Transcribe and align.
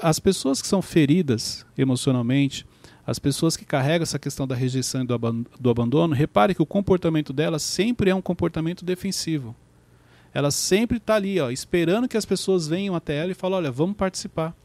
As 0.00 0.18
pessoas 0.18 0.62
que 0.62 0.68
são 0.68 0.80
feridas 0.80 1.66
emocionalmente, 1.76 2.64
as 3.06 3.18
pessoas 3.18 3.58
que 3.58 3.64
carregam 3.66 4.04
essa 4.04 4.18
questão 4.18 4.46
da 4.46 4.54
rejeição 4.54 5.02
e 5.02 5.06
do, 5.06 5.12
aban 5.12 5.44
do 5.60 5.68
abandono, 5.68 6.14
repare 6.14 6.54
que 6.54 6.62
o 6.62 6.66
comportamento 6.66 7.30
delas 7.30 7.62
sempre 7.62 8.08
é 8.08 8.14
um 8.14 8.22
comportamento 8.22 8.86
defensivo. 8.86 9.54
Ela 10.32 10.50
sempre 10.50 10.96
está 10.96 11.16
ali, 11.16 11.38
ó, 11.38 11.50
esperando 11.50 12.08
que 12.08 12.16
as 12.16 12.24
pessoas 12.24 12.66
venham 12.66 12.94
até 12.94 13.16
ela 13.18 13.32
e 13.32 13.34
falem, 13.34 13.58
olha, 13.58 13.70
vamos 13.70 13.94
participar. 13.94 14.56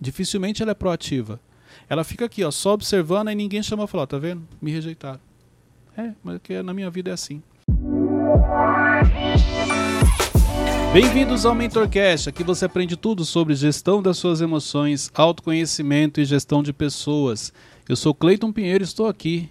Dificilmente 0.00 0.60
ela 0.60 0.72
é 0.72 0.74
proativa. 0.74 1.38
Ela 1.88 2.02
fica 2.02 2.24
aqui, 2.24 2.42
ó, 2.42 2.50
só 2.50 2.72
observando 2.72 3.30
e 3.30 3.34
ninguém 3.36 3.62
chama 3.62 3.84
e 3.84 3.86
fala, 3.86 4.08
tá 4.08 4.18
vendo? 4.18 4.42
Me 4.60 4.72
rejeitaram. 4.72 5.20
É, 5.96 6.12
mas 6.24 6.40
que 6.42 6.60
na 6.64 6.74
minha 6.74 6.90
vida 6.90 7.10
é 7.10 7.12
assim. 7.12 7.40
Bem-vindos 10.98 11.44
ao 11.44 11.54
MentorCast. 11.54 12.30
Aqui 12.30 12.42
você 12.42 12.64
aprende 12.64 12.96
tudo 12.96 13.22
sobre 13.22 13.54
gestão 13.54 14.00
das 14.00 14.16
suas 14.16 14.40
emoções, 14.40 15.10
autoconhecimento 15.14 16.22
e 16.22 16.24
gestão 16.24 16.62
de 16.62 16.72
pessoas. 16.72 17.52
Eu 17.86 17.94
sou 17.94 18.14
Cleiton 18.14 18.50
Pinheiro 18.50 18.82
e 18.82 18.86
estou 18.86 19.06
aqui 19.06 19.50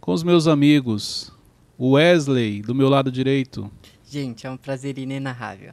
com 0.00 0.12
os 0.12 0.22
meus 0.22 0.46
amigos. 0.46 1.32
O 1.76 1.94
Wesley, 1.94 2.62
do 2.62 2.76
meu 2.76 2.88
lado 2.88 3.10
direito. 3.10 3.68
Gente, 4.08 4.46
é 4.46 4.50
um 4.52 4.56
prazer 4.56 4.96
inenarrável. 4.96 5.72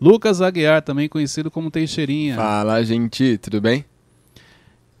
Lucas 0.00 0.40
Aguiar, 0.40 0.80
também 0.80 1.06
conhecido 1.06 1.50
como 1.50 1.70
Teixeirinha. 1.70 2.36
Fala, 2.36 2.82
gente, 2.82 3.36
tudo 3.36 3.60
bem? 3.60 3.84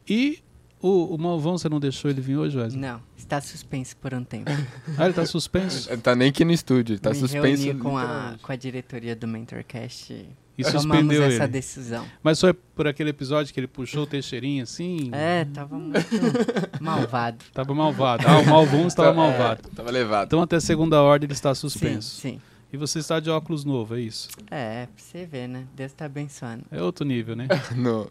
E 0.06 0.40
o, 0.82 1.14
o 1.14 1.18
Malvão, 1.18 1.56
você 1.58 1.68
não 1.68 1.78
deixou 1.80 2.10
ele 2.10 2.20
vir 2.20 2.36
hoje, 2.36 2.56
Wesley? 2.58 2.80
Não, 2.80 3.00
está 3.16 3.40
suspenso 3.40 3.96
por 3.96 4.12
um 4.14 4.24
tempo. 4.24 4.50
Ah, 4.98 5.04
ele 5.04 5.14
tá 5.14 5.24
suspenso? 5.26 5.90
Ele 5.90 6.00
tá 6.00 6.14
nem 6.14 6.28
aqui 6.30 6.44
no 6.44 6.52
estúdio, 6.52 6.94
ele 6.94 7.00
tá 7.00 7.10
Me 7.10 7.16
suspenso. 7.16 7.62
reuni 7.64 7.78
com 7.80 7.96
a, 7.98 8.36
com 8.42 8.52
a 8.52 8.56
diretoria 8.56 9.14
do 9.14 9.26
MentorCast 9.28 10.12
E 10.12 10.26
e 10.58 10.62
tomamos 10.64 10.82
suspendeu 10.82 11.22
essa 11.22 11.44
ele. 11.44 11.52
decisão. 11.52 12.04
Mas 12.22 12.40
foi 12.40 12.52
por 12.52 12.86
aquele 12.86 13.10
episódio 13.10 13.52
que 13.52 13.60
ele 13.60 13.66
puxou 13.66 14.02
o 14.02 14.06
Teixeirinha 14.06 14.62
assim? 14.64 15.08
É, 15.12 15.44
tava 15.46 15.78
muito 15.78 15.98
malvado. 16.80 17.44
Tava 17.52 17.74
malvado. 17.74 18.24
Ah, 18.26 18.38
o 18.40 18.46
Malvão 18.46 18.86
estava 18.86 19.08
Tá- 19.10 19.14
malvado. 19.14 19.60
é, 19.72 19.74
tava 19.76 19.90
levado. 19.90 20.26
Então 20.26 20.42
até 20.42 20.60
segunda 20.60 21.00
ordem 21.02 21.26
ele 21.26 21.32
está 21.32 21.54
suspenso. 21.54 22.20
Sim, 22.20 22.32
sim. 22.34 22.40
E 22.72 22.76
você 22.76 23.00
está 23.00 23.18
de 23.18 23.28
óculos 23.28 23.64
novo, 23.64 23.96
é 23.96 24.00
isso? 24.00 24.28
É, 24.50 24.86
pra 24.86 24.94
você 24.96 25.26
ver, 25.26 25.48
né? 25.48 25.64
Deus 25.74 25.92
tá 25.92 26.04
abençoando. 26.04 26.62
É 26.70 26.80
outro 26.82 27.04
nível, 27.04 27.34
né? 27.34 27.48
No... 27.74 28.08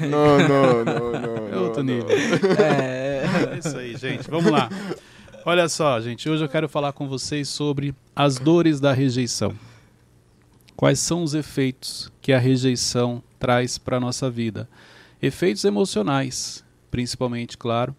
No, 0.00 0.38
no, 0.38 0.84
no, 0.84 1.12
no, 1.12 1.54
É 1.54 1.56
outro 1.58 1.82
no, 1.82 1.92
nível. 1.92 2.08
É. 2.58 3.08
É 3.52 3.58
isso 3.58 3.76
aí, 3.76 3.96
gente. 3.96 4.30
Vamos 4.30 4.50
lá. 4.50 4.68
Olha 5.44 5.68
só, 5.68 6.00
gente. 6.00 6.28
Hoje 6.28 6.44
eu 6.44 6.48
quero 6.48 6.68
falar 6.68 6.92
com 6.92 7.08
vocês 7.08 7.48
sobre 7.48 7.94
as 8.14 8.38
dores 8.38 8.80
da 8.80 8.92
rejeição. 8.92 9.54
Quais 10.76 11.00
são 11.00 11.22
os 11.22 11.34
efeitos 11.34 12.12
que 12.20 12.32
a 12.32 12.38
rejeição 12.38 13.22
traz 13.38 13.78
para 13.78 13.96
a 13.96 14.00
nossa 14.00 14.30
vida? 14.30 14.68
Efeitos 15.20 15.64
emocionais, 15.64 16.64
principalmente, 16.90 17.58
claro, 17.58 17.96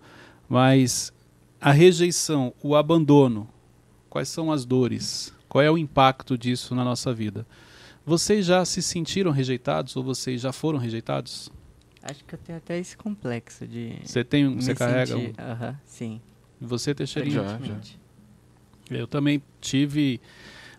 mas 0.48 1.12
a 1.60 1.72
rejeição, 1.72 2.54
o 2.64 2.76
abandono, 2.76 3.50
quais 4.10 4.30
são 4.30 4.52
as 4.52 4.64
dores? 4.64 5.34
Qual 5.50 5.62
é 5.62 5.70
o 5.70 5.78
impacto 5.78 6.38
disso 6.38 6.74
na 6.74 6.86
nossa 6.86 7.14
vida? 7.14 7.46
Vocês 8.06 8.46
já 8.46 8.64
se 8.64 8.82
sentiram 8.82 9.32
rejeitados 9.32 9.96
ou 9.98 10.04
vocês 10.04 10.40
já 10.40 10.54
foram 10.54 10.80
rejeitados? 10.80 11.52
Acho 12.02 12.24
que 12.24 12.34
eu 12.36 12.40
tenho 12.40 12.58
até 12.58 12.78
esse 12.80 12.96
complexo 12.96 13.68
de. 13.68 13.94
Você 14.04 14.24
tem, 14.24 14.48
um- 14.48 14.60
você 14.62 14.74
carrega, 14.74 15.16
um- 15.18 15.22
sentir- 15.26 15.42
Aham, 15.42 15.80
sim. 15.86 16.22
você 16.60 16.94
Teixeirinha? 16.96 17.36
Já, 17.36 17.44
já. 17.44 17.50
frequentemente. 17.50 18.00
Eu 18.90 19.06
também 19.08 19.42
tive 19.62 20.20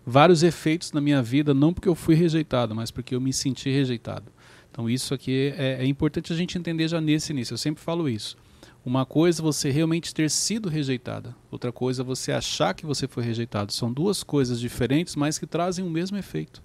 vários 0.05 0.43
efeitos 0.43 0.93
na 0.93 1.01
minha 1.01 1.23
vida, 1.23 1.53
não 1.55 1.73
porque 1.73 1.89
eu 1.89 1.95
fui 1.95 2.15
rejeitado, 2.15 2.75
mas 2.75 2.91
porque 2.91 3.15
eu 3.15 3.21
me 3.21 3.33
senti 3.33 3.71
rejeitado. 3.71 4.33
Então 4.71 4.89
isso 4.89 5.13
aqui 5.15 5.53
é, 5.57 5.83
é 5.83 5.87
importante 5.87 6.33
a 6.33 6.37
gente 6.37 6.57
entender 6.59 6.89
já 6.89 7.01
nesse 7.01 7.33
início. 7.33 7.53
Eu 7.55 7.59
sempre 7.59 7.83
falo 7.83 8.09
isso. 8.09 8.37
Uma 8.85 9.05
coisa 9.05 9.43
é 9.43 9.45
você 9.45 9.71
realmente 9.71 10.15
ter 10.15 10.31
sido 10.31 10.69
rejeitada, 10.71 11.37
outra 11.51 11.71
coisa 11.71 12.01
é 12.03 12.05
você 12.05 12.33
achar 12.33 12.73
que 12.73 12.87
você 12.87 13.07
foi 13.07 13.23
rejeitado. 13.23 13.73
São 13.75 13.93
duas 13.93 14.23
coisas 14.23 14.59
diferentes, 14.59 15.15
mas 15.17 15.39
que 15.39 15.47
trazem 15.47 15.85
o 15.85 15.91
mesmo 15.91 16.17
efeito. 16.17 16.63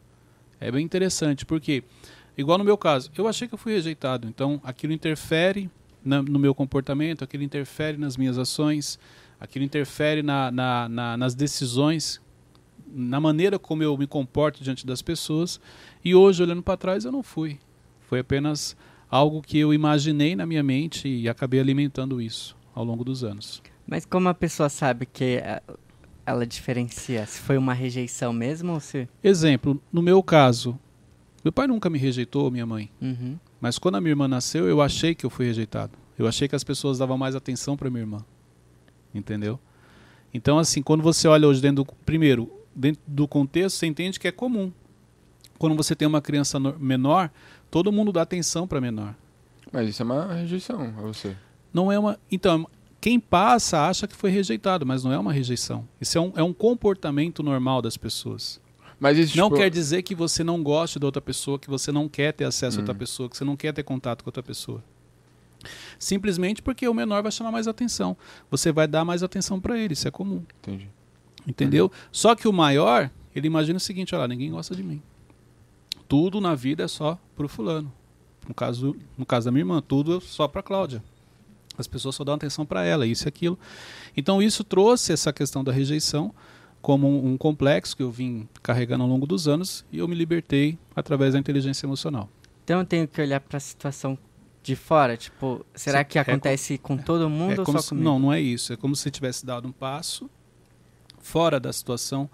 É 0.59 0.71
bem 0.71 0.83
interessante, 0.85 1.45
porque, 1.45 1.83
igual 2.37 2.57
no 2.57 2.63
meu 2.63 2.77
caso, 2.77 3.09
eu 3.17 3.27
achei 3.27 3.47
que 3.47 3.53
eu 3.53 3.57
fui 3.57 3.73
rejeitado, 3.73 4.27
então 4.27 4.59
aquilo 4.63 4.93
interfere 4.93 5.69
na- 6.03 6.21
no 6.21 6.37
meu 6.39 6.53
comportamento, 6.53 7.23
aquilo 7.23 7.43
interfere 7.43 7.97
nas 7.97 8.15
minhas 8.17 8.37
ações, 8.37 8.99
aquilo 9.39 9.65
interfere 9.65 10.21
na- 10.21 10.51
na- 10.51 10.89
na- 10.89 11.17
nas 11.17 11.33
decisões, 11.35 12.21
na 12.87 13.19
maneira 13.19 13.57
como 13.59 13.83
eu 13.83 13.97
me 13.97 14.07
comporto 14.07 14.63
diante 14.63 14.85
das 14.85 15.01
pessoas. 15.01 15.59
E 16.03 16.13
hoje, 16.15 16.41
olhando 16.43 16.61
para 16.63 16.77
trás, 16.77 17.03
eu 17.05 17.11
não 17.11 17.23
fui. 17.23 17.59
Foi 18.01 18.19
apenas 18.19 18.75
algo 19.09 19.41
que 19.41 19.57
eu 19.57 19.73
imaginei 19.73 20.35
na 20.35 20.45
minha 20.45 20.61
mente 20.63 21.07
e 21.07 21.27
acabei 21.27 21.59
alimentando 21.59 22.21
isso 22.21 22.55
ao 22.73 22.83
longo 22.83 23.03
dos 23.03 23.23
anos. 23.23 23.61
Mas 23.87 24.05
como 24.05 24.29
a 24.29 24.33
pessoa 24.33 24.69
sabe 24.69 25.05
que 25.05 25.41
eh, 25.43 25.61
ela 26.25 26.45
diferencia 26.45 27.25
se 27.25 27.39
foi 27.39 27.57
uma 27.57 27.73
rejeição 27.73 28.31
mesmo 28.31 28.73
ou 28.73 28.79
se. 28.79 29.07
Exemplo, 29.23 29.81
no 29.91 30.01
meu 30.01 30.21
caso, 30.23 30.77
meu 31.45 31.51
pai 31.53 31.67
nunca 31.67 31.89
me 31.91 31.99
rejeitou, 31.99 32.49
minha 32.49 32.65
mãe. 32.65 32.89
Uhum. 32.99 33.37
Mas 33.61 33.77
quando 33.77 33.95
a 33.95 34.01
minha 34.01 34.11
irmã 34.11 34.27
nasceu, 34.27 34.67
eu 34.67 34.81
achei 34.81 35.13
que 35.13 35.23
eu 35.25 35.29
fui 35.29 35.45
rejeitado. 35.45 35.91
Eu 36.17 36.27
achei 36.27 36.47
que 36.47 36.55
as 36.55 36.63
pessoas 36.63 36.97
davam 36.97 37.17
mais 37.19 37.35
atenção 37.35 37.77
para 37.77 37.87
minha 37.89 38.01
irmã. 38.01 38.25
Entendeu? 39.13 39.59
Então, 40.33 40.57
assim, 40.57 40.81
quando 40.81 41.03
você 41.03 41.27
olha 41.27 41.47
hoje 41.47 41.61
dentro 41.61 41.83
do. 41.83 41.91
Primeiro, 42.05 42.51
dentro 42.75 43.01
do 43.07 43.27
contexto, 43.27 43.77
você 43.77 43.85
entende 43.85 44.19
que 44.19 44.27
é 44.27 44.31
comum. 44.31 44.71
Quando 45.59 45.75
você 45.75 45.95
tem 45.95 46.07
uma 46.07 46.21
criança 46.21 46.59
no- 46.59 46.77
menor, 46.79 47.29
todo 47.71 47.91
mundo 47.91 48.11
dá 48.11 48.23
atenção 48.23 48.67
para 48.67 48.81
menor. 48.81 49.15
Mas 49.71 49.89
isso 49.89 50.01
é 50.01 50.05
uma 50.05 50.33
rejeição 50.33 50.81
a 50.97 51.01
você. 51.01 51.35
Não 51.73 51.91
é 51.91 51.97
uma. 51.99 52.19
Então, 52.31 52.67
quem 52.99 53.19
passa 53.19 53.87
acha 53.87 54.07
que 54.07 54.15
foi 54.15 54.31
rejeitado, 54.31 54.85
mas 54.85 55.03
não 55.03 55.11
é 55.13 55.17
uma 55.19 55.31
rejeição. 55.31 55.87
Isso 56.01 56.17
é 56.17 56.21
um, 56.21 56.33
é 56.35 56.43
um 56.43 56.51
comportamento 56.53 57.43
normal 57.43 57.81
das 57.81 57.95
pessoas. 57.95 58.59
Mas 58.99 59.35
Não 59.35 59.49
quer 59.51 59.69
dizer 59.69 60.01
que 60.03 60.15
você 60.15 60.43
não 60.43 60.63
goste 60.63 60.97
da 60.99 61.05
outra 61.05 61.21
pessoa, 61.21 61.59
que 61.59 61.69
você 61.69 61.91
não 61.91 62.07
quer 62.07 62.31
ter 62.33 62.45
acesso 62.45 62.77
a 62.77 62.81
outra 62.81 62.93
Hum. 62.93 62.97
pessoa, 62.97 63.29
que 63.29 63.35
você 63.37 63.43
não 63.43 63.55
quer 63.57 63.73
ter 63.73 63.83
contato 63.83 64.23
com 64.23 64.29
outra 64.29 64.41
pessoa. 64.43 64.83
Simplesmente 65.97 66.61
porque 66.61 66.87
o 66.87 66.93
menor 66.93 67.23
vai 67.23 67.31
chamar 67.31 67.51
mais 67.51 67.67
atenção. 67.67 68.15
Você 68.51 68.71
vai 68.71 68.87
dar 68.87 69.03
mais 69.03 69.23
atenção 69.23 69.59
para 69.59 69.77
ele, 69.77 69.93
isso 69.93 70.07
é 70.07 70.11
comum. 70.11 70.43
Entendi. 70.59 70.87
Entendeu? 71.47 71.91
Só 72.11 72.35
que 72.35 72.47
o 72.47 72.53
maior, 72.53 73.09
ele 73.35 73.47
imagina 73.47 73.77
o 73.77 73.79
seguinte, 73.79 74.13
olha 74.15 74.21
lá, 74.21 74.27
ninguém 74.27 74.51
gosta 74.51 74.75
de 74.75 74.83
mim. 74.83 75.01
Tudo 76.07 76.39
na 76.39 76.55
vida 76.55 76.83
é 76.83 76.87
só 76.87 77.19
pro 77.35 77.47
fulano. 77.47 77.91
No 78.47 78.53
caso, 78.53 78.95
no 79.17 79.25
caso 79.25 79.45
da 79.45 79.51
minha 79.51 79.61
irmã, 79.61 79.81
tudo 79.81 80.17
é 80.17 80.19
só 80.21 80.47
pra 80.47 80.61
Cláudia. 80.61 81.03
As 81.77 81.87
pessoas 81.87 82.15
só 82.15 82.23
dão 82.23 82.35
atenção 82.35 82.65
para 82.65 82.83
ela, 82.85 83.05
isso 83.05 83.27
e 83.27 83.29
aquilo. 83.29 83.57
Então 84.15 84.41
isso 84.41 84.63
trouxe 84.63 85.11
essa 85.11 85.33
questão 85.33 85.63
da 85.63 85.71
rejeição 85.71 86.33
como 86.85 87.07
um, 87.09 87.31
um 87.33 87.37
complexo 87.37 87.97
que 87.97 88.03
eu 88.03 88.11
vim 88.11 88.47
carregando 88.61 89.03
ao 89.03 89.09
longo 89.09 89.25
dos 89.25 89.47
anos 89.47 89.83
e 89.91 89.97
eu 89.97 90.07
me 90.07 90.13
libertei 90.13 90.77
através 90.95 91.33
da 91.33 91.39
inteligência 91.39 91.87
emocional. 91.87 92.29
Então 92.63 92.77
eu 92.79 92.85
tenho 92.85 93.07
que 93.07 93.19
olhar 93.19 93.39
pra 93.39 93.59
situação 93.59 94.15
de 94.61 94.75
fora, 94.75 95.17
tipo, 95.17 95.65
será 95.73 96.03
que 96.03 96.19
é 96.19 96.21
acontece 96.21 96.77
com 96.77 96.95
todo 96.95 97.27
mundo 97.27 97.53
É 97.53 97.59
ou 97.59 97.65
só 97.65 97.79
se- 97.79 97.89
comigo? 97.89 98.05
não, 98.05 98.19
não 98.19 98.31
é 98.31 98.39
isso. 98.39 98.71
É 98.71 98.77
como 98.77 98.95
se 98.95 99.01
você 99.01 99.09
tivesse 99.09 99.43
dado 99.43 99.67
um 99.67 99.71
passo 99.71 100.29
fora 101.17 101.59
da 101.59 101.73
situação, 101.73 102.29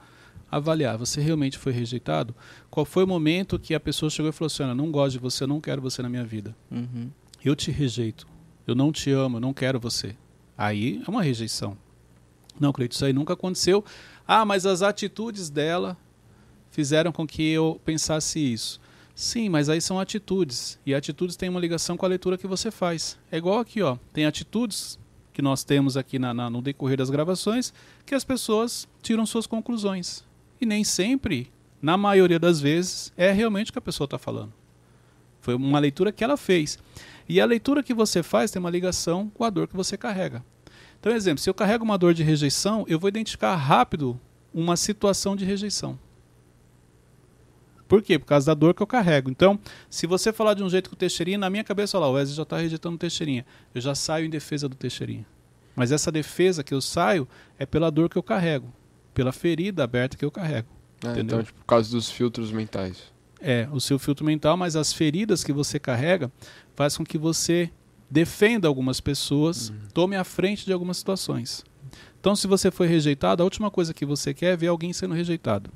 avaliar. 0.52 0.98
Você 0.98 1.22
realmente 1.22 1.58
foi 1.58 1.72
rejeitado? 1.72 2.36
Qual 2.70 2.86
foi 2.86 3.06
o 3.06 3.08
momento 3.08 3.58
que 3.58 3.74
a 3.74 3.80
pessoa 3.80 4.10
chegou 4.10 4.30
e 4.32 4.34
falou 4.34 4.48
assim: 4.48 4.66
não 4.76 4.92
gosto 4.92 5.14
de 5.14 5.20
você, 5.20 5.46
eu 5.46 5.48
não 5.48 5.62
quero 5.62 5.82
você 5.82 6.02
na 6.02 6.10
minha 6.10 6.26
vida. 6.26 6.54
Uhum. 6.70 7.10
Eu 7.44 7.56
te 7.56 7.72
rejeito. 7.72 8.28
Eu 8.68 8.76
não 8.76 8.92
te 8.92 9.12
amo, 9.12 9.38
eu 9.38 9.42
não 9.42 9.54
quero 9.54 9.80
você. 9.80 10.14
Aí 10.58 11.02
é 11.08 11.10
uma 11.10 11.24
rejeição. 11.24 11.78
Não, 12.60 12.72
Cleito, 12.72 12.94
isso 12.96 13.06
aí 13.06 13.14
nunca 13.14 13.34
aconteceu. 13.34 13.84
Ah, 14.28 14.46
mas 14.46 14.66
as 14.66 14.82
atitudes 14.82 15.50
dela 15.50 15.98
fizeram 16.70 17.12
com 17.12 17.26
que 17.28 17.44
eu 17.52 17.80
pensasse 17.84 18.40
isso. 18.40 18.80
Sim, 19.16 19.50
mas 19.50 19.68
aí 19.70 19.82
são 19.82 20.00
atitudes. 20.00 20.80
E 20.86 20.94
atitudes 20.96 21.36
têm 21.36 21.50
uma 21.50 21.60
ligação 21.60 21.98
com 21.98 22.06
a 22.06 22.10
leitura 22.10 22.38
que 22.38 22.48
você 22.48 22.72
faz. 22.72 23.18
É 23.32 23.38
igual 23.38 23.60
aqui, 23.60 23.82
ó. 23.82 23.98
Tem 24.14 24.26
atitudes 24.26 24.98
que 25.34 25.42
nós 25.42 25.64
temos 25.64 25.96
aqui 25.98 26.18
na- 26.20 26.34
na- 26.34 26.50
no 26.50 26.62
decorrer 26.62 26.98
das 26.98 27.10
gravações 27.10 27.74
que 28.06 28.16
as 28.16 28.24
pessoas 28.24 28.88
tiram 29.02 29.26
suas 29.26 29.46
conclusões. 29.48 30.24
E 30.60 30.66
nem 30.66 30.84
sempre, 30.84 31.52
na 31.82 31.98
maioria 31.98 32.40
das 32.40 32.60
vezes, 32.62 33.12
é 33.18 33.32
realmente 33.32 33.70
o 33.70 33.74
que 33.74 33.80
a 33.80 33.82
pessoa 33.82 34.06
está 34.06 34.18
falando. 34.18 34.54
Foi 35.40 35.56
uma 35.56 35.80
leitura 35.80 36.12
que 36.12 36.24
ela 36.24 36.38
fez. 36.38 36.78
E 37.28 37.40
a 37.42 37.46
leitura 37.46 37.82
que 37.84 37.94
você 37.94 38.22
faz 38.22 38.52
tem 38.52 38.60
uma 38.60 38.70
ligação 38.70 39.30
com 39.34 39.44
a 39.44 39.50
dor 39.50 39.68
que 39.68 39.76
você 39.76 39.98
carrega. 39.98 40.44
Então, 41.02 41.12
exemplo, 41.12 41.42
se 41.42 41.50
eu 41.50 41.54
carrego 41.56 41.84
uma 41.84 41.98
dor 41.98 42.14
de 42.14 42.22
rejeição, 42.22 42.86
eu 42.88 43.00
vou 43.00 43.10
identificar 43.10 43.56
rápido 43.56 44.20
uma 44.54 44.78
situação 44.78 45.36
de 45.36 45.44
rejeição. 45.44 45.98
Por 47.88 48.04
quê? 48.04 48.20
Por 48.20 48.28
causa 48.28 48.46
da 48.46 48.54
dor 48.54 48.76
que 48.76 48.84
eu 48.84 48.88
carrego. 48.88 49.30
Então, 49.30 49.60
se 49.90 50.06
você 50.06 50.32
falar 50.32 50.54
de 50.54 50.64
um 50.64 50.70
jeito 50.70 50.92
com 50.92 50.96
o 50.96 50.98
Teixeirinha, 50.98 51.40
na 51.40 51.50
minha 51.50 51.64
cabeça, 51.64 51.98
olha 51.98 52.06
lá, 52.06 52.12
o 52.12 52.14
Wesley 52.14 52.36
já 52.36 52.44
está 52.44 52.58
rejeitando 52.58 52.96
o 52.96 53.00
Teixeirinha. 53.00 53.44
Eu 53.74 53.82
já 53.82 53.96
saio 53.96 54.28
em 54.28 54.30
defesa 54.30 54.70
do 54.70 54.76
Teixeirinha. 54.76 55.26
Mas 55.76 55.92
essa 55.92 56.12
defesa 56.12 56.64
que 56.64 56.74
eu 56.74 56.80
saio 56.80 57.28
é 57.58 57.66
pela 57.66 57.90
dor 57.90 58.08
que 58.08 58.16
eu 58.16 58.24
carrego, 58.24 58.72
pela 59.12 59.32
ferida 59.32 59.84
aberta 59.84 60.16
que 60.16 60.24
eu 60.24 60.30
carrego. 60.30 60.68
Ah, 61.04 61.20
então, 61.20 61.42
tipo, 61.44 61.58
por 61.58 61.66
causa 61.66 61.90
dos 61.90 62.12
filtros 62.12 62.52
mentais. 62.52 63.12
É, 63.42 63.68
o 63.72 63.82
seu 63.82 63.98
filtro 63.98 64.24
mental, 64.24 64.56
mas 64.56 64.76
as 64.76 64.94
feridas 64.94 65.44
que 65.44 65.52
você 65.52 65.80
carrega 65.80 66.32
faz 66.76 66.96
com 66.96 67.04
que 67.04 67.18
você 67.18 67.72
defenda 68.12 68.68
algumas 68.68 69.00
pessoas, 69.00 69.70
Uhum. 69.70 69.76
tome 69.94 70.16
a 70.18 70.24
frente 70.26 70.66
de 70.66 70.74
algumas 70.74 70.98
situações. 70.98 71.64
Então, 72.20 72.36
se 72.36 72.46
você 72.46 72.70
foi 72.70 72.86
rejeitado, 72.88 73.42
a 73.42 73.46
última 73.46 73.72
coisa 73.72 73.94
que 73.94 74.06
você 74.06 74.34
quer 74.34 74.54
é 74.54 74.58
ver 74.58 74.68
alguém 74.68 74.92
sendo 74.94 75.14
rejeitado. 75.16 75.72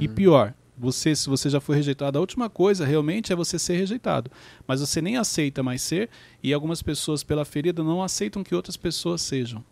E 0.00 0.06
Uhum. 0.06 0.14
pior, 0.14 0.54
você, 0.78 1.14
se 1.14 1.28
você 1.28 1.50
já 1.50 1.60
foi 1.60 1.76
rejeitado, 1.76 2.16
a 2.16 2.20
última 2.20 2.48
coisa 2.48 2.86
realmente 2.86 3.32
é 3.32 3.36
você 3.36 3.58
ser 3.58 3.76
rejeitado. 3.76 4.30
Mas 4.66 4.80
você 4.80 5.02
nem 5.02 5.16
aceita 5.18 5.62
mais 5.62 5.82
ser, 5.82 6.08
e 6.42 6.52
algumas 6.54 6.80
pessoas, 6.82 7.22
pela 7.22 7.44
ferida, 7.44 7.82
não 7.82 8.02
aceitam 8.02 8.42
que 8.44 8.54
outras 8.54 8.76
pessoas 8.76 9.20
sejam. 9.20 9.62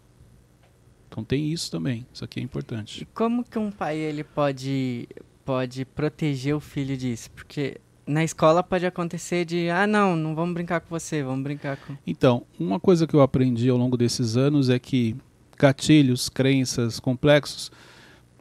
Então 1.08 1.24
tem 1.24 1.50
isso 1.52 1.70
também. 1.70 2.06
Isso 2.12 2.24
aqui 2.24 2.38
é 2.40 2.42
E 2.42 2.44
importante. 2.44 3.08
como 3.14 3.42
que 3.44 3.58
um 3.58 3.70
pai 3.70 3.96
ele 3.96 4.22
pode 4.24 5.08
pode 5.44 5.84
proteger 5.84 6.54
o 6.54 6.60
filho 6.60 6.96
disso? 6.96 7.28
Porque 7.32 7.78
na 8.10 8.24
escola 8.24 8.62
pode 8.62 8.84
acontecer 8.84 9.44
de, 9.44 9.70
ah, 9.70 9.86
não, 9.86 10.16
não 10.16 10.34
vamos 10.34 10.54
brincar 10.54 10.80
com 10.80 10.88
você, 10.90 11.22
vamos 11.22 11.42
brincar 11.42 11.76
com. 11.76 11.96
Então, 12.06 12.42
uma 12.58 12.80
coisa 12.80 13.06
que 13.06 13.14
eu 13.14 13.22
aprendi 13.22 13.68
ao 13.68 13.76
longo 13.76 13.96
desses 13.96 14.36
anos 14.36 14.68
é 14.68 14.78
que 14.78 15.16
gatilhos, 15.56 16.28
crenças, 16.28 16.98
complexos, 16.98 17.70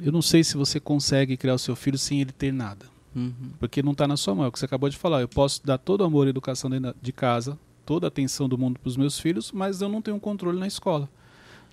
eu 0.01 0.11
não 0.11 0.21
sei 0.21 0.43
se 0.43 0.57
você 0.57 0.79
consegue 0.79 1.37
criar 1.37 1.53
o 1.53 1.59
seu 1.59 1.75
filho 1.75 1.97
sem 1.97 2.21
ele 2.21 2.31
ter 2.31 2.51
nada. 2.51 2.85
Uhum. 3.15 3.51
Porque 3.59 3.83
não 3.83 3.91
está 3.91 4.07
na 4.07 4.17
sua 4.17 4.33
mão, 4.33 4.45
é 4.45 4.47
o 4.47 4.51
que 4.51 4.59
você 4.59 4.65
acabou 4.65 4.89
de 4.89 4.97
falar. 4.97 5.21
Eu 5.21 5.27
posso 5.27 5.65
dar 5.65 5.77
todo 5.77 6.01
o 6.01 6.03
amor 6.03 6.27
e 6.27 6.29
educação 6.29 6.69
de 7.01 7.13
casa, 7.13 7.57
toda 7.85 8.07
a 8.07 8.09
atenção 8.09 8.47
do 8.47 8.57
mundo 8.57 8.79
para 8.79 8.87
os 8.87 8.97
meus 8.97 9.19
filhos, 9.19 9.51
mas 9.51 9.81
eu 9.81 9.89
não 9.89 10.01
tenho 10.01 10.19
controle 10.19 10.59
na 10.59 10.67
escola. 10.67 11.09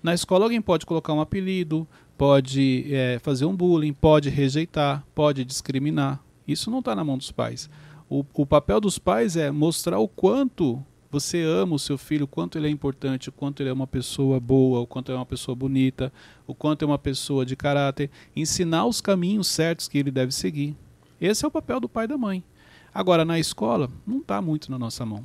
Na 0.03 0.13
escola 0.13 0.45
alguém 0.45 0.61
pode 0.61 0.85
colocar 0.85 1.13
um 1.13 1.21
apelido, 1.21 1.87
pode 2.19 2.87
é, 2.93 3.19
fazer 3.21 3.45
um 3.45 3.57
bullying, 3.57 3.93
pode 3.93 4.29
rejeitar, 4.29 5.05
pode 5.15 5.45
discriminar. 5.45 6.21
Isso 6.47 6.71
não 6.71 6.79
está 6.81 6.95
na 6.95 7.05
mão 7.05 7.19
dos 7.19 7.31
pais. 7.33 7.69
O, 8.09 8.25
o 8.35 8.47
papel 8.47 8.81
dos 8.81 8.99
pais 8.99 9.37
é 9.37 9.51
mostrar 9.51 9.99
o 9.99 10.07
quanto 10.09 10.83
você 11.11 11.43
ama 11.43 11.75
o 11.77 11.79
seu 11.79 11.97
filho, 11.97 12.25
o 12.25 12.29
quanto 12.29 12.59
ele 12.59 12.67
é 12.67 12.71
importante, 12.71 13.29
o 13.29 13.33
quanto 13.33 13.63
ele 13.63 13.71
é 13.71 13.73
uma 13.73 13.87
pessoa 13.87 14.39
boa, 14.39 14.81
o 14.81 14.87
quanto 14.87 15.11
é 15.11 15.15
uma 15.15 15.25
pessoa 15.27 15.55
bonita, 15.55 16.13
o 16.47 16.55
quanto 16.55 16.83
é 16.83 16.87
uma 16.87 16.99
pessoa 16.99 17.47
de 17.47 17.57
caráter, 17.57 18.11
ensinar 18.35 18.87
os 18.87 19.01
caminhos 19.01 19.47
certos 19.49 19.89
que 19.89 19.99
ele 19.99 20.11
deve 20.11 20.33
seguir. 20.33 20.77
Esse 21.21 21.45
é 21.45 21.49
o 21.49 21.51
papel 21.51 21.81
do 21.81 21.89
pai 21.89 22.05
e 22.05 22.09
da 22.09 22.19
mãe. 22.19 22.45
Agora, 22.93 23.25
na 23.25 23.39
escola, 23.39 23.91
não 24.07 24.19
está 24.19 24.43
muito 24.43 24.71
na 24.71 24.79
nossa 24.79 25.07
mão. 25.07 25.25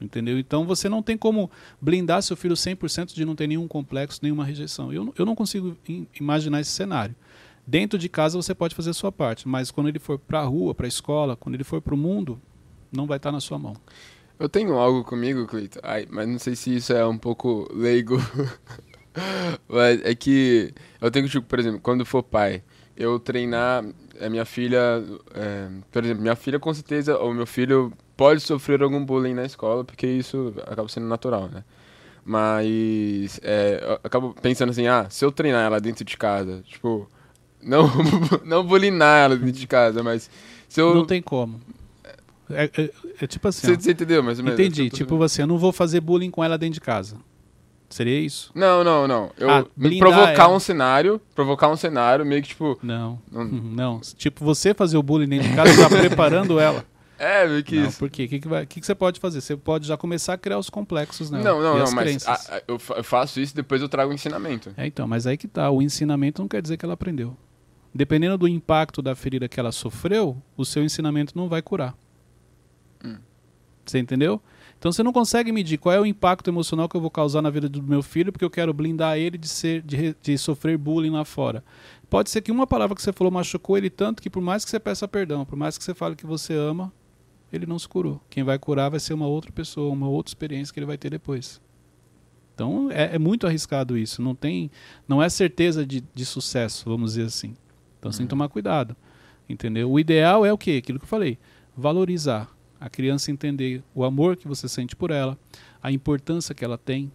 Entendeu? 0.00 0.38
Então 0.38 0.64
você 0.64 0.88
não 0.88 1.02
tem 1.02 1.16
como 1.18 1.50
blindar 1.80 2.22
seu 2.22 2.36
filho 2.36 2.54
100% 2.54 3.12
de 3.14 3.24
não 3.24 3.34
ter 3.34 3.48
nenhum 3.48 3.66
complexo, 3.66 4.20
nenhuma 4.22 4.44
rejeição. 4.44 4.92
Eu, 4.92 5.12
eu 5.18 5.26
não 5.26 5.34
consigo 5.34 5.76
im- 5.88 6.06
imaginar 6.20 6.60
esse 6.60 6.70
cenário. 6.70 7.16
Dentro 7.68 7.98
de 7.98 8.08
casa 8.08 8.34
você 8.40 8.54
pode 8.54 8.74
fazer 8.74 8.88
a 8.88 8.94
sua 8.94 9.12
parte, 9.12 9.46
mas 9.46 9.70
quando 9.70 9.88
ele 9.88 9.98
for 9.98 10.18
para 10.18 10.40
a 10.40 10.44
rua, 10.44 10.74
para 10.74 10.86
a 10.86 10.88
escola, 10.88 11.36
quando 11.36 11.54
ele 11.54 11.64
for 11.64 11.82
para 11.82 11.92
o 11.92 11.98
mundo, 11.98 12.40
não 12.90 13.06
vai 13.06 13.18
estar 13.18 13.30
na 13.30 13.40
sua 13.40 13.58
mão. 13.58 13.74
Eu 14.38 14.48
tenho 14.48 14.72
algo 14.78 15.04
comigo, 15.04 15.46
Cleiton, 15.46 15.78
Ai, 15.82 16.06
mas 16.08 16.26
não 16.26 16.38
sei 16.38 16.56
se 16.56 16.74
isso 16.74 16.94
é 16.94 17.04
um 17.06 17.18
pouco 17.18 17.68
leigo. 17.70 18.16
mas 19.68 20.00
é 20.02 20.14
que 20.14 20.72
eu 20.98 21.10
tenho 21.10 21.26
que, 21.26 21.30
tipo, 21.30 21.46
por 21.46 21.58
exemplo, 21.58 21.78
quando 21.78 22.06
for 22.06 22.22
pai, 22.22 22.62
eu 22.96 23.20
treinar 23.20 23.84
a 24.18 24.30
minha 24.30 24.46
filha. 24.46 25.04
é, 25.34 25.68
por 25.92 26.02
exemplo, 26.02 26.22
minha 26.22 26.36
filha 26.36 26.58
com 26.58 26.72
certeza, 26.72 27.18
ou 27.18 27.34
meu 27.34 27.46
filho 27.46 27.92
pode 28.16 28.40
sofrer 28.40 28.82
algum 28.82 29.04
bullying 29.04 29.34
na 29.34 29.44
escola, 29.44 29.84
porque 29.84 30.06
isso 30.06 30.54
acaba 30.66 30.88
sendo 30.88 31.06
natural, 31.06 31.50
né? 31.50 31.62
Mas 32.24 33.38
é, 33.42 33.78
eu 33.82 34.00
acabo 34.02 34.34
pensando 34.40 34.70
assim, 34.70 34.86
ah, 34.86 35.06
se 35.10 35.22
eu 35.22 35.30
treinar 35.30 35.66
ela 35.66 35.78
dentro 35.78 36.02
de 36.02 36.16
casa, 36.16 36.62
tipo, 36.62 37.06
não, 37.62 37.90
não 38.44 38.64
bulinar 38.64 39.24
ela 39.24 39.36
dentro 39.36 39.52
de 39.60 39.66
casa, 39.66 40.02
mas 40.02 40.30
se 40.68 40.80
eu. 40.80 40.94
Não 40.94 41.04
tem 41.04 41.20
como. 41.22 41.60
É, 42.50 42.70
é- 42.76 42.90
é 43.20 43.26
tipo 43.26 43.46
assim. 43.48 43.66
Você, 43.66 43.76
você 43.76 43.90
entendeu 43.92 44.22
mais 44.22 44.38
ou 44.38 44.44
menos? 44.44 44.58
Entendi. 44.58 44.88
Tipo 44.90 45.22
assim, 45.22 45.42
eu 45.42 45.46
não 45.48 45.58
vou 45.58 45.72
fazer 45.72 46.00
bullying 46.00 46.30
com 46.30 46.42
ela 46.42 46.56
dentro 46.56 46.74
de 46.74 46.80
casa. 46.80 47.16
Seria 47.90 48.20
isso? 48.20 48.50
Não, 48.54 48.84
não, 48.84 49.08
não. 49.08 49.30
Eu 49.38 49.48
Ah, 49.50 49.64
provocar 49.98 50.44
ela. 50.44 50.48
um 50.54 50.60
cenário, 50.60 51.18
provocar 51.34 51.68
um 51.68 51.76
cenário 51.76 52.24
meio 52.24 52.42
que 52.42 52.48
tipo, 52.48 52.78
Não. 52.82 53.18
Não. 53.32 53.40
Uhum, 53.42 53.72
Não. 53.74 54.00
Tipo, 54.00 54.44
você 54.44 54.74
fazer 54.74 54.98
o 54.98 55.02
bullying 55.02 55.26
dentro 55.28 55.48
de 55.48 55.54
casa 55.56 55.72
já 55.72 55.88
preparando 55.96 56.60
ela. 56.60 56.84
é, 57.18 57.46
meio 57.48 57.64
que 57.64 57.76
Não, 57.80 57.88
isso. 57.88 57.98
por 57.98 58.10
quê? 58.10 58.24
O 58.24 58.28
que, 58.28 58.40
que, 58.40 58.46
vai- 58.48 58.66
que, 58.66 58.80
que 58.80 58.86
você 58.86 58.94
pode 58.94 59.18
fazer? 59.18 59.40
Você 59.40 59.56
pode 59.56 59.86
já 59.88 59.96
começar 59.96 60.34
a 60.34 60.38
criar 60.38 60.58
os 60.58 60.68
complexos 60.68 61.30
nela. 61.30 61.42
Não, 61.44 61.62
não, 61.62 61.76
não, 61.78 61.82
as 61.84 61.94
mas 61.94 62.28
a- 62.28 62.32
a- 62.34 62.62
eu 62.68 62.78
fa- 62.78 62.94
eu 62.98 63.04
faço 63.04 63.40
isso 63.40 63.54
e 63.54 63.56
depois 63.56 63.80
eu 63.80 63.88
trago 63.88 64.10
o 64.10 64.14
ensinamento. 64.14 64.70
É, 64.76 64.86
então, 64.86 65.08
mas 65.08 65.26
aí 65.26 65.38
que 65.38 65.48
tá. 65.48 65.70
O 65.70 65.80
ensinamento 65.80 66.42
não 66.42 66.48
quer 66.48 66.60
dizer 66.60 66.76
que 66.76 66.84
ela 66.84 66.92
aprendeu. 66.94 67.34
Dependendo 67.98 68.38
do 68.38 68.46
impacto 68.46 69.02
da 69.02 69.16
ferida 69.16 69.48
que 69.48 69.58
ela 69.58 69.72
sofreu, 69.72 70.40
o 70.56 70.64
seu 70.64 70.84
ensinamento 70.84 71.36
não 71.36 71.48
vai 71.48 71.60
curar. 71.60 71.98
Hum. 73.04 73.16
Você 73.84 73.98
entendeu? 73.98 74.40
Então 74.78 74.92
você 74.92 75.02
não 75.02 75.12
consegue 75.12 75.50
medir 75.50 75.78
qual 75.78 75.92
é 75.92 76.00
o 76.00 76.06
impacto 76.06 76.48
emocional 76.48 76.88
que 76.88 76.96
eu 76.96 77.00
vou 77.00 77.10
causar 77.10 77.42
na 77.42 77.50
vida 77.50 77.68
do 77.68 77.82
meu 77.82 78.00
filho 78.00 78.30
porque 78.30 78.44
eu 78.44 78.50
quero 78.50 78.72
blindar 78.72 79.18
ele 79.18 79.36
de, 79.36 79.48
ser, 79.48 79.82
de, 79.82 80.14
de 80.22 80.38
sofrer 80.38 80.78
bullying 80.78 81.10
lá 81.10 81.24
fora. 81.24 81.64
Pode 82.08 82.30
ser 82.30 82.40
que 82.40 82.52
uma 82.52 82.68
palavra 82.68 82.94
que 82.94 83.02
você 83.02 83.12
falou 83.12 83.32
machucou 83.32 83.76
ele 83.76 83.90
tanto 83.90 84.22
que 84.22 84.30
por 84.30 84.40
mais 84.40 84.64
que 84.64 84.70
você 84.70 84.78
peça 84.78 85.08
perdão, 85.08 85.44
por 85.44 85.56
mais 85.56 85.76
que 85.76 85.82
você 85.82 85.92
fale 85.92 86.14
que 86.14 86.24
você 86.24 86.54
ama, 86.54 86.92
ele 87.52 87.66
não 87.66 87.80
se 87.80 87.88
curou. 87.88 88.22
Quem 88.30 88.44
vai 88.44 88.60
curar 88.60 88.90
vai 88.90 89.00
ser 89.00 89.12
uma 89.12 89.26
outra 89.26 89.50
pessoa, 89.50 89.92
uma 89.92 90.08
outra 90.08 90.30
experiência 90.30 90.72
que 90.72 90.78
ele 90.78 90.86
vai 90.86 90.96
ter 90.96 91.10
depois. 91.10 91.60
Então 92.54 92.92
é, 92.92 93.16
é 93.16 93.18
muito 93.18 93.44
arriscado 93.44 93.98
isso. 93.98 94.22
Não 94.22 94.36
tem, 94.36 94.70
não 95.08 95.20
é 95.20 95.28
certeza 95.28 95.84
de, 95.84 96.04
de 96.14 96.24
sucesso, 96.24 96.88
vamos 96.88 97.14
dizer 97.14 97.24
assim. 97.24 97.56
Então 97.98 98.10
você 98.12 98.18
tem 98.18 98.26
que 98.26 98.30
tomar 98.30 98.48
cuidado, 98.48 98.96
entendeu? 99.48 99.90
O 99.90 99.98
ideal 99.98 100.44
é 100.46 100.52
o 100.52 100.58
quê? 100.58 100.76
Aquilo 100.82 100.98
que 100.98 101.04
eu 101.04 101.08
falei, 101.08 101.38
valorizar 101.76 102.48
a 102.80 102.88
criança 102.88 103.30
entender 103.32 103.82
o 103.94 104.04
amor 104.04 104.36
que 104.36 104.46
você 104.46 104.68
sente 104.68 104.94
por 104.94 105.10
ela, 105.10 105.36
a 105.82 105.90
importância 105.90 106.54
que 106.54 106.64
ela 106.64 106.78
tem, 106.78 107.10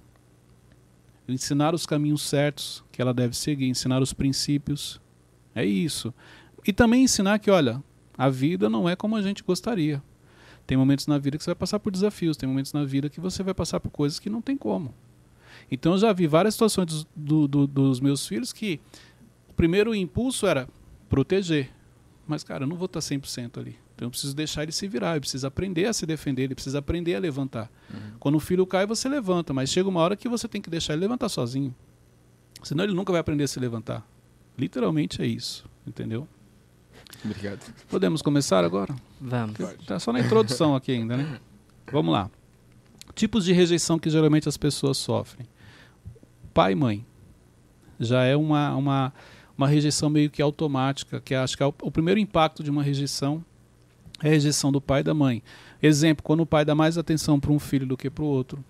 ensinar 1.28 1.74
os 1.74 1.86
caminhos 1.86 2.22
certos 2.22 2.84
que 2.92 3.02
ela 3.02 3.14
deve 3.14 3.36
seguir, 3.36 3.68
ensinar 3.68 4.02
os 4.02 4.14
princípios. 4.14 5.00
É 5.56 5.66
isso. 5.66 6.14
E 6.66 6.74
também 6.74 7.04
ensinar 7.04 7.40
que, 7.40 7.50
olha, 7.50 7.82
a 8.18 8.30
vida 8.30 8.70
não 8.70 8.88
é 8.90 8.96
como 8.96 9.16
a 9.16 9.22
gente 9.22 9.44
gostaria. 9.44 10.02
Tem 10.66 10.78
momentos 10.78 11.08
na 11.08 11.18
vida 11.18 11.38
que 11.38 11.44
você 11.44 11.50
vai 11.52 11.56
passar 11.56 11.80
por 11.80 11.92
desafios, 11.92 12.38
tem 12.38 12.48
momentos 12.48 12.74
na 12.74 12.84
vida 12.86 13.10
que 13.10 13.20
você 13.20 13.44
vai 13.44 13.54
passar 13.54 13.80
por 13.80 13.90
coisas 13.90 14.20
que 14.20 14.30
não 14.30 14.42
tem 14.42 14.58
como. 14.58 14.94
Então 15.72 15.94
eu 15.94 15.98
já 15.98 16.12
vi 16.14 16.28
várias 16.28 16.56
situações 16.56 17.06
do- 17.16 17.48
do- 17.48 17.68
dos 17.68 18.00
meus 18.00 18.28
filhos 18.28 18.52
que 18.52 18.80
o 19.54 19.56
primeiro 19.56 19.94
impulso 19.94 20.48
era 20.48 20.68
proteger. 21.08 21.70
Mas, 22.28 22.44
cara, 22.44 22.64
eu 22.64 22.68
não 22.68 22.76
vou 22.76 22.88
estar 22.88 23.00
100% 23.00 23.60
ali. 23.60 23.78
Então 23.96 24.08
eu 24.08 24.10
preciso 24.10 24.36
deixar 24.36 24.64
ele 24.64 24.72
se 24.72 24.88
virar, 24.88 25.12
ele 25.12 25.20
precisa 25.20 25.48
aprender 25.48 25.86
a 25.86 25.94
se 25.94 26.06
defender, 26.06 26.44
ele 26.44 26.56
precisa 26.56 26.80
aprender 26.80 27.14
a 27.14 27.20
levantar. 27.20 27.70
Quando 28.20 28.36
o 28.36 28.40
filho 28.40 28.66
cai, 28.66 28.88
você 28.88 29.08
levanta, 29.08 29.54
mas 29.54 29.70
chega 29.70 29.88
uma 29.88 30.00
hora 30.00 30.16
que 30.16 30.28
você 30.28 30.48
tem 30.48 30.60
que 30.60 30.70
deixar 30.70 30.94
ele 30.94 31.02
levantar 31.02 31.30
sozinho. 31.30 31.74
Senão 32.64 32.84
ele 32.84 32.94
nunca 32.94 33.12
vai 33.12 33.22
aprender 33.22 33.44
a 33.44 33.48
se 33.48 33.60
levantar. 33.60 34.04
Literalmente 34.58 35.22
é 35.22 35.28
isso, 35.28 35.66
entendeu? 35.86 36.28
Obrigado. 37.24 37.72
Podemos 37.88 38.24
começar 38.24 38.64
agora? 38.64 38.96
Vamos. 39.22 39.56
Tá 39.86 40.00
só 40.00 40.12
na 40.12 40.20
introdução 40.20 40.76
aqui 40.76 40.92
ainda, 40.92 41.16
né? 41.16 41.40
Vamos 41.92 42.12
lá. 42.12 42.32
Tipos 43.14 43.46
de 43.46 43.54
rejeição 43.54 44.00
que 44.00 44.10
geralmente 44.10 44.50
as 44.50 44.58
pessoas 44.58 44.98
sofrem. 44.98 45.46
Pai 46.54 46.72
e 46.72 46.76
mãe. 46.76 47.06
Já 48.00 48.24
é 48.24 48.36
uma, 48.36 48.76
uma, 48.76 49.14
uma 49.58 49.68
rejeição 49.68 50.10
meio 50.10 50.30
que 50.30 50.42
automática, 50.42 51.22
que 51.22 51.36
acho 51.36 51.56
que 51.56 51.64
é 51.64 51.66
o, 51.66 51.74
o 51.82 51.92
primeiro 51.92 52.20
impacto 52.20 52.64
de 52.64 52.70
uma 52.70 52.84
rejeição 52.84 53.44
é 54.22 54.28
a 54.28 54.32
rejeição 54.32 54.72
do 54.72 54.80
pai 54.80 55.02
e 55.02 55.04
da 55.04 55.14
mãe. 55.14 55.44
Exemplo, 55.82 56.24
quando 56.24 56.42
o 56.42 56.46
pai 56.46 56.64
dá 56.64 56.74
mais 56.74 56.98
atenção 56.98 57.40
para 57.40 57.52
um 57.52 57.60
filho 57.60 57.86
do 57.86 57.98
que 57.98 58.10
para 58.10 58.24
o 58.24 58.28
outro. 58.28 58.64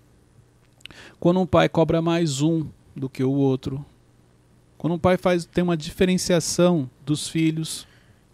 Quando 1.20 1.40
um 1.40 1.46
pai 1.46 1.68
cobra 1.68 2.02
mais 2.02 2.40
um 2.42 2.66
do 2.94 3.08
que 3.08 3.22
o 3.22 3.30
outro. 3.30 3.84
Quando 4.76 4.94
um 4.94 4.98
pai 4.98 5.16
faz, 5.16 5.44
tem 5.44 5.62
uma 5.62 5.76
diferenciação 5.76 6.90
dos 7.06 7.28
filhos. 7.28 7.86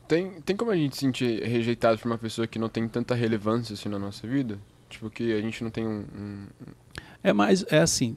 Tem, 0.09 0.41
tem 0.41 0.57
como 0.57 0.71
a 0.71 0.77
gente 0.77 0.97
se 0.97 1.01
sentir 1.01 1.43
rejeitado 1.47 1.99
por 1.99 2.09
uma 2.09 2.19
pessoa 2.19 2.47
que 2.47 2.59
não 2.59 2.69
tem 2.69 2.89
tanta 2.89 3.15
relevância 3.15 3.75
assim 3.75 3.89
na 3.89 3.99
nossa 3.99 4.27
vida? 4.27 4.59
Tipo, 4.89 5.09
que 5.11 5.33
a 5.33 5.41
gente 5.41 5.63
não 5.63 5.71
tem 5.71 5.87
um. 5.87 6.01
um- 6.01 6.47
É 7.23 7.33
mais, 7.33 7.65
é 7.71 7.81
assim, 7.81 8.17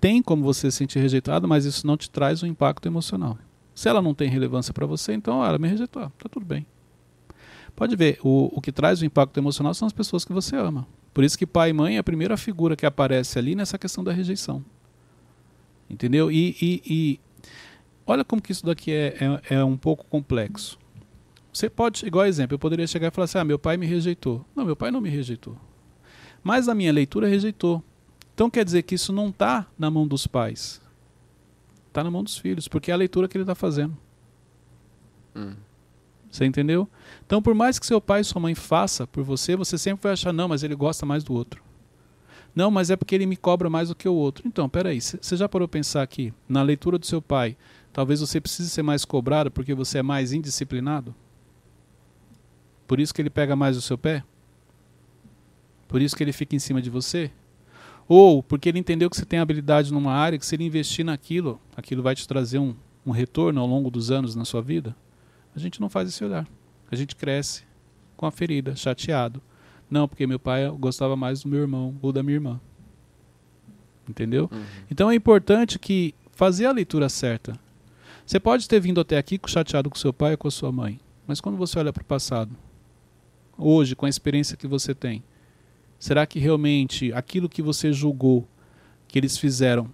tem 0.00 0.22
como 0.22 0.42
você 0.42 0.70
se 0.70 0.76
sentir 0.78 0.98
rejeitado, 0.98 1.48
mas 1.48 1.64
isso 1.64 1.86
não 1.86 1.96
te 1.96 2.10
traz 2.10 2.42
um 2.42 2.46
impacto 2.46 2.86
emocional. 2.86 3.38
Se 3.74 3.88
ela 3.88 4.02
não 4.02 4.14
tem 4.14 4.28
relevância 4.28 4.74
para 4.74 4.84
você, 4.84 5.12
então 5.14 5.42
ah, 5.42 5.48
ela 5.48 5.58
me 5.58 5.68
rejeitou, 5.68 6.02
tá 6.18 6.28
tudo 6.30 6.44
bem. 6.44 6.66
Pode 7.74 7.96
ver, 7.96 8.18
o, 8.22 8.50
o 8.52 8.60
que 8.60 8.72
traz 8.72 9.00
o 9.00 9.06
impacto 9.06 9.38
emocional 9.38 9.72
são 9.72 9.86
as 9.86 9.92
pessoas 9.92 10.24
que 10.24 10.32
você 10.32 10.54
ama. 10.56 10.86
Por 11.14 11.24
isso 11.24 11.38
que 11.38 11.46
pai 11.46 11.70
e 11.70 11.72
mãe 11.72 11.96
é 11.96 11.98
a 11.98 12.04
primeira 12.04 12.36
figura 12.36 12.76
que 12.76 12.84
aparece 12.84 13.38
ali 13.38 13.54
nessa 13.54 13.78
questão 13.78 14.04
da 14.04 14.12
rejeição. 14.12 14.62
Entendeu? 15.88 16.30
E, 16.30 16.56
e- 16.60 16.82
e 16.86 17.20
olha 18.06 18.24
como 18.24 18.42
que 18.42 18.52
isso 18.52 18.66
daqui 18.66 18.92
é, 18.92 19.16
é, 19.48 19.54
é 19.56 19.64
um 19.64 19.76
pouco 19.76 20.04
complexo. 20.06 20.78
Você 21.52 21.68
pode, 21.68 22.06
igual 22.06 22.26
exemplo, 22.26 22.54
eu 22.54 22.58
poderia 22.58 22.86
chegar 22.86 23.08
e 23.08 23.10
falar 23.10 23.24
assim: 23.24 23.38
ah, 23.38 23.44
meu 23.44 23.58
pai 23.58 23.76
me 23.76 23.86
rejeitou. 23.86 24.44
Não, 24.54 24.64
meu 24.64 24.76
pai 24.76 24.90
não 24.90 25.00
me 25.00 25.08
rejeitou. 25.08 25.56
Mas 26.44 26.68
a 26.68 26.74
minha 26.74 26.92
leitura 26.92 27.26
rejeitou. 27.28 27.82
Então 28.40 28.48
quer 28.48 28.64
dizer 28.64 28.84
que 28.84 28.94
isso 28.94 29.12
não 29.12 29.28
está 29.28 29.66
na 29.78 29.90
mão 29.90 30.08
dos 30.08 30.26
pais. 30.26 30.80
Está 31.88 32.02
na 32.02 32.10
mão 32.10 32.24
dos 32.24 32.38
filhos, 32.38 32.68
porque 32.68 32.90
é 32.90 32.94
a 32.94 32.96
leitura 32.96 33.28
que 33.28 33.36
ele 33.36 33.42
está 33.42 33.54
fazendo. 33.54 33.94
Hum. 35.36 35.52
Você 36.30 36.46
entendeu? 36.46 36.88
Então, 37.26 37.42
por 37.42 37.54
mais 37.54 37.78
que 37.78 37.84
seu 37.84 38.00
pai 38.00 38.22
e 38.22 38.24
sua 38.24 38.40
mãe 38.40 38.54
faça 38.54 39.06
por 39.06 39.22
você, 39.22 39.54
você 39.56 39.76
sempre 39.76 40.04
vai 40.04 40.12
achar, 40.12 40.32
não, 40.32 40.48
mas 40.48 40.62
ele 40.62 40.74
gosta 40.74 41.04
mais 41.04 41.22
do 41.22 41.34
outro. 41.34 41.62
Não, 42.54 42.70
mas 42.70 42.88
é 42.88 42.96
porque 42.96 43.14
ele 43.14 43.26
me 43.26 43.36
cobra 43.36 43.68
mais 43.68 43.90
do 43.90 43.94
que 43.94 44.08
o 44.08 44.14
outro. 44.14 44.48
Então, 44.48 44.70
peraí, 44.70 45.02
você 45.02 45.36
já 45.36 45.46
parou 45.46 45.68
pensar 45.68 46.00
aqui, 46.00 46.32
na 46.48 46.62
leitura 46.62 46.98
do 46.98 47.04
seu 47.04 47.20
pai, 47.20 47.58
talvez 47.92 48.20
você 48.20 48.40
precise 48.40 48.70
ser 48.70 48.82
mais 48.82 49.04
cobrado 49.04 49.50
porque 49.50 49.74
você 49.74 49.98
é 49.98 50.02
mais 50.02 50.32
indisciplinado? 50.32 51.14
Por 52.86 53.00
isso 53.00 53.12
que 53.12 53.20
ele 53.20 53.28
pega 53.28 53.54
mais 53.54 53.76
o 53.76 53.82
seu 53.82 53.98
pé? 53.98 54.24
Por 55.86 56.00
isso 56.00 56.16
que 56.16 56.24
ele 56.24 56.32
fica 56.32 56.56
em 56.56 56.58
cima 56.58 56.80
de 56.80 56.88
você? 56.88 57.30
Ou 58.12 58.42
porque 58.42 58.68
ele 58.68 58.80
entendeu 58.80 59.08
que 59.08 59.16
você 59.16 59.24
tem 59.24 59.38
habilidade 59.38 59.92
numa 59.92 60.12
área 60.12 60.36
que 60.36 60.44
se 60.44 60.56
ele 60.56 60.64
investir 60.64 61.04
naquilo, 61.04 61.60
aquilo 61.76 62.02
vai 62.02 62.12
te 62.12 62.26
trazer 62.26 62.58
um, 62.58 62.74
um 63.06 63.12
retorno 63.12 63.60
ao 63.60 63.68
longo 63.68 63.88
dos 63.88 64.10
anos 64.10 64.34
na 64.34 64.44
sua 64.44 64.60
vida? 64.60 64.96
A 65.54 65.60
gente 65.60 65.80
não 65.80 65.88
faz 65.88 66.08
esse 66.08 66.24
olhar. 66.24 66.44
A 66.90 66.96
gente 66.96 67.14
cresce 67.14 67.62
com 68.16 68.26
a 68.26 68.32
ferida, 68.32 68.74
chateado. 68.74 69.40
Não, 69.88 70.08
porque 70.08 70.26
meu 70.26 70.40
pai 70.40 70.68
gostava 70.70 71.14
mais 71.14 71.44
do 71.44 71.48
meu 71.48 71.60
irmão 71.60 71.94
ou 72.02 72.10
da 72.10 72.20
minha 72.20 72.34
irmã. 72.34 72.60
Entendeu? 74.08 74.50
Uhum. 74.50 74.64
Então 74.90 75.08
é 75.08 75.14
importante 75.14 75.78
que 75.78 76.12
fazer 76.32 76.66
a 76.66 76.72
leitura 76.72 77.08
certa. 77.08 77.56
Você 78.26 78.40
pode 78.40 78.68
ter 78.68 78.80
vindo 78.80 79.00
até 79.00 79.18
aqui 79.18 79.38
chateado 79.46 79.88
com 79.88 79.96
seu 79.96 80.12
pai 80.12 80.32
ou 80.32 80.38
com 80.38 80.48
a 80.48 80.50
sua 80.50 80.72
mãe, 80.72 80.98
mas 81.28 81.40
quando 81.40 81.56
você 81.56 81.78
olha 81.78 81.92
para 81.92 82.02
o 82.02 82.06
passado, 82.06 82.56
hoje, 83.56 83.94
com 83.94 84.04
a 84.04 84.08
experiência 84.08 84.56
que 84.56 84.66
você 84.66 84.96
tem, 84.96 85.22
será 86.00 86.26
que 86.26 86.40
realmente 86.40 87.12
aquilo 87.12 87.48
que 87.48 87.62
você 87.62 87.92
julgou 87.92 88.48
que 89.06 89.18
eles 89.18 89.36
fizeram 89.36 89.88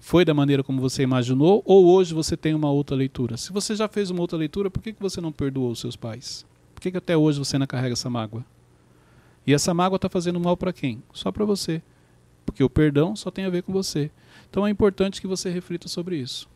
foi 0.00 0.24
da 0.24 0.34
maneira 0.34 0.64
como 0.64 0.80
você 0.80 1.04
imaginou 1.04 1.62
ou 1.64 1.86
hoje 1.86 2.12
você 2.12 2.36
tem 2.36 2.52
uma 2.52 2.70
outra 2.70 2.96
leitura? 2.96 3.36
Se 3.36 3.52
você 3.52 3.76
já 3.76 3.86
fez 3.86 4.10
uma 4.10 4.20
outra 4.20 4.36
leitura, 4.36 4.68
por 4.68 4.82
que, 4.82 4.92
que 4.92 5.00
você 5.00 5.20
não 5.20 5.30
perdoou 5.30 5.70
os 5.70 5.78
seus 5.78 5.94
pais? 5.94 6.44
Por 6.74 6.82
que, 6.82 6.90
que 6.90 6.98
até 6.98 7.16
hoje 7.16 7.38
você 7.38 7.54
ainda 7.54 7.66
carrega 7.66 7.92
essa 7.92 8.10
mágoa? 8.10 8.44
E 9.46 9.54
essa 9.54 9.72
mágoa 9.72 9.96
está 9.96 10.08
fazendo 10.08 10.40
mal 10.40 10.56
para 10.56 10.72
quem? 10.72 11.00
Só 11.12 11.30
para 11.30 11.44
você. 11.44 11.80
Porque 12.44 12.64
o 12.64 12.68
perdão 12.68 13.14
só 13.14 13.30
tem 13.30 13.44
a 13.44 13.50
ver 13.50 13.62
com 13.62 13.72
você. 13.72 14.10
Então 14.50 14.66
é 14.66 14.70
importante 14.70 15.20
que 15.20 15.26
você 15.28 15.48
reflita 15.48 15.86
sobre 15.86 16.16
isso. 16.16 16.48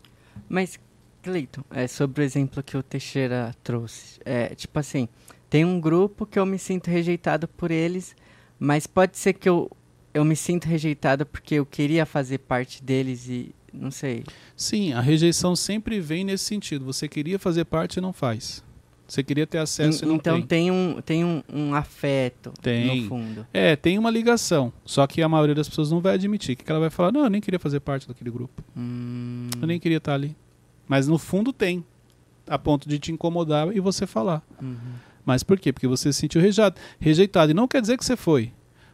Mas, 0.49 0.79
Cleiton, 1.23 1.63
é 1.71 1.87
sobre 1.87 2.23
o 2.23 2.25
exemplo 2.25 2.63
que 2.63 2.77
o 2.77 2.83
Teixeira 2.83 3.55
trouxe. 3.63 4.21
É, 4.25 4.55
tipo 4.55 4.77
assim, 4.79 5.09
tem 5.49 5.65
um 5.65 5.81
grupo 5.81 6.27
que 6.27 6.39
eu 6.39 6.45
me 6.45 6.59
sinto 6.59 6.91
rejeitado 6.91 7.47
por 7.47 7.71
eles, 7.71 8.17
mas 8.59 8.87
pode 8.87 9.19
ser 9.19 9.35
que 9.35 9.49
eu 9.49 9.71
eu 10.13 10.25
me 10.25 10.35
sinto 10.35 10.65
rejeitada 10.65 11.27
porque 11.27 11.57
eu 11.57 11.67
queria 11.67 12.07
fazer 12.07 12.39
parte 12.39 12.83
deles 12.83 13.29
e 13.29 13.55
não 13.73 13.91
sei. 13.91 14.25
Sim, 14.57 14.95
a 14.95 15.01
rejeição 15.01 15.55
sempre 15.55 16.01
vem 16.01 16.25
nesse 16.25 16.45
sentido. 16.45 16.87
Você 16.87 17.07
queria 17.07 17.39
fazer 17.39 17.67
parte 17.67 17.99
e 17.99 18.01
não 18.01 18.15
faz. 18.15 18.65
Você 19.07 19.23
queria 19.23 19.47
ter 19.47 19.59
acesso 19.59 20.03
e, 20.03 20.07
e 20.07 20.09
não 20.09 20.17
então 20.17 20.43
tem. 20.43 20.69
Então 20.69 21.03
tem 21.03 21.23
um, 21.23 21.43
tem 21.43 21.55
um, 21.55 21.69
um 21.69 21.75
afeto 21.75 22.53
tem. 22.61 23.03
no 23.03 23.09
fundo. 23.09 23.47
É, 23.53 23.77
tem 23.77 23.99
uma 23.99 24.11
ligação. 24.11 24.73
Só 24.85 25.07
que 25.07 25.23
a 25.23 25.29
maioria 25.29 25.55
das 25.55 25.69
pessoas 25.69 25.91
não 25.91 26.01
vai 26.01 26.15
admitir. 26.15 26.57
Que 26.57 26.69
ela 26.69 26.81
vai 26.81 26.91
falar, 26.91 27.13
não, 27.13 27.25
eu 27.25 27.31
nem 27.31 27.41
queria 27.41 27.61
fazer 27.61 27.81
parte 27.81 28.09
daquele 28.09 28.31
grupo. 28.31 28.65
Hum. 28.77 29.49
Eu 29.61 29.67
nem 29.67 29.79
queria 29.79 29.99
estar 29.99 30.15
ali. 30.15 30.35
Mas 30.89 31.07
no 31.07 31.19
fundo 31.19 31.53
tem. 31.53 31.85
A 32.49 32.59
ponto 32.59 32.89
de 32.89 32.99
te 32.99 33.13
incomodar 33.13 33.75
e 33.77 33.81
você 33.81 34.07
falar. 34.07 34.43
Uhum. 34.63 34.77
Mas 35.27 35.43
por 35.43 35.59
quê? 35.59 35.73
Porque 35.73 35.89
você 35.89 36.13
se 36.13 36.21
sentiu 36.21 36.41
rejeitado. 36.41 36.81
rejeitado. 37.01 37.51
E 37.51 37.55
não 37.55 37.67
quer 37.67 37.81
dizer 37.81 37.99
que 37.99 38.05
você 38.05 38.17
foi. 38.17 38.53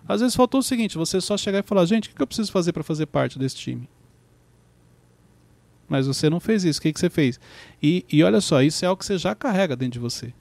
Às 0.08 0.22
vezes 0.22 0.34
faltou 0.34 0.60
o 0.60 0.62
seguinte: 0.62 0.96
você 0.96 1.20
só 1.20 1.36
chegar 1.36 1.58
e 1.58 1.62
falar, 1.62 1.84
gente, 1.84 2.08
o 2.08 2.14
que 2.14 2.22
eu 2.22 2.26
preciso 2.26 2.50
fazer 2.50 2.72
para 2.72 2.82
fazer 2.82 3.04
parte 3.04 3.38
desse 3.38 3.56
time? 3.56 3.86
Mas 5.86 6.06
você 6.06 6.30
não 6.30 6.40
fez 6.40 6.64
isso. 6.64 6.78
O 6.78 6.82
que, 6.82 6.92
você 6.98 7.10
fez? 7.10 7.38
E, 7.82 8.04
e 8.10 8.24
olha 8.24 8.40
só, 8.40 8.62
isso 8.62 8.82
é 8.82 8.88
algo 8.88 8.98
que 8.98 9.04
você 9.04 9.18
já 9.18 9.34
carrega 9.34 9.76
dentro 9.76 9.92
de 9.92 9.98
você. 9.98 10.32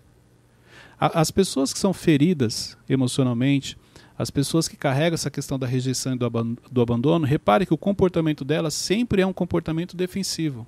As 0.97 1.29
pessoas 1.29 1.73
que 1.73 1.79
são 1.79 1.91
feridas 1.91 2.77
emocionalmente, 2.87 3.77
as 4.17 4.29
pessoas 4.29 4.67
que 4.67 4.77
carregam 4.77 5.15
essa 5.15 5.31
questão 5.31 5.59
da 5.59 5.67
rejeição 5.67 6.13
e 6.13 6.17
do, 6.17 6.29
do 6.71 6.81
abandono, 6.81 7.25
repare 7.25 7.65
que 7.65 7.73
o 7.73 7.77
comportamento 7.77 8.45
delas 8.45 8.73
sempre 8.73 9.21
é 9.21 9.27
um 9.27 9.33
comportamento 9.33 9.97
defensivo. 9.97 10.65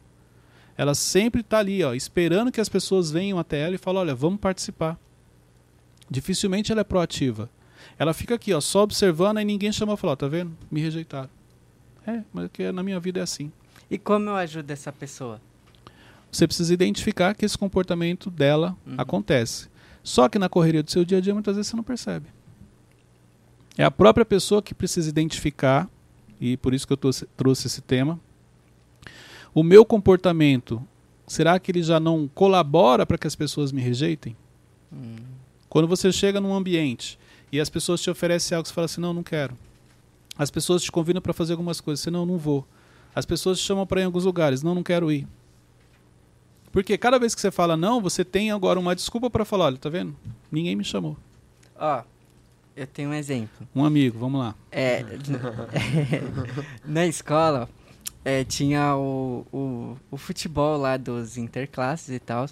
Ela 0.76 0.96
sempre 0.96 1.42
está 1.42 1.60
ali, 1.60 1.84
ó, 1.84 1.94
esperando 1.94 2.52
que 2.52 2.60
as 2.60 2.68
pessoas 2.68 3.12
venham 3.12 3.40
até 3.40 3.62
ela 3.62 3.76
e 3.76 3.78
falem: 3.78 4.02
olha, 4.02 4.16
vamos 4.16 4.40
participar. 4.40 5.00
Dificilmente 6.10 6.72
ela 6.72 6.82
é 6.82 6.84
proativa. 6.84 7.50
Ela 7.98 8.14
fica 8.14 8.36
aqui, 8.36 8.54
ó, 8.54 8.62
só 8.62 8.84
observando 8.84 9.40
e 9.40 9.46
ninguém 9.46 9.72
chama 9.72 9.94
e 9.94 9.98
fala, 9.98 10.18
tá 10.18 10.28
vendo? 10.28 10.56
Me 10.72 10.82
rejeitaram. 10.82 11.30
É, 12.06 12.22
mas 12.34 12.50
que 12.52 12.72
na 12.72 12.84
minha 12.84 13.00
vida 13.00 13.20
é 13.20 13.24
assim. 13.24 13.52
E 13.90 13.98
como 13.98 14.30
eu 14.30 14.36
ajudo 14.36 14.70
essa 14.72 14.92
pessoa? 14.92 15.40
Você 16.32 16.48
precisa 16.48 16.74
identificar 16.74 17.36
que 17.36 17.46
esse 17.46 17.58
comportamento 17.58 18.30
dela 18.30 18.76
uhum. 18.86 18.96
acontece. 18.98 19.70
Só 20.02 20.28
que 20.28 20.40
na 20.40 20.50
correria 20.50 20.84
do 20.84 20.92
seu 20.92 21.06
dia 21.06 21.20
a 21.20 21.22
dia 21.22 21.34
muitas 21.34 21.56
vezes 21.56 21.70
você 21.70 21.78
não 21.78 21.84
percebe. 21.84 22.28
É 23.78 23.84
a 23.84 23.92
própria 23.92 24.26
pessoa 24.26 24.62
que 24.62 24.74
precisa 24.74 25.10
identificar, 25.10 25.90
e 26.40 26.58
por 26.58 26.74
isso 26.74 26.86
que 26.86 26.94
eu 26.94 26.98
trouxe, 26.98 27.26
trouxe 27.38 27.68
esse 27.68 27.82
tema. 27.82 28.20
O 29.54 29.64
meu 29.64 29.86
comportamento, 29.86 30.86
será 31.28 31.60
que 31.60 31.72
ele 31.72 31.82
já 31.82 32.00
não 32.00 32.28
colabora 32.28 33.06
para 33.06 33.18
que 33.18 33.28
as 33.28 33.36
pessoas 33.36 33.72
me 33.72 33.82
rejeitem? 33.82 34.36
Uhum. 34.92 35.16
Quando 35.74 35.88
você 35.88 36.12
chega 36.12 36.40
num 36.40 36.54
ambiente 36.54 37.18
e 37.52 37.60
as 37.60 37.68
pessoas 37.68 38.00
te 38.00 38.08
oferecem 38.08 38.56
algo, 38.56 38.68
você 38.68 38.72
fala 38.72 38.86
assim, 38.86 39.02
não, 39.02 39.12
não 39.12 39.24
quero. 39.24 39.58
As 40.38 40.52
pessoas 40.52 40.84
te 40.84 40.92
convidam 40.92 41.20
para 41.20 41.34
fazer 41.34 41.54
algumas 41.54 41.82
coisas, 41.82 42.04
você 42.04 42.12
não, 42.12 42.28
não 42.28 42.38
vou. 42.38 42.64
As 43.16 43.26
pessoas 43.26 43.58
te 43.58 43.66
chamam 43.66 43.88
para 43.88 44.00
ir 44.00 44.04
em 44.04 44.06
alguns 44.06 44.24
lugares, 44.24 44.62
não, 44.62 44.76
não 44.76 44.84
quero 44.84 45.12
ir. 45.12 45.28
Porque 46.72 46.96
cada 46.96 47.18
vez 47.18 47.34
que 47.34 47.42
você 47.42 47.50
fala 47.50 47.76
não, 47.76 48.00
você 48.00 48.24
tem 48.24 48.52
agora 48.52 48.80
uma 48.80 48.96
desculpa 48.96 49.32
para 49.32 49.44
falar, 49.44 49.66
olha, 49.66 49.78
tá 49.78 49.90
vendo? 49.90 50.16
Ninguém 50.52 50.76
me 50.76 50.84
chamou. 50.84 51.18
Ó, 51.76 52.04
eu 52.76 52.86
tenho 52.86 53.10
um 53.10 53.14
exemplo. 53.16 53.68
Um 53.76 53.84
amigo, 53.84 54.20
vamos 54.20 54.42
lá. 54.42 54.54
É, 54.72 55.04
na 56.86 57.08
escola 57.08 57.68
é, 58.24 58.44
tinha 58.44 58.96
o, 58.96 59.44
o, 59.52 59.98
o 60.12 60.18
futebol 60.18 60.78
lá 60.78 60.98
dos 60.98 61.36
interclasses 61.36 62.10
e 62.10 62.20
tal. 62.20 62.48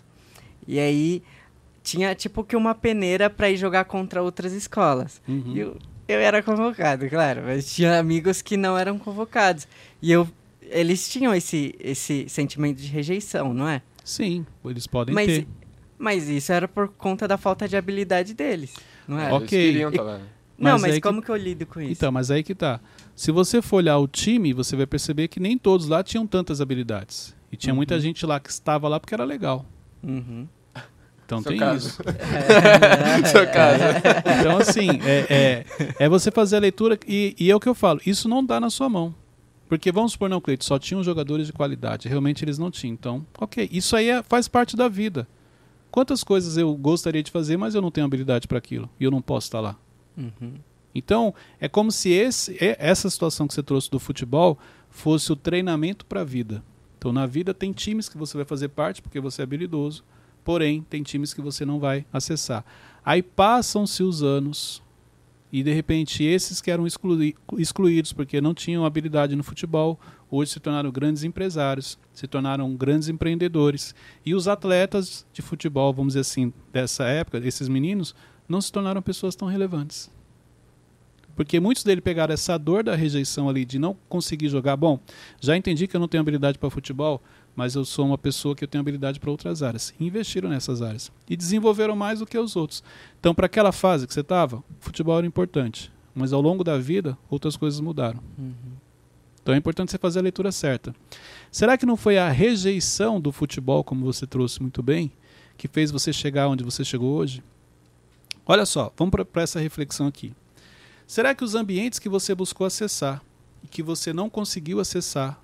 E 0.68 0.80
aí 0.80 1.22
tinha 1.84 2.14
tipo 2.16 2.44
que 2.44 2.56
uma 2.56 2.76
peneira 2.76 3.30
para 3.30 3.50
ir 3.50 3.58
jogar 3.58 3.86
contra 3.86 4.22
outras 4.22 4.54
escolas. 4.54 5.22
Uhum. 5.28 5.54
Eu, 5.56 5.78
eu 6.08 6.20
era 6.20 6.42
convocado, 6.44 7.10
claro, 7.10 7.44
mas 7.46 7.74
tinha 7.74 8.00
amigos 8.00 8.42
que 8.42 8.58
não 8.58 8.78
eram 8.78 8.98
convocados. 8.98 9.68
E 10.02 10.12
eu 10.12 10.28
eles 10.62 11.10
tinham 11.10 11.36
esse 11.36 11.76
esse 11.80 12.28
sentimento 12.30 12.78
de 12.78 12.88
rejeição, 12.88 13.54
não 13.54 13.68
é? 13.68 13.82
Sim, 14.04 14.46
eles 14.66 14.88
podem 14.88 15.14
mas, 15.14 15.28
ter. 15.28 15.48
Mas 15.98 16.30
isso 16.30 16.52
era 16.52 16.68
por 16.68 16.88
conta 16.90 17.28
da 17.28 17.38
falta 17.38 17.68
de 17.68 17.76
habilidade 17.76 18.34
deles, 18.34 18.74
não 19.08 19.20
é? 19.20 19.32
Ok. 19.34 19.78
E, 19.78 19.84
não, 20.58 20.74
mas, 20.74 20.82
mas 20.82 21.00
como 21.00 21.22
que... 21.22 21.26
que 21.26 21.32
eu 21.32 21.36
lido 21.36 21.66
com 21.66 21.82
isso? 21.82 21.92
Então, 21.92 22.12
mas 22.12 22.30
aí 22.30 22.44
que 22.44 22.54
tá. 22.54 22.80
Se 23.16 23.32
você 23.32 23.62
for 23.62 23.78
olhar 23.78 23.98
o 23.98 24.08
time, 24.08 24.54
você 24.54 24.76
vai 24.76 24.86
perceber 24.86 25.28
que 25.28 25.40
nem 25.40 25.58
todos 25.58 25.88
lá 25.88 26.04
tinham 26.04 26.26
tantas 26.28 26.62
habilidades. 26.62 27.36
E 27.52 27.58
tinha 27.58 27.74
uhum. 27.74 27.78
muita 27.78 28.00
gente 28.00 28.26
lá 28.26 28.40
que 28.40 28.50
estava 28.50 28.88
lá 28.88 29.00
porque 29.00 29.14
era 29.14 29.26
legal. 29.26 29.66
Uhum. 30.04 30.48
Então 31.32 31.42
Seu 31.42 31.52
tem 31.52 31.60
caso. 31.60 31.88
isso. 31.88 32.04
Seu 33.32 33.48
caso. 33.50 33.84
Então, 34.40 34.58
assim, 34.58 34.90
é, 35.06 35.26
é, 35.30 35.66
é, 35.98 36.10
você 36.10 36.30
fazer 36.30 36.58
a 36.58 36.60
leitura 36.60 37.00
e, 37.08 37.34
e 37.40 37.50
é 37.50 37.56
o 37.56 37.60
que 37.60 37.70
eu 37.70 37.74
falo, 37.74 38.02
isso 38.06 38.28
não 38.28 38.46
dá 38.46 38.60
na 38.60 38.70
sua 38.70 38.90
mão. 38.90 39.16
Porque 39.70 39.94
vamos 39.94 40.12
supor, 40.12 40.30
não, 40.30 40.42
Cleito, 40.42 40.66
só 40.66 40.78
tinham 40.78 41.02
jogadores 41.02 41.48
de 41.48 41.54
qualidade. 41.54 42.10
Realmente 42.10 42.44
eles 42.44 42.58
não 42.58 42.70
tinham. 42.70 42.94
Então, 42.94 43.26
ok. 43.40 43.70
Isso 43.72 43.96
aí 43.96 44.10
é, 44.10 44.22
faz 44.22 44.50
parte 44.50 44.76
da 44.76 44.90
vida. 44.90 45.26
Quantas 45.90 46.22
coisas 46.22 46.58
eu 46.58 46.76
gostaria 46.76 47.24
de 47.24 47.32
fazer, 47.32 47.56
mas 47.56 47.76
eu 47.76 47.82
não 47.82 47.92
tenho 47.92 48.06
habilidade 48.06 48.46
para 48.46 48.58
aquilo. 48.58 48.90
E 49.00 49.06
eu 49.06 49.12
não 49.12 49.22
posso 49.22 49.48
estar 49.48 49.62
lá. 49.62 49.78
Uhum. 50.18 50.56
Então, 50.94 51.34
é 51.62 51.70
como 51.70 51.94
se 51.94 52.10
esse, 52.10 52.58
essa 52.60 53.10
situação 53.10 53.48
que 53.48 53.54
você 53.54 53.64
trouxe 53.64 53.90
do 53.90 54.00
futebol 54.00 54.60
fosse 54.90 55.32
o 55.32 55.36
treinamento 55.38 56.06
para 56.06 56.20
a 56.20 56.26
vida. 56.26 56.62
Então, 56.98 57.14
na 57.14 57.26
vida 57.26 57.54
tem 57.54 57.72
times 57.72 58.10
que 58.10 58.18
você 58.18 58.36
vai 58.36 58.46
fazer 58.46 58.68
parte 58.68 59.02
porque 59.02 59.22
você 59.22 59.42
é 59.42 59.44
habilidoso 59.44 60.04
porém 60.44 60.86
tem 60.90 61.04
times 61.04 61.34
que 61.34 61.42
você 61.42 61.66
não 61.66 61.80
vai 61.80 62.06
acessar. 62.12 62.66
Aí 63.04 63.22
passam-se 63.22 64.04
os 64.04 64.22
anos 64.22 64.82
e 65.52 65.64
de 65.64 65.74
repente 65.74 66.24
esses 66.24 66.62
que 66.62 66.72
eram 66.72 66.88
exclui 66.88 67.36
excluídos 67.58 68.14
porque 68.14 68.40
não 68.40 68.54
tinham 68.54 68.86
habilidade 68.86 69.36
no 69.36 69.44
futebol, 69.44 70.00
hoje 70.30 70.52
se 70.52 70.60
tornaram 70.60 70.90
grandes 70.92 71.24
empresários, 71.24 72.00
se 72.14 72.26
tornaram 72.26 72.74
grandes 72.76 73.10
empreendedores. 73.10 73.94
E 74.26 74.34
os 74.34 74.48
atletas 74.48 75.26
de 75.34 75.42
futebol, 75.42 75.94
vamos 75.94 76.14
dizer 76.14 76.22
assim, 76.22 76.54
dessa 76.72 77.04
época, 77.04 77.40
esses 77.40 77.68
meninos, 77.68 78.16
não 78.48 78.62
se 78.62 78.72
tornaram 78.72 79.02
pessoas 79.02 79.36
tão 79.36 79.48
relevantes. 79.48 80.10
Porque 81.36 81.60
muitos 81.60 81.84
deles 81.84 82.04
pegaram 82.04 82.34
essa 82.34 82.58
dor 82.58 82.84
da 82.84 82.96
rejeição 82.96 83.50
ali, 83.50 83.66
de 83.66 83.80
não 83.80 83.98
conseguir 84.08 84.50
jogar. 84.50 84.76
Bom, 84.76 85.00
já 85.40 85.56
entendi 85.56 85.88
que 85.88 85.96
eu 85.96 86.00
não 86.00 86.08
tenho 86.08 86.22
habilidade 86.22 86.58
para 86.58 86.70
futebol, 86.70 87.22
mas 87.56 87.76
eu 87.76 87.84
sou 87.84 88.06
uma 88.06 88.18
pessoa 88.18 88.56
que 88.56 88.64
eu 88.64 88.68
tenho 88.68 88.82
habilidade 88.82 89.20
para 89.20 89.30
outras 89.30 89.62
áreas. 89.62 89.94
Investiram 90.00 90.50
nessas 90.50 90.82
áreas. 90.82 91.12
E 91.30 91.36
desenvolveram 91.36 91.96
mais 91.96 92.20
do 92.20 92.26
que 92.26 92.38
os 92.38 92.56
outros. 92.56 92.84
Então, 93.20 93.36
para 93.36 93.46
aquela 93.46 93.72
fase 93.72 94.08
que 94.08 94.14
você 94.14 94.22
estava, 94.22 94.64
futebol 94.80 95.18
era 95.18 95.28
importante. 95.28 95.92
Mas 96.16 96.34
ao 96.34 96.42
longo 96.42 96.64
da 96.64 96.78
vida, 96.78 97.18
outras 97.30 97.56
coisas 97.56 97.80
mudaram. 97.80 98.20
Uhum. 98.38 98.54
Então 99.42 99.56
é 99.56 99.58
importante 99.58 99.92
você 99.92 99.98
fazer 99.98 100.20
a 100.20 100.24
leitura 100.24 100.52
certa. 100.52 100.96
Será 101.52 101.78
que 101.78 101.86
não 101.86 101.98
foi 101.98 102.18
a 102.18 102.30
rejeição 102.30 103.20
do 103.20 103.32
futebol, 103.32 103.84
como 103.84 104.06
você 104.06 104.28
trouxe 104.28 104.62
muito 104.62 104.84
bem, 104.84 105.12
que 105.58 105.68
fez 105.68 105.90
você 105.92 106.14
chegar 106.14 106.48
onde 106.48 106.64
você 106.64 106.84
chegou 106.84 107.16
hoje? 107.16 107.44
Olha 108.46 108.66
só, 108.66 108.94
vamos 108.96 109.12
para 109.32 109.42
essa 109.42 109.60
reflexão 109.60 110.08
aqui. 110.08 110.34
Será 111.08 111.34
que 111.34 111.44
os 111.44 111.56
ambientes 111.56 112.00
que 112.00 112.08
você 112.08 112.36
buscou 112.36 112.68
acessar 112.68 113.24
e 113.64 113.68
que 113.68 113.82
você 113.82 114.14
não 114.14 114.30
conseguiu 114.30 114.80
acessar 114.80 115.41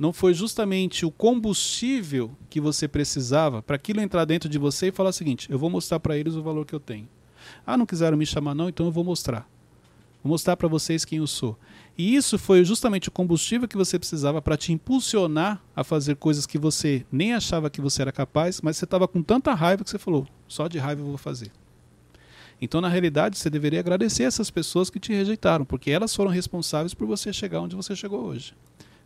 não 0.00 0.14
foi 0.14 0.32
justamente 0.32 1.04
o 1.04 1.10
combustível 1.10 2.30
que 2.48 2.58
você 2.58 2.88
precisava 2.88 3.60
para 3.60 3.76
aquilo 3.76 4.00
entrar 4.00 4.24
dentro 4.24 4.48
de 4.48 4.56
você 4.56 4.86
e 4.86 4.92
falar 4.92 5.10
o 5.10 5.12
seguinte: 5.12 5.46
eu 5.52 5.58
vou 5.58 5.68
mostrar 5.68 6.00
para 6.00 6.16
eles 6.16 6.34
o 6.34 6.42
valor 6.42 6.64
que 6.64 6.74
eu 6.74 6.80
tenho. 6.80 7.06
Ah, 7.66 7.76
não 7.76 7.84
quiseram 7.84 8.16
me 8.16 8.24
chamar, 8.24 8.54
não, 8.54 8.70
então 8.70 8.86
eu 8.86 8.92
vou 8.92 9.04
mostrar. 9.04 9.46
Vou 10.24 10.30
mostrar 10.30 10.56
para 10.56 10.68
vocês 10.68 11.04
quem 11.04 11.18
eu 11.18 11.26
sou. 11.26 11.54
E 11.98 12.16
isso 12.16 12.38
foi 12.38 12.64
justamente 12.64 13.08
o 13.08 13.12
combustível 13.12 13.68
que 13.68 13.76
você 13.76 13.98
precisava 13.98 14.40
para 14.40 14.56
te 14.56 14.72
impulsionar 14.72 15.62
a 15.76 15.84
fazer 15.84 16.16
coisas 16.16 16.46
que 16.46 16.56
você 16.56 17.04
nem 17.12 17.34
achava 17.34 17.68
que 17.68 17.82
você 17.82 18.00
era 18.00 18.10
capaz, 18.10 18.62
mas 18.62 18.78
você 18.78 18.86
estava 18.86 19.06
com 19.06 19.22
tanta 19.22 19.52
raiva 19.52 19.84
que 19.84 19.90
você 19.90 19.98
falou: 19.98 20.26
só 20.48 20.66
de 20.66 20.78
raiva 20.78 21.02
eu 21.02 21.08
vou 21.08 21.18
fazer. 21.18 21.52
Então, 22.58 22.80
na 22.80 22.88
realidade, 22.88 23.36
você 23.36 23.50
deveria 23.50 23.80
agradecer 23.80 24.22
essas 24.22 24.50
pessoas 24.50 24.88
que 24.88 24.98
te 24.98 25.12
rejeitaram, 25.12 25.66
porque 25.66 25.90
elas 25.90 26.16
foram 26.16 26.30
responsáveis 26.30 26.94
por 26.94 27.06
você 27.06 27.34
chegar 27.34 27.60
onde 27.60 27.76
você 27.76 27.94
chegou 27.94 28.24
hoje. 28.24 28.54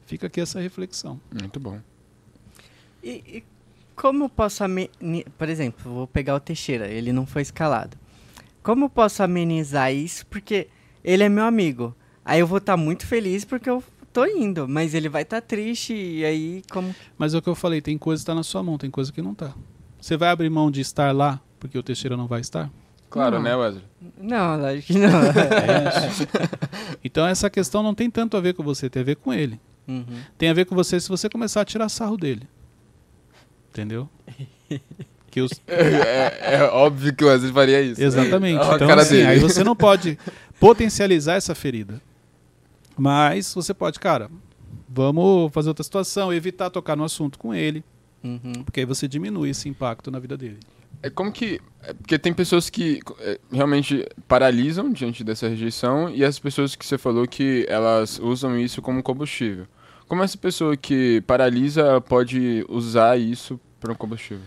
Fica 0.06 0.26
aqui 0.26 0.40
essa 0.40 0.61
reflexão. 0.61 1.20
Muito 1.32 1.58
bom. 1.58 1.78
E, 3.02 3.23
e 3.26 3.44
como 3.94 4.28
posso, 4.28 4.64
por 5.38 5.49
exemplo, 5.49 5.92
vou 5.92 6.06
pegar 6.06 6.34
o 6.34 6.40
Teixeira, 6.40 6.88
ele 6.88 7.12
não 7.12 7.26
foi 7.26 7.42
escalado. 7.42 7.96
Como 8.62 8.88
posso 8.88 9.23
amenizar 9.23 9.92
isso? 9.92 10.26
Porque 10.26 10.68
ele 11.02 11.23
é 11.23 11.28
meu 11.28 11.44
amigo. 11.44 11.94
Aí 12.25 12.40
eu 12.40 12.46
vou 12.46 12.58
estar 12.58 12.73
tá 12.73 12.76
muito 12.76 13.06
feliz 13.06 13.44
porque 13.44 13.68
eu 13.68 13.84
tô 14.12 14.25
indo, 14.25 14.66
mas 14.66 14.94
ele 14.94 15.08
vai 15.08 15.23
estar 15.23 15.40
tá 15.40 15.46
triste 15.46 15.92
e 15.92 16.25
aí 16.25 16.62
como 16.70 16.94
Mas 17.18 17.34
é 17.34 17.38
o 17.38 17.42
que 17.42 17.49
eu 17.49 17.54
falei, 17.54 17.82
tem 17.82 17.99
coisa 17.99 18.20
que 18.20 18.23
está 18.23 18.34
na 18.34 18.42
sua 18.42 18.62
mão, 18.62 18.78
tem 18.78 18.90
coisa 18.90 19.12
que 19.12 19.20
não 19.20 19.32
está. 19.32 19.52
Você 20.00 20.16
vai 20.16 20.30
abrir 20.30 20.49
mão 20.49 20.70
de 20.70 20.80
estar 20.80 21.14
lá 21.14 21.40
porque 21.61 21.76
o 21.78 21.82
Teixeira 21.82 22.16
não 22.16 22.26
vai 22.26 22.40
estar? 22.40 22.70
Claro, 23.11 23.37
não. 23.37 23.42
né, 23.42 23.54
Wesley? 23.54 23.84
Não, 24.18 24.64
acho 24.64 24.87
que 24.87 24.99
não. 24.99 25.08
é. 25.08 26.99
Então 27.04 27.26
essa 27.26 27.49
questão 27.49 27.82
não 27.82 27.94
tem 27.94 28.11
tanto 28.11 28.37
a 28.37 28.40
ver 28.40 28.54
com 28.54 28.62
você, 28.62 28.88
tem 28.88 29.02
a 29.02 29.04
ver 29.04 29.16
com 29.16 29.32
ele. 29.32 29.61
Uhum. 29.87 30.05
Tem 30.38 30.49
a 30.49 30.55
ver 30.55 30.64
com 30.64 30.75
você 30.75 30.99
se 30.99 31.09
você 31.09 31.29
começar 31.29 31.61
a 31.61 31.64
tirar 31.64 31.88
sarro 31.88 32.17
dele. 32.17 32.49
Entendeu? 33.71 34.09
Que 35.35 35.41
os... 35.41 35.50
é, 35.67 36.55
é, 36.55 36.62
óbvio 36.62 37.12
que 37.12 37.25
o 37.25 37.26
Wesley 37.26 37.53
faria 37.53 37.83
isso. 37.83 38.00
Exatamente. 38.00 38.57
Né? 38.57 38.75
Então, 38.76 38.88
assim, 38.93 39.23
aí 39.23 39.41
você 39.41 39.64
não 39.64 39.75
pode 39.75 40.17
potencializar 40.61 41.35
essa 41.35 41.57
ferida. 41.57 42.00
Mas 42.97 43.53
você 43.53 43.75
pode, 43.75 43.99
cara, 43.99 44.31
vamos 44.88 45.53
fazer 45.53 45.71
outra 45.71 45.83
situação, 45.83 46.33
evitar 46.33 46.71
tocar 46.71 46.95
no 46.95 47.03
assunto 47.03 47.37
com 47.37 47.53
ele. 47.53 47.83
Uhum. 48.23 48.62
Porque 48.64 48.79
aí 48.79 48.87
você 48.87 49.09
diminui 49.09 49.50
esse 49.50 49.69
impacto 49.69 50.09
na 50.09 50.21
vida 50.21 50.37
dele. 50.37 50.61
É 51.03 51.11
como 51.11 51.33
que. 51.33 51.61
É 51.83 51.93
porque 51.93 52.19
tem 52.19 52.33
pessoas 52.33 52.71
que 52.71 53.01
é, 53.21 53.39
realmente 53.53 54.07
paralisam 54.27 54.91
diante 54.91 55.23
dessa 55.23 55.49
rejeição 55.49 56.09
e 56.09 56.25
as 56.25 56.39
pessoas 56.39 56.75
que 56.75 56.87
você 56.87 56.97
falou 56.97 57.27
que 57.29 57.67
elas 57.69 58.19
usam 58.19 58.59
isso 58.59 58.81
como 58.81 59.03
combustível. 59.03 59.67
Como 60.09 60.23
essa 60.23 60.39
pessoa 60.39 60.77
que 60.77 61.21
paralisa 61.23 62.01
pode 62.01 62.65
usar 62.69 63.19
isso 63.19 63.61
para 63.81 63.93
um 63.93 63.95
combustível? 63.95 64.45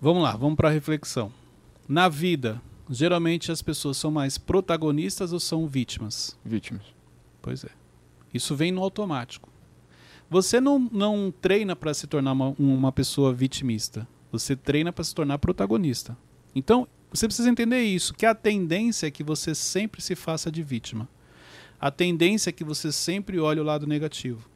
Vamos 0.00 0.22
lá, 0.22 0.36
vamos 0.36 0.56
para 0.56 0.68
a 0.68 0.72
reflexão. 0.72 1.32
Na 1.88 2.08
vida, 2.08 2.60
geralmente 2.90 3.50
as 3.50 3.62
pessoas 3.62 3.96
são 3.96 4.10
mais 4.10 4.36
protagonistas 4.36 5.32
ou 5.32 5.40
são 5.40 5.66
vítimas? 5.66 6.36
Vítimas. 6.44 6.82
Pois 7.40 7.64
é. 7.64 7.70
Isso 8.32 8.54
vem 8.56 8.72
no 8.72 8.82
automático. 8.82 9.48
Você 10.28 10.60
não, 10.60 10.78
não 10.78 11.32
treina 11.40 11.76
para 11.76 11.94
se 11.94 12.06
tornar 12.06 12.32
uma, 12.32 12.54
uma 12.58 12.92
pessoa 12.92 13.32
vitimista. 13.32 14.06
Você 14.38 14.56
treina 14.56 14.92
para 14.92 15.04
se 15.04 15.14
tornar 15.14 15.38
protagonista. 15.38 16.16
Então, 16.56 16.88
você 17.08 17.28
precisa 17.28 17.48
entender 17.48 17.82
isso, 17.82 18.12
que 18.12 18.26
a 18.26 18.34
tendência 18.34 19.06
é 19.06 19.10
que 19.10 19.22
você 19.22 19.54
sempre 19.54 20.02
se 20.02 20.16
faça 20.16 20.50
de 20.50 20.60
vítima. 20.60 21.08
A 21.80 21.88
tendência 21.88 22.50
é 22.50 22.52
que 22.52 22.64
você 22.64 22.90
sempre 22.90 23.38
olhe 23.38 23.60
o 23.60 23.64
lado 23.64 23.86
negativo. 23.86 24.50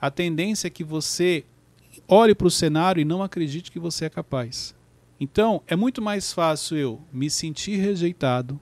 A 0.00 0.08
tendência 0.08 0.68
é 0.68 0.70
que 0.70 0.84
você 0.84 1.44
olhe 2.06 2.32
para 2.32 2.46
o 2.46 2.50
cenário 2.50 3.00
e 3.00 3.04
não 3.04 3.24
acredite 3.24 3.72
que 3.72 3.80
você 3.80 4.04
é 4.04 4.08
capaz. 4.08 4.72
Então, 5.18 5.60
é 5.66 5.74
muito 5.74 6.00
mais 6.00 6.32
fácil 6.32 6.76
eu 6.76 7.00
me 7.12 7.28
sentir 7.28 7.76
rejeitado, 7.78 8.60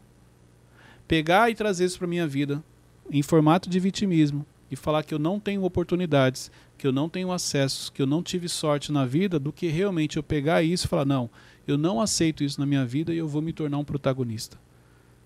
pegar 1.07 1.51
e 1.51 1.55
trazer 1.55 1.85
isso 1.85 1.99
para 1.99 2.09
minha 2.09 2.27
vida 2.27 2.65
em 3.11 3.23
formato 3.23 3.69
de 3.69 3.79
vitimismo 3.79 4.47
e 4.71 4.77
falar 4.77 5.03
que 5.03 5.13
eu 5.13 5.19
não 5.19 5.39
tenho 5.39 5.65
oportunidades, 5.65 6.51
que 6.83 6.89
eu 6.89 6.93
não 6.93 7.09
tenho 7.09 7.31
acesso, 7.31 7.93
que 7.93 8.03
eu 8.03 8.07
não 8.09 8.25
tive 8.25 8.49
sorte 8.49 8.91
na 8.91 9.07
vida, 9.07 9.39
do 9.39 9.53
que 9.53 9.69
realmente 9.69 10.17
eu 10.17 10.23
pegar 10.23 10.65
isso 10.65 10.87
e 10.87 10.89
falar: 10.89 11.05
não, 11.05 11.31
eu 11.65 11.79
não 11.79 12.01
aceito 12.01 12.43
isso 12.43 12.59
na 12.59 12.67
minha 12.67 12.85
vida 12.85 13.15
e 13.15 13.19
eu 13.19 13.29
vou 13.29 13.41
me 13.41 13.53
tornar 13.53 13.79
um 13.79 13.85
protagonista. 13.85 14.59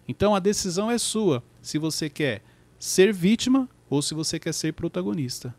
Então 0.06 0.34
a 0.34 0.38
decisão 0.38 0.90
é 0.90 0.98
sua, 0.98 1.42
se 1.62 1.78
você 1.78 2.10
quer 2.10 2.42
ser 2.78 3.10
vítima 3.10 3.66
ou 3.88 4.02
se 4.02 4.12
você 4.12 4.38
quer 4.38 4.52
ser 4.52 4.74
protagonista. 4.74 5.54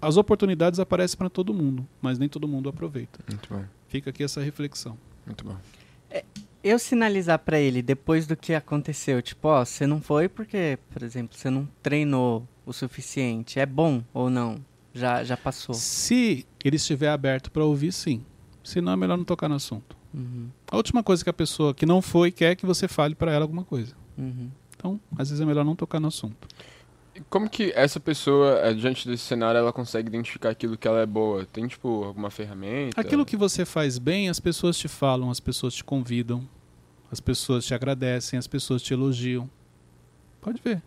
As 0.00 0.16
oportunidades 0.16 0.78
aparecem 0.78 1.18
para 1.18 1.28
todo 1.28 1.52
mundo, 1.52 1.84
mas 2.00 2.16
nem 2.16 2.28
todo 2.28 2.46
mundo 2.46 2.68
aproveita. 2.68 3.18
Muito 3.28 3.52
bom. 3.52 3.64
Fica 3.88 4.10
aqui 4.10 4.22
essa 4.22 4.40
reflexão. 4.40 4.96
Muito 5.26 5.44
bom. 5.44 5.56
É, 6.08 6.24
eu 6.62 6.78
sinalizar 6.78 7.40
para 7.40 7.58
ele 7.58 7.82
depois 7.82 8.28
do 8.28 8.36
que 8.36 8.54
aconteceu, 8.54 9.20
tipo, 9.20 9.48
ó, 9.48 9.64
você 9.64 9.88
não 9.88 10.00
foi 10.00 10.28
porque, 10.28 10.78
por 10.92 11.02
exemplo, 11.02 11.36
você 11.36 11.50
não 11.50 11.68
treinou 11.82 12.46
o 12.64 12.72
suficiente. 12.72 13.58
É 13.58 13.66
bom 13.66 14.00
ou 14.14 14.30
não? 14.30 14.62
Já, 14.94 15.24
já 15.24 15.36
passou. 15.36 15.74
Se 15.74 16.46
ele 16.64 16.76
estiver 16.76 17.08
aberto 17.08 17.50
para 17.50 17.64
ouvir, 17.64 17.92
sim. 17.92 18.24
Se 18.62 18.80
não, 18.80 18.92
é 18.92 18.96
melhor 18.96 19.16
não 19.18 19.24
tocar 19.24 19.48
no 19.48 19.56
assunto. 19.56 19.96
Uhum. 20.14 20.48
A 20.70 20.76
última 20.76 21.02
coisa 21.02 21.24
que 21.24 21.28
a 21.28 21.34
pessoa 21.34 21.74
que 21.74 21.84
não 21.84 22.00
foi 22.00 22.30
quer 22.30 22.54
que 22.54 22.64
você 22.64 22.86
fale 22.86 23.14
para 23.14 23.32
ela 23.32 23.44
alguma 23.44 23.64
coisa. 23.64 23.94
Uhum. 24.16 24.50
Então, 24.76 25.00
às 25.18 25.28
vezes 25.28 25.40
é 25.40 25.44
melhor 25.44 25.64
não 25.64 25.74
tocar 25.74 25.98
no 25.98 26.08
assunto. 26.08 26.46
Como 27.28 27.48
que 27.48 27.72
essa 27.74 28.00
pessoa, 28.00 28.58
eh, 28.60 28.74
diante 28.74 29.08
desse 29.08 29.22
cenário, 29.24 29.58
ela 29.58 29.72
consegue 29.72 30.08
identificar 30.08 30.50
aquilo 30.50 30.76
que 30.76 30.86
ela 30.86 31.00
é 31.00 31.06
boa? 31.06 31.44
Tem, 31.44 31.66
tipo, 31.66 32.04
alguma 32.04 32.30
ferramenta? 32.30 33.00
Aquilo 33.00 33.24
que 33.24 33.36
você 33.36 33.64
faz 33.64 33.98
bem, 33.98 34.28
as 34.28 34.40
pessoas 34.40 34.76
te 34.76 34.88
falam, 34.88 35.30
as 35.30 35.38
pessoas 35.38 35.74
te 35.74 35.84
convidam, 35.84 36.48
as 37.10 37.20
pessoas 37.20 37.64
te 37.64 37.74
agradecem, 37.74 38.38
as 38.38 38.46
pessoas 38.46 38.82
te 38.82 38.92
elogiam. 38.92 39.48
Pode 40.40 40.60
ver. 40.62 40.82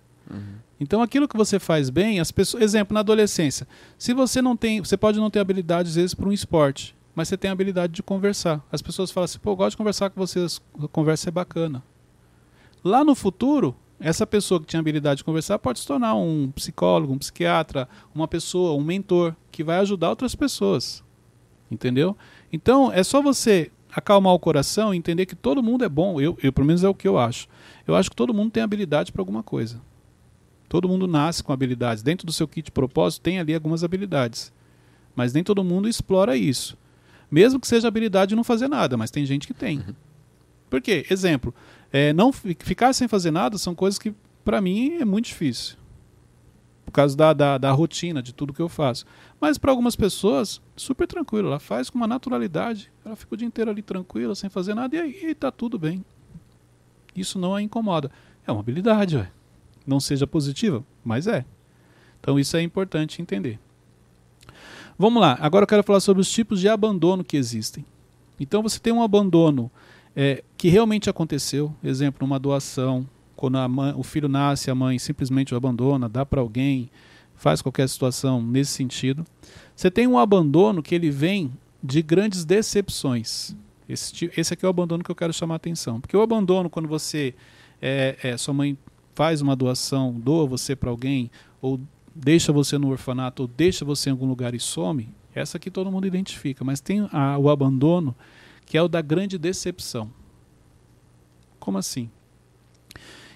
Então 0.79 1.01
aquilo 1.01 1.27
que 1.27 1.37
você 1.37 1.59
faz 1.59 1.89
bem, 1.89 2.19
as 2.19 2.31
pessoas, 2.31 2.63
exemplo, 2.63 2.93
na 2.93 2.99
adolescência, 2.99 3.67
se 3.97 4.13
você 4.13 4.41
não 4.41 4.55
tem, 4.55 4.79
você 4.79 4.95
pode 4.95 5.19
não 5.19 5.29
ter 5.29 5.39
habilidade 5.39 5.89
às 5.89 5.95
vezes 5.95 6.13
para 6.13 6.27
um 6.27 6.31
esporte, 6.31 6.95
mas 7.15 7.27
você 7.27 7.37
tem 7.37 7.49
a 7.49 7.53
habilidade 7.53 7.93
de 7.93 8.03
conversar. 8.03 8.63
As 8.71 8.81
pessoas 8.81 9.09
falam 9.09 9.25
assim, 9.25 9.39
pô, 9.39 9.51
eu 9.51 9.55
gosto 9.55 9.71
de 9.71 9.77
conversar 9.77 10.09
com 10.09 10.19
vocês, 10.19 10.61
a 10.83 10.87
conversa 10.87 11.29
é 11.29 11.31
bacana. 11.31 11.83
Lá 12.83 13.03
no 13.03 13.15
futuro, 13.15 13.75
essa 13.99 14.27
pessoa 14.27 14.59
que 14.59 14.67
tinha 14.67 14.79
habilidade 14.79 15.17
de 15.17 15.23
conversar 15.23 15.57
pode 15.57 15.79
se 15.79 15.87
tornar 15.87 16.13
um 16.13 16.51
psicólogo, 16.51 17.13
um 17.13 17.17
psiquiatra, 17.17 17.89
uma 18.13 18.27
pessoa, 18.27 18.77
um 18.79 18.83
mentor 18.83 19.35
que 19.51 19.63
vai 19.63 19.79
ajudar 19.79 20.09
outras 20.11 20.35
pessoas. 20.35 21.03
Entendeu? 21.71 22.15
Então, 22.53 22.91
é 22.93 23.03
só 23.03 23.21
você 23.21 23.71
acalmar 23.91 24.33
o 24.33 24.39
coração 24.39 24.93
e 24.93 24.97
entender 24.97 25.25
que 25.25 25.35
todo 25.35 25.63
mundo 25.63 25.83
é 25.83 25.89
bom. 25.89 26.21
Eu, 26.21 26.37
eu 26.41 26.53
pelo 26.53 26.67
menos 26.67 26.83
é 26.83 26.87
o 26.87 26.93
que 26.93 27.07
eu 27.07 27.17
acho. 27.17 27.47
Eu 27.87 27.95
acho 27.95 28.09
que 28.09 28.15
todo 28.15 28.33
mundo 28.33 28.51
tem 28.51 28.61
habilidade 28.61 29.11
para 29.11 29.21
alguma 29.21 29.41
coisa. 29.41 29.81
Todo 30.69 30.87
mundo 30.87 31.07
nasce 31.07 31.43
com 31.43 31.53
habilidades. 31.53 32.03
Dentro 32.03 32.25
do 32.25 32.33
seu 32.33 32.47
kit 32.47 32.65
de 32.65 32.71
propósito 32.71 33.21
tem 33.21 33.39
ali 33.39 33.53
algumas 33.53 33.83
habilidades. 33.83 34.51
Mas 35.15 35.33
nem 35.33 35.43
todo 35.43 35.63
mundo 35.63 35.87
explora 35.87 36.35
isso. 36.35 36.77
Mesmo 37.31 37.59
que 37.59 37.67
seja 37.67 37.87
habilidade 37.87 38.29
de 38.29 38.35
não 38.35 38.43
fazer 38.43 38.67
nada, 38.67 38.97
mas 38.97 39.11
tem 39.11 39.25
gente 39.25 39.47
que 39.47 39.53
tem. 39.53 39.79
Uhum. 39.79 39.95
Por 40.69 40.81
quê? 40.81 41.05
Exemplo, 41.09 41.53
é, 41.91 42.11
não 42.13 42.31
ficar 42.31 42.93
sem 42.93 43.07
fazer 43.07 43.31
nada 43.31 43.57
são 43.57 43.73
coisas 43.73 43.97
que 43.97 44.13
para 44.43 44.61
mim 44.61 44.97
é 44.99 45.05
muito 45.05 45.25
difícil. 45.25 45.77
Por 46.85 46.91
causa 46.91 47.15
da, 47.17 47.33
da, 47.33 47.57
da, 47.57 47.71
rotina, 47.71 48.21
de 48.21 48.33
tudo 48.33 48.53
que 48.53 48.61
eu 48.61 48.69
faço. 48.69 49.05
Mas 49.41 49.57
para 49.57 49.71
algumas 49.71 49.95
pessoas, 49.95 50.61
super 50.75 51.05
tranquilo. 51.05 51.49
Ela 51.49 51.59
faz 51.59 51.89
com 51.89 51.97
uma 51.97 52.07
naturalidade. 52.07 52.91
Ela 53.03 53.15
fica 53.15 53.35
o 53.35 53.37
dia 53.37 53.47
inteiro 53.47 53.71
ali 53.71 53.81
tranquila, 53.81 54.35
sem 54.35 54.49
fazer 54.49 54.73
nada, 54.73 54.95
e 54.95 54.99
aí 54.99 55.31
está 55.31 55.51
tudo 55.51 55.77
bem. 55.77 56.03
Isso 57.15 57.37
não 57.37 57.55
a 57.55 57.61
incomoda. 57.61 58.09
É 58.45 58.51
uma 58.51 58.61
habilidade, 58.61 59.17
ué 59.17 59.31
não 59.87 59.99
seja 59.99 60.27
positiva, 60.27 60.83
mas 61.03 61.25
é. 61.25 61.45
Então 62.19 62.37
isso 62.39 62.57
é 62.57 62.61
importante 62.61 63.21
entender. 63.21 63.59
Vamos 64.99 65.21
lá, 65.21 65.37
agora 65.39 65.63
eu 65.63 65.67
quero 65.67 65.83
falar 65.83 65.99
sobre 65.99 66.21
os 66.21 66.29
tipos 66.29 66.59
de 66.59 66.67
abandono 66.67 67.23
que 67.23 67.37
existem. 67.37 67.85
Então 68.39 68.61
você 68.61 68.79
tem 68.79 68.91
um 68.91 69.01
abandono 69.01 69.71
é, 70.15 70.43
que 70.57 70.69
realmente 70.69 71.09
aconteceu, 71.09 71.73
exemplo, 71.83 72.25
uma 72.25 72.39
doação, 72.39 73.07
quando 73.35 73.57
mãe, 73.69 73.93
o 73.95 74.03
filho 74.03 74.27
nasce, 74.27 74.71
a 74.71 74.75
mãe 74.75 74.97
simplesmente 74.97 75.53
o 75.53 75.57
abandona, 75.57 76.09
dá 76.09 76.25
para 76.25 76.41
alguém, 76.41 76.89
faz 77.35 77.61
qualquer 77.61 77.87
situação 77.87 78.41
nesse 78.41 78.71
sentido. 78.71 79.23
Você 79.75 79.91
tem 79.91 80.07
um 80.07 80.17
abandono 80.17 80.81
que 80.81 80.95
ele 80.95 81.11
vem 81.11 81.53
de 81.81 82.01
grandes 82.01 82.43
decepções. 82.43 83.55
Esse, 83.87 84.29
esse 84.35 84.53
aqui 84.53 84.65
é 84.65 84.67
o 84.67 84.71
abandono 84.71 85.03
que 85.03 85.11
eu 85.11 85.15
quero 85.15 85.31
chamar 85.31 85.55
a 85.55 85.57
atenção. 85.57 86.01
Porque 86.01 86.17
o 86.17 86.21
abandono, 86.21 86.69
quando 86.69 86.89
você. 86.89 87.33
É, 87.79 88.17
é, 88.23 88.37
sua 88.37 88.55
mãe 88.55 88.75
faz 89.17 89.41
uma 89.41 89.55
doação, 89.55 90.13
doa 90.13 90.45
você 90.45 90.75
para 90.75 90.91
alguém, 90.91 91.31
ou 91.59 91.79
deixa 92.13 92.53
você 92.53 92.77
no 92.77 92.89
orfanato, 92.89 93.41
ou 93.41 93.47
deixa 93.47 93.83
você 93.83 94.09
em 94.09 94.11
algum 94.11 94.27
lugar 94.27 94.53
e 94.53 94.59
some, 94.59 95.09
essa 95.33 95.57
aqui 95.57 95.71
todo 95.71 95.91
mundo 95.91 96.05
identifica. 96.05 96.63
Mas 96.63 96.79
tem 96.79 97.09
a, 97.11 97.35
o 97.35 97.49
abandono 97.49 98.15
que 98.63 98.77
é 98.77 98.81
o 98.81 98.87
da 98.87 99.01
grande 99.01 99.39
decepção. 99.39 100.11
Como 101.59 101.79
assim? 101.79 102.11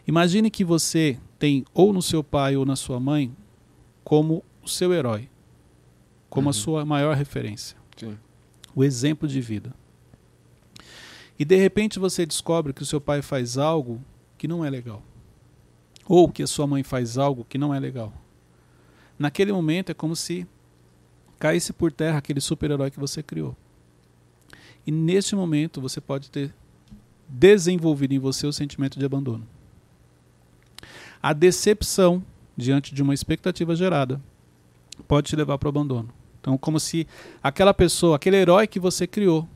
Imagine 0.08 0.52
que 0.52 0.64
você 0.64 1.18
tem 1.40 1.66
ou 1.74 1.92
no 1.92 2.02
seu 2.04 2.24
pai 2.24 2.56
ou 2.56 2.64
na 2.64 2.76
sua 2.76 3.00
mãe 3.00 3.36
como 4.04 4.44
o 4.62 4.68
seu 4.70 4.94
herói, 4.94 5.28
como 6.30 6.46
Uhum. 6.46 6.50
a 6.52 6.54
sua 6.54 6.86
maior 6.86 7.16
referência, 7.16 7.76
Sim. 7.98 8.16
o 8.76 8.84
exemplo 8.84 9.28
de 9.28 9.42
vida. 9.42 9.74
E 11.40 11.44
de 11.44 11.56
repente 11.56 11.98
você 11.98 12.24
descobre 12.24 12.72
que 12.72 12.84
o 12.84 12.86
seu 12.86 13.02
pai 13.02 13.24
faz 13.24 13.58
algo 13.58 14.00
que 14.38 14.48
não 14.48 14.64
é 14.64 14.70
legal. 14.70 15.02
Ou 16.14 16.30
que 16.30 16.44
a 16.44 16.48
sua 16.48 16.68
mãe 16.68 16.84
faz 16.84 17.18
algo 17.18 17.46
que 17.48 17.58
não 17.58 17.74
é 17.74 17.80
legal. 17.80 18.12
Naquele 19.18 19.54
momento 19.54 19.92
é 19.92 19.94
como 19.94 20.14
se 20.14 20.46
caísse 21.40 21.72
por 21.72 21.90
terra 21.90 22.18
aquele 22.18 22.42
super-herói 22.42 22.92
que 22.92 23.00
você 23.00 23.24
criou. 23.24 23.56
E 24.86 24.92
neste 24.92 25.38
momento 25.38 25.80
você 25.80 26.02
pode 26.02 26.30
ter 26.30 26.54
desenvolvido 27.30 28.14
em 28.14 28.20
você 28.20 28.46
o 28.46 28.52
sentimento 28.52 29.00
de 29.00 29.06
abandono. 29.06 29.48
A 31.24 31.32
decepção 31.32 32.22
diante 32.58 32.94
de 32.94 33.02
uma 33.02 33.14
expectativa 33.14 33.74
gerada 33.74 34.22
pode 35.08 35.30
te 35.30 35.36
levar 35.38 35.58
para 35.58 35.68
o 35.68 35.70
abandono. 35.70 36.10
Então, 36.42 36.58
como 36.58 36.78
se 36.78 37.08
aquela 37.42 37.74
pessoa, 37.74 38.18
aquele 38.18 38.36
herói 38.36 38.68
que 38.68 38.82
você 38.82 39.08
criou, 39.08 39.48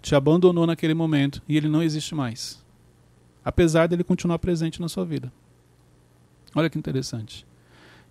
te 0.00 0.14
abandonou 0.14 0.64
naquele 0.64 0.94
momento 0.94 1.42
e 1.48 1.56
ele 1.56 1.68
não 1.68 1.82
existe 1.82 2.14
mais. 2.14 2.64
Apesar 3.44 3.88
dele 3.88 4.04
continuar 4.04 4.38
presente 4.38 4.80
na 4.80 4.88
sua 4.88 5.04
vida. 5.04 5.32
Olha 6.54 6.70
que 6.70 6.78
interessante. 6.78 7.46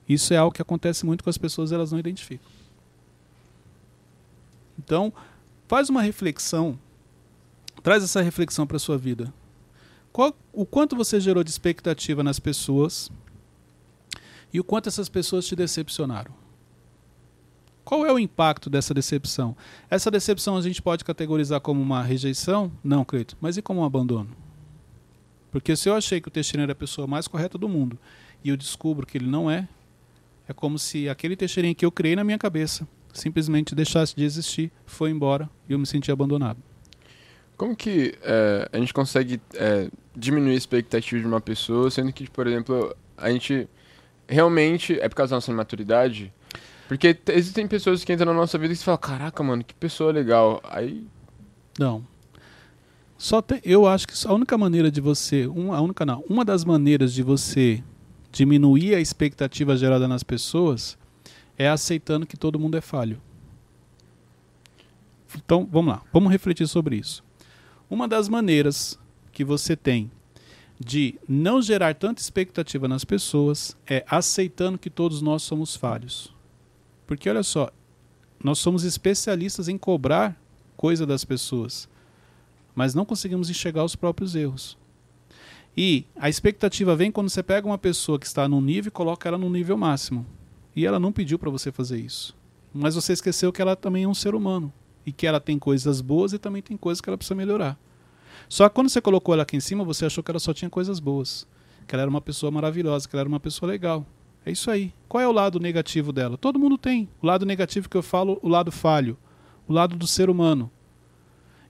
Isso 0.08 0.34
é 0.34 0.38
algo 0.38 0.54
que 0.54 0.62
acontece 0.62 1.06
muito 1.06 1.24
com 1.24 1.30
as 1.30 1.38
pessoas, 1.38 1.72
elas 1.72 1.92
não 1.92 2.00
identificam. 2.00 2.52
Então, 4.78 5.14
faz 5.68 5.90
uma 5.90 6.02
reflexão, 6.02 6.78
traz 7.82 8.04
essa 8.04 8.22
reflexão 8.22 8.68
para 8.68 8.78
a 8.78 8.80
sua 8.80 8.98
vida. 8.98 9.34
Qual, 10.12 10.36
o 10.52 10.66
quanto 10.66 10.96
você 10.96 11.20
gerou 11.20 11.44
de 11.44 11.50
expectativa 11.50 12.22
nas 12.22 12.40
pessoas 12.40 13.10
e 14.54 14.60
o 14.60 14.64
quanto 14.64 14.88
essas 14.88 15.10
pessoas 15.10 15.48
te 15.48 15.56
decepcionaram. 15.56 16.32
Qual 17.84 18.06
é 18.06 18.14
o 18.14 18.20
impacto 18.20 18.70
dessa 18.70 18.94
decepção? 18.94 19.58
Essa 19.90 20.12
decepção 20.12 20.56
a 20.56 20.62
gente 20.62 20.82
pode 20.82 21.04
categorizar 21.04 21.60
como 21.60 21.82
uma 21.82 22.04
rejeição? 22.04 22.72
Não, 22.84 23.04
Cleito. 23.04 23.36
Mas 23.42 23.58
e 23.58 23.62
como 23.62 23.82
um 23.82 23.84
abandono? 23.84 24.30
Porque 25.52 25.76
se 25.76 25.90
eu 25.90 25.96
achei 25.96 26.22
que 26.22 26.28
o 26.28 26.32
Teixeira 26.32 26.64
era 26.64 26.72
a 26.72 26.76
pessoa 26.76 27.08
mais 27.08 27.28
correta 27.28 27.58
do 27.58 27.68
mundo 27.68 27.98
e 28.44 28.50
eu 28.50 28.58
descubro 28.58 29.06
que 29.06 29.18
ele 29.18 29.28
não 29.28 29.50
é, 29.50 29.68
é 30.48 30.54
como 30.54 30.78
se 30.78 31.08
aquele 31.08 31.36
Teixeirinha 31.36 31.74
que 31.74 31.86
eu 31.86 31.92
criei 31.92 32.16
na 32.16 32.24
minha 32.24 32.38
cabeça 32.38 32.88
simplesmente 33.14 33.76
deixasse 33.76 34.16
de 34.16 34.24
existir, 34.24 34.72
foi 34.86 35.12
embora 35.12 35.50
e 35.70 35.74
eu 35.74 35.80
me 35.80 35.86
senti 35.86 36.12
abandonado. 36.12 36.58
Como 37.56 37.76
que 37.76 38.16
é, 38.24 38.68
a 38.74 38.78
gente 38.78 38.94
consegue 38.94 39.40
é, 39.54 39.90
diminuir 40.16 40.54
a 40.54 40.58
expectativa 40.58 41.22
de 41.22 41.28
uma 41.28 41.40
pessoa, 41.40 41.90
sendo 41.92 42.12
que, 42.12 42.30
por 42.30 42.48
exemplo, 42.48 42.96
a 43.16 43.32
gente 43.32 43.70
realmente, 44.28 45.00
é 45.00 45.08
por 45.08 45.16
causa 45.16 45.32
da 45.32 45.38
nossa 45.38 45.54
maturidade, 45.54 46.34
porque 46.88 47.18
existem 47.30 47.68
pessoas 47.68 48.04
que 48.04 48.12
entram 48.12 48.34
na 48.34 48.40
nossa 48.40 48.58
vida 48.58 48.74
e 48.74 48.76
você 48.76 48.84
fala, 48.84 48.98
caraca, 48.98 49.44
mano, 49.44 49.64
que 49.64 49.74
pessoa 49.74 50.12
legal. 50.12 50.60
Aí, 50.64 51.08
Não. 51.80 52.06
Só 53.18 53.42
tem, 53.42 53.62
eu 53.64 53.88
acho 53.88 54.08
que 54.08 54.14
a 54.28 54.34
única 54.34 54.58
maneira 54.58 54.92
de 54.92 55.00
você, 55.00 55.48
uma, 55.48 55.78
a 55.78 55.82
única 55.82 56.06
não, 56.06 56.24
uma 56.28 56.44
das 56.44 56.66
maneiras 56.66 57.14
de 57.14 57.24
você 57.24 57.82
diminuir 58.34 58.96
a 58.96 59.00
expectativa 59.00 59.78
gerada 59.78 60.08
nas 60.08 60.24
pessoas 60.24 60.98
é 61.56 61.70
aceitando 61.70 62.26
que 62.26 62.36
todo 62.36 62.60
mundo 62.60 62.76
é 62.76 62.82
falho. 62.82 63.22
Então, 65.36 65.70
vamos 65.72 65.94
lá, 65.94 66.02
vamos 66.12 66.32
refletir 66.32 66.68
sobre 66.68 66.96
isso. 66.96 67.24
Uma 67.90 68.08
das 68.08 68.28
maneiras 68.28 69.00
que 69.32 69.46
você 69.46 69.76
tem 69.76 70.12
de 70.80 71.16
não 71.30 71.62
gerar 71.62 71.94
tanta 71.94 72.22
expectativa 72.22 72.88
nas 72.88 73.06
pessoas 73.06 73.78
é 73.88 74.04
aceitando 74.10 74.80
que 74.80 74.90
todos 74.90 75.22
nós 75.22 75.44
somos 75.44 75.76
falhos. 75.76 76.34
Porque 77.06 77.30
olha 77.30 77.44
só, 77.44 77.70
nós 78.44 78.58
somos 78.58 78.84
especialistas 78.84 79.68
em 79.68 79.78
cobrar 79.78 80.36
coisa 80.76 81.06
das 81.06 81.24
pessoas, 81.24 81.88
mas 82.74 82.96
não 82.96 83.06
conseguimos 83.06 83.50
enxergar 83.50 83.84
os 83.84 83.96
próprios 83.96 84.36
erros. 84.36 84.76
E 85.76 86.06
a 86.16 86.30
expectativa 86.30 86.96
vem 86.96 87.12
quando 87.12 87.30
você 87.30 87.42
pega 87.42 87.66
uma 87.66 87.78
pessoa 87.78 88.20
que 88.20 88.28
está 88.28 88.48
num 88.48 88.62
nível 88.62 88.90
e 88.90 88.92
coloca 88.92 89.28
ela 89.28 89.38
no 89.38 89.50
nível 89.50 89.76
máximo. 89.76 90.26
E 90.76 90.86
ela 90.86 91.00
não 91.00 91.12
pediu 91.12 91.40
para 91.40 91.50
você 91.50 91.72
fazer 91.72 92.00
isso. 92.00 92.36
Mas 92.74 92.96
você 92.96 93.14
esqueceu 93.14 93.52
que 93.52 93.62
ela 93.62 93.76
também 93.76 94.04
é 94.04 94.08
um 94.08 94.14
ser 94.14 94.36
humano 94.36 94.72
e 95.06 95.12
que 95.12 95.28
ela 95.28 95.40
tem 95.40 95.60
coisas 95.60 96.02
boas 96.02 96.34
e 96.34 96.40
também 96.40 96.62
tem 96.62 96.78
coisas 96.78 97.02
que 97.02 97.10
ela 97.10 97.18
precisa 97.18 97.36
melhorar. 97.36 97.78
Só 98.48 98.68
que 98.70 98.76
quando 98.76 98.90
você 98.90 99.02
colocou 99.02 99.34
ela 99.34 99.44
aqui 99.44 99.58
em 99.58 99.60
cima, 99.60 99.84
você 99.84 100.06
achou 100.06 100.24
que 100.24 100.32
ela 100.32 100.40
só 100.40 100.54
tinha 100.54 100.70
coisas 100.70 101.00
boas, 101.00 101.48
que 101.88 101.96
ela 101.96 102.04
era 102.04 102.10
uma 102.10 102.22
pessoa 102.22 102.52
maravilhosa, 102.52 103.08
que 103.08 103.16
ela 103.16 103.22
era 103.22 103.30
uma 103.30 103.40
pessoa 103.40 103.72
legal. 103.72 104.06
É 104.46 104.52
isso 104.52 104.70
aí. 104.70 104.94
Qual 105.08 105.22
é 105.22 105.28
o 105.28 105.32
lado 105.32 105.60
negativo 105.60 106.12
dela? 106.12 106.38
Todo 106.38 106.60
mundo 106.60 106.78
tem. 106.78 107.10
O 107.22 107.26
lado 107.26 107.46
negativo 107.46 107.90
que 107.90 107.98
eu 107.98 108.04
falo, 108.04 108.40
o 108.42 108.50
lado 108.50 108.72
falho, 108.72 109.18
o 109.68 109.74
lado 109.74 109.96
do 109.96 110.06
ser 110.06 110.30
humano. 110.30 110.70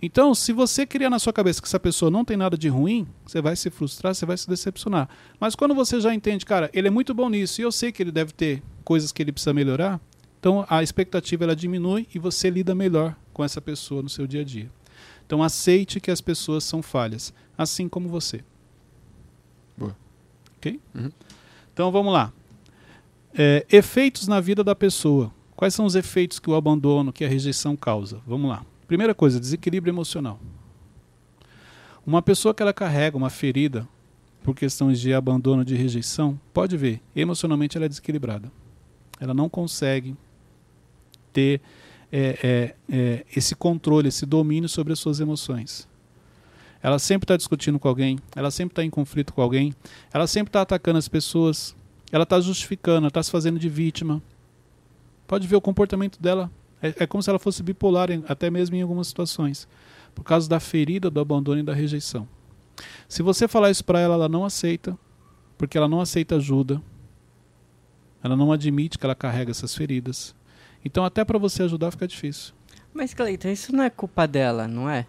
Então, 0.06 0.36
se 0.36 0.52
você 0.52 0.86
criar 0.86 1.10
na 1.10 1.18
sua 1.18 1.32
cabeça 1.32 1.62
que 1.62 1.68
essa 1.68 1.80
pessoa 1.80 2.12
não 2.12 2.26
tem 2.26 2.36
nada 2.36 2.58
de 2.58 2.68
ruim, 2.68 3.08
você 3.26 3.42
vai 3.42 3.56
se 3.56 3.70
frustrar, 3.70 4.14
você 4.14 4.26
vai 4.26 4.38
se 4.38 4.50
decepcionar. 4.50 5.08
Mas 5.40 5.56
quando 5.56 5.74
você 5.74 6.02
já 6.02 6.14
entende, 6.14 6.46
cara, 6.46 6.70
ele 6.74 6.90
é 6.90 6.92
muito 6.92 7.14
bom 7.14 7.30
nisso 7.30 7.62
e 7.62 7.64
eu 7.64 7.72
sei 7.72 7.90
que 7.90 8.04
ele 8.04 8.12
deve 8.12 8.34
ter 8.34 8.62
coisas 8.84 9.14
que 9.14 9.24
ele 9.24 9.32
precisa 9.32 9.54
melhorar, 9.54 10.02
então 10.38 10.66
a 10.70 10.84
expectativa 10.84 11.46
ela 11.46 11.56
diminui 11.56 12.06
e 12.14 12.20
você 12.20 12.50
lida 12.50 12.76
melhor 12.76 13.16
com 13.32 13.46
essa 13.46 13.62
pessoa 13.62 14.02
no 14.02 14.10
seu 14.10 14.28
dia 14.28 14.42
a 14.42 14.44
dia. 14.44 14.70
Então 15.26 15.42
aceite 15.42 16.02
que 16.02 16.12
as 16.12 16.20
pessoas 16.20 16.66
são 16.66 16.82
falhas, 16.82 17.34
assim 17.58 17.88
como 17.88 18.10
você. 18.10 18.44
Boa. 19.78 19.96
Ok? 20.58 20.82
Uhum. 20.94 21.12
Então 21.74 21.90
vamos 21.94 22.12
lá. 22.12 22.34
É, 23.34 23.66
efeitos 23.72 24.28
na 24.28 24.42
vida 24.42 24.66
da 24.66 24.76
pessoa. 24.76 25.34
Quais 25.56 25.74
são 25.74 25.86
os 25.86 25.96
efeitos 25.96 26.40
que 26.40 26.50
o 26.50 26.56
abandono, 26.56 27.14
que 27.14 27.24
a 27.24 27.30
rejeição 27.30 27.74
causa? 27.78 28.20
Vamos 28.28 28.50
lá. 28.50 28.66
Primeira 28.94 29.16
coisa, 29.16 29.40
desequilíbrio 29.40 29.90
emocional. 29.90 30.40
Uma 32.06 32.22
pessoa 32.22 32.54
que 32.54 32.62
ela 32.62 32.72
carrega 32.72 33.18
uma 33.18 33.32
ferida 33.32 33.88
por 34.44 34.56
questões 34.56 35.00
de 35.00 35.12
abandono, 35.16 35.66
de 35.66 35.74
rejeição, 35.74 36.40
pode 36.54 36.78
ver, 36.78 37.02
emocionalmente 37.16 37.76
ela 37.76 37.88
é 37.88 37.90
desequilibrada. 37.90 38.52
Ela 39.20 39.34
não 39.34 39.50
consegue 39.50 40.16
ter 41.34 41.60
é, 42.12 42.38
é, 42.44 42.76
é, 42.88 43.26
esse 43.36 43.56
controle, 43.56 44.10
esse 44.10 44.28
domínio 44.28 44.70
sobre 44.70 44.94
as 44.94 45.00
suas 45.00 45.20
emoções. 45.20 45.90
Ela 46.80 47.00
sempre 47.00 47.24
está 47.24 47.36
discutindo 47.36 47.80
com 47.80 47.88
alguém, 47.88 48.20
ela 48.36 48.52
sempre 48.52 48.74
está 48.74 48.84
em 48.84 48.92
conflito 48.92 49.34
com 49.34 49.42
alguém, 49.42 49.74
ela 50.14 50.28
sempre 50.28 50.50
está 50.50 50.62
atacando 50.62 51.00
as 51.00 51.08
pessoas, 51.08 51.76
ela 52.12 52.26
está 52.26 52.40
justificando, 52.40 53.08
está 53.08 53.24
se 53.24 53.32
fazendo 53.32 53.58
de 53.58 53.70
vítima. 53.70 54.22
Pode 55.26 55.48
ver 55.48 55.56
o 55.56 55.62
comportamento 55.62 56.22
dela. 56.22 56.52
É, 56.84 57.04
é 57.04 57.08
como 57.08 57.24
se 57.24 57.30
ela 57.30 57.40
fosse 57.40 57.64
bipolar, 57.64 58.12
em- 58.12 58.24
até 58.28 58.52
mesmo 58.52 58.76
em 58.76 58.82
algumas 58.82 59.08
situações, 59.08 59.68
por 60.14 60.24
causa 60.24 60.48
da 60.50 60.60
ferida, 60.60 61.10
do 61.10 61.20
abandono 61.20 61.60
e 61.60 61.64
da 61.64 61.74
rejeição. 61.74 62.28
Se 63.08 63.24
você 63.24 63.48
falar 63.48 63.72
isso 63.72 63.84
para 63.86 64.00
ela, 64.00 64.16
ela 64.16 64.30
não 64.30 64.44
aceita, 64.46 64.98
porque 65.58 65.78
ela 65.78 65.88
não 65.88 66.02
aceita 66.02 66.36
ajuda, 66.36 66.82
ela 68.24 68.36
não 68.36 68.52
admite 68.52 68.98
que 68.98 69.06
ela 69.06 69.16
carrega 69.16 69.52
essas 69.52 69.74
feridas. 69.76 70.36
Então, 70.84 71.06
até 71.06 71.24
para 71.24 71.40
você 71.40 71.64
ajudar 71.64 71.92
fica 71.92 72.08
difícil. 72.08 72.54
Mas, 72.94 73.14
Cleiton, 73.14 73.48
isso 73.50 73.74
não 73.76 73.84
é 73.84 73.90
culpa 73.90 74.28
dela, 74.28 74.68
não 74.68 74.90
é? 74.90 75.08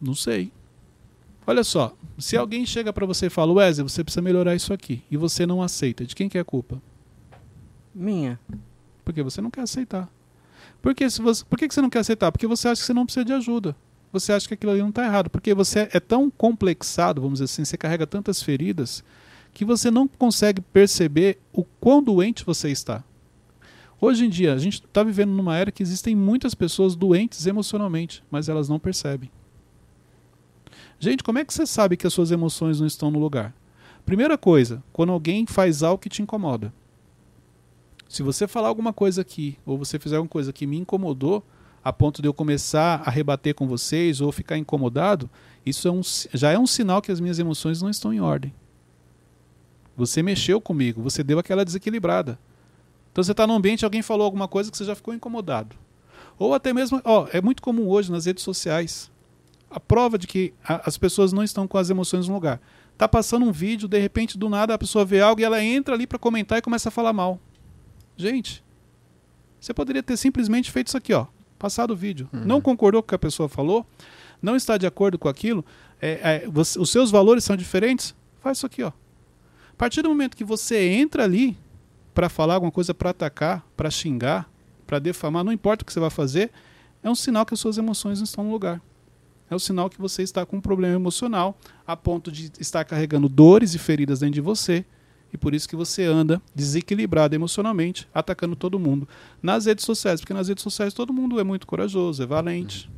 Não 0.00 0.14
sei. 0.14 0.52
Olha 1.46 1.64
só, 1.64 1.94
se 2.18 2.36
alguém 2.36 2.64
chega 2.64 2.92
para 2.92 3.04
você 3.04 3.26
e 3.26 3.30
fala, 3.30 3.52
Wesley, 3.52 3.88
você 3.88 4.04
precisa 4.04 4.22
melhorar 4.22 4.54
isso 4.54 4.72
aqui, 4.72 5.02
e 5.10 5.16
você 5.16 5.44
não 5.44 5.60
aceita, 5.60 6.04
de 6.06 6.14
quem 6.14 6.28
que 6.28 6.38
é 6.38 6.40
a 6.40 6.44
culpa? 6.44 6.80
Minha. 7.94 8.38
Porque 9.04 9.22
você 9.22 9.40
não 9.40 9.50
quer 9.50 9.62
aceitar. 9.62 10.08
Por 10.82 10.94
que, 10.94 11.08
se 11.08 11.22
você, 11.22 11.44
por 11.44 11.56
que 11.56 11.72
você 11.72 11.80
não 11.80 11.88
quer 11.88 12.00
aceitar? 12.00 12.32
Porque 12.32 12.46
você 12.46 12.68
acha 12.68 12.80
que 12.80 12.86
você 12.86 12.92
não 12.92 13.06
precisa 13.06 13.24
de 13.24 13.32
ajuda. 13.32 13.76
Você 14.12 14.32
acha 14.32 14.48
que 14.48 14.54
aquilo 14.54 14.72
ali 14.72 14.82
não 14.82 14.88
está 14.88 15.04
errado. 15.04 15.30
Porque 15.30 15.54
você 15.54 15.88
é 15.92 16.00
tão 16.00 16.28
complexado, 16.28 17.20
vamos 17.20 17.38
dizer 17.38 17.44
assim, 17.44 17.64
você 17.64 17.78
carrega 17.78 18.06
tantas 18.06 18.42
feridas, 18.42 19.04
que 19.54 19.64
você 19.64 19.90
não 19.90 20.08
consegue 20.08 20.60
perceber 20.60 21.38
o 21.52 21.62
quão 21.62 22.02
doente 22.02 22.44
você 22.44 22.68
está. 22.70 23.04
Hoje 24.00 24.26
em 24.26 24.28
dia, 24.28 24.52
a 24.52 24.58
gente 24.58 24.82
está 24.84 25.04
vivendo 25.04 25.30
numa 25.30 25.56
era 25.56 25.70
que 25.70 25.82
existem 25.82 26.16
muitas 26.16 26.56
pessoas 26.56 26.96
doentes 26.96 27.46
emocionalmente, 27.46 28.24
mas 28.28 28.48
elas 28.48 28.68
não 28.68 28.80
percebem. 28.80 29.30
Gente, 30.98 31.22
como 31.22 31.38
é 31.38 31.44
que 31.44 31.54
você 31.54 31.64
sabe 31.64 31.96
que 31.96 32.06
as 32.06 32.12
suas 32.12 32.32
emoções 32.32 32.80
não 32.80 32.86
estão 32.86 33.12
no 33.12 33.20
lugar? 33.20 33.54
Primeira 34.04 34.36
coisa, 34.36 34.82
quando 34.92 35.12
alguém 35.12 35.46
faz 35.46 35.84
algo 35.84 36.02
que 36.02 36.08
te 36.08 36.20
incomoda. 36.20 36.72
Se 38.12 38.22
você 38.22 38.46
falar 38.46 38.68
alguma 38.68 38.92
coisa 38.92 39.22
aqui, 39.22 39.56
ou 39.64 39.78
você 39.78 39.98
fizer 39.98 40.16
alguma 40.16 40.28
coisa 40.28 40.52
que 40.52 40.66
me 40.66 40.76
incomodou, 40.76 41.42
a 41.82 41.90
ponto 41.90 42.20
de 42.20 42.28
eu 42.28 42.34
começar 42.34 43.00
a 43.06 43.10
rebater 43.10 43.54
com 43.54 43.66
vocês 43.66 44.20
ou 44.20 44.30
ficar 44.30 44.58
incomodado, 44.58 45.30
isso 45.64 45.88
é 45.88 45.90
um, 45.90 46.02
já 46.34 46.52
é 46.52 46.58
um 46.58 46.66
sinal 46.66 47.00
que 47.00 47.10
as 47.10 47.20
minhas 47.20 47.38
emoções 47.38 47.80
não 47.80 47.88
estão 47.88 48.12
em 48.12 48.20
ordem. 48.20 48.52
Você 49.96 50.22
mexeu 50.22 50.60
comigo, 50.60 51.00
você 51.00 51.24
deu 51.24 51.38
aquela 51.38 51.64
desequilibrada. 51.64 52.38
Então 53.10 53.24
você 53.24 53.32
está 53.32 53.46
num 53.46 53.54
ambiente, 53.54 53.82
alguém 53.82 54.02
falou 54.02 54.26
alguma 54.26 54.46
coisa 54.46 54.70
que 54.70 54.76
você 54.76 54.84
já 54.84 54.94
ficou 54.94 55.14
incomodado. 55.14 55.74
Ou 56.38 56.52
até 56.52 56.70
mesmo, 56.70 57.00
ó, 57.06 57.26
é 57.32 57.40
muito 57.40 57.62
comum 57.62 57.88
hoje 57.88 58.12
nas 58.12 58.26
redes 58.26 58.44
sociais. 58.44 59.10
a 59.70 59.80
prova 59.80 60.18
de 60.18 60.26
que 60.26 60.52
a, 60.62 60.86
as 60.86 60.98
pessoas 60.98 61.32
não 61.32 61.42
estão 61.42 61.66
com 61.66 61.78
as 61.78 61.88
emoções 61.88 62.28
no 62.28 62.34
lugar. 62.34 62.60
Tá 62.98 63.08
passando 63.08 63.46
um 63.46 63.52
vídeo, 63.52 63.88
de 63.88 63.98
repente, 63.98 64.36
do 64.36 64.50
nada, 64.50 64.74
a 64.74 64.78
pessoa 64.78 65.02
vê 65.02 65.22
algo 65.22 65.40
e 65.40 65.44
ela 65.44 65.64
entra 65.64 65.94
ali 65.94 66.06
para 66.06 66.18
comentar 66.18 66.58
e 66.58 66.60
começa 66.60 66.90
a 66.90 66.92
falar 66.92 67.14
mal. 67.14 67.40
Gente, 68.16 68.62
você 69.60 69.72
poderia 69.72 70.02
ter 70.02 70.16
simplesmente 70.16 70.70
feito 70.70 70.88
isso 70.88 70.96
aqui, 70.96 71.12
ó. 71.12 71.26
Passado 71.58 71.92
o 71.92 71.96
vídeo. 71.96 72.28
Uhum. 72.32 72.44
Não 72.44 72.60
concordou 72.60 73.02
com 73.02 73.06
o 73.06 73.08
que 73.10 73.14
a 73.14 73.18
pessoa 73.18 73.48
falou, 73.48 73.86
não 74.40 74.56
está 74.56 74.76
de 74.76 74.86
acordo 74.86 75.18
com 75.18 75.28
aquilo, 75.28 75.64
é, 76.00 76.42
é, 76.44 76.48
você- 76.48 76.78
os 76.78 76.90
seus 76.90 77.10
valores 77.10 77.44
são 77.44 77.56
diferentes, 77.56 78.14
faz 78.40 78.58
isso 78.58 78.66
aqui, 78.66 78.82
ó. 78.82 78.88
A 78.88 79.76
partir 79.76 80.02
do 80.02 80.08
momento 80.08 80.36
que 80.36 80.44
você 80.44 80.88
entra 80.88 81.24
ali 81.24 81.56
para 82.14 82.28
falar 82.28 82.54
alguma 82.54 82.72
coisa, 82.72 82.92
para 82.92 83.10
atacar, 83.10 83.64
para 83.76 83.90
xingar, 83.90 84.48
para 84.86 84.98
defamar, 84.98 85.42
não 85.44 85.52
importa 85.52 85.82
o 85.82 85.86
que 85.86 85.92
você 85.92 86.00
vai 86.00 86.10
fazer, 86.10 86.50
é 87.02 87.08
um 87.10 87.14
sinal 87.14 87.46
que 87.46 87.54
as 87.54 87.60
suas 87.60 87.78
emoções 87.78 88.18
não 88.18 88.24
estão 88.24 88.44
no 88.44 88.50
lugar. 88.50 88.80
É 89.50 89.54
um 89.54 89.58
sinal 89.58 89.88
que 89.90 89.98
você 90.00 90.22
está 90.22 90.44
com 90.46 90.56
um 90.56 90.60
problema 90.60 90.94
emocional 90.94 91.58
a 91.86 91.96
ponto 91.96 92.30
de 92.32 92.50
estar 92.58 92.84
carregando 92.84 93.28
dores 93.28 93.74
e 93.74 93.78
feridas 93.78 94.20
dentro 94.20 94.34
de 94.34 94.40
você 94.40 94.84
e 95.32 95.38
por 95.38 95.54
isso 95.54 95.68
que 95.68 95.74
você 95.74 96.04
anda 96.04 96.42
desequilibrado 96.54 97.34
emocionalmente, 97.34 98.08
atacando 98.12 98.54
todo 98.54 98.78
mundo 98.78 99.08
nas 99.42 99.66
redes 99.66 99.84
sociais, 99.84 100.20
porque 100.20 100.34
nas 100.34 100.48
redes 100.48 100.62
sociais 100.62 100.92
todo 100.92 101.12
mundo 101.12 101.40
é 101.40 101.44
muito 101.44 101.66
corajoso, 101.66 102.22
é 102.22 102.26
valente. 102.26 102.90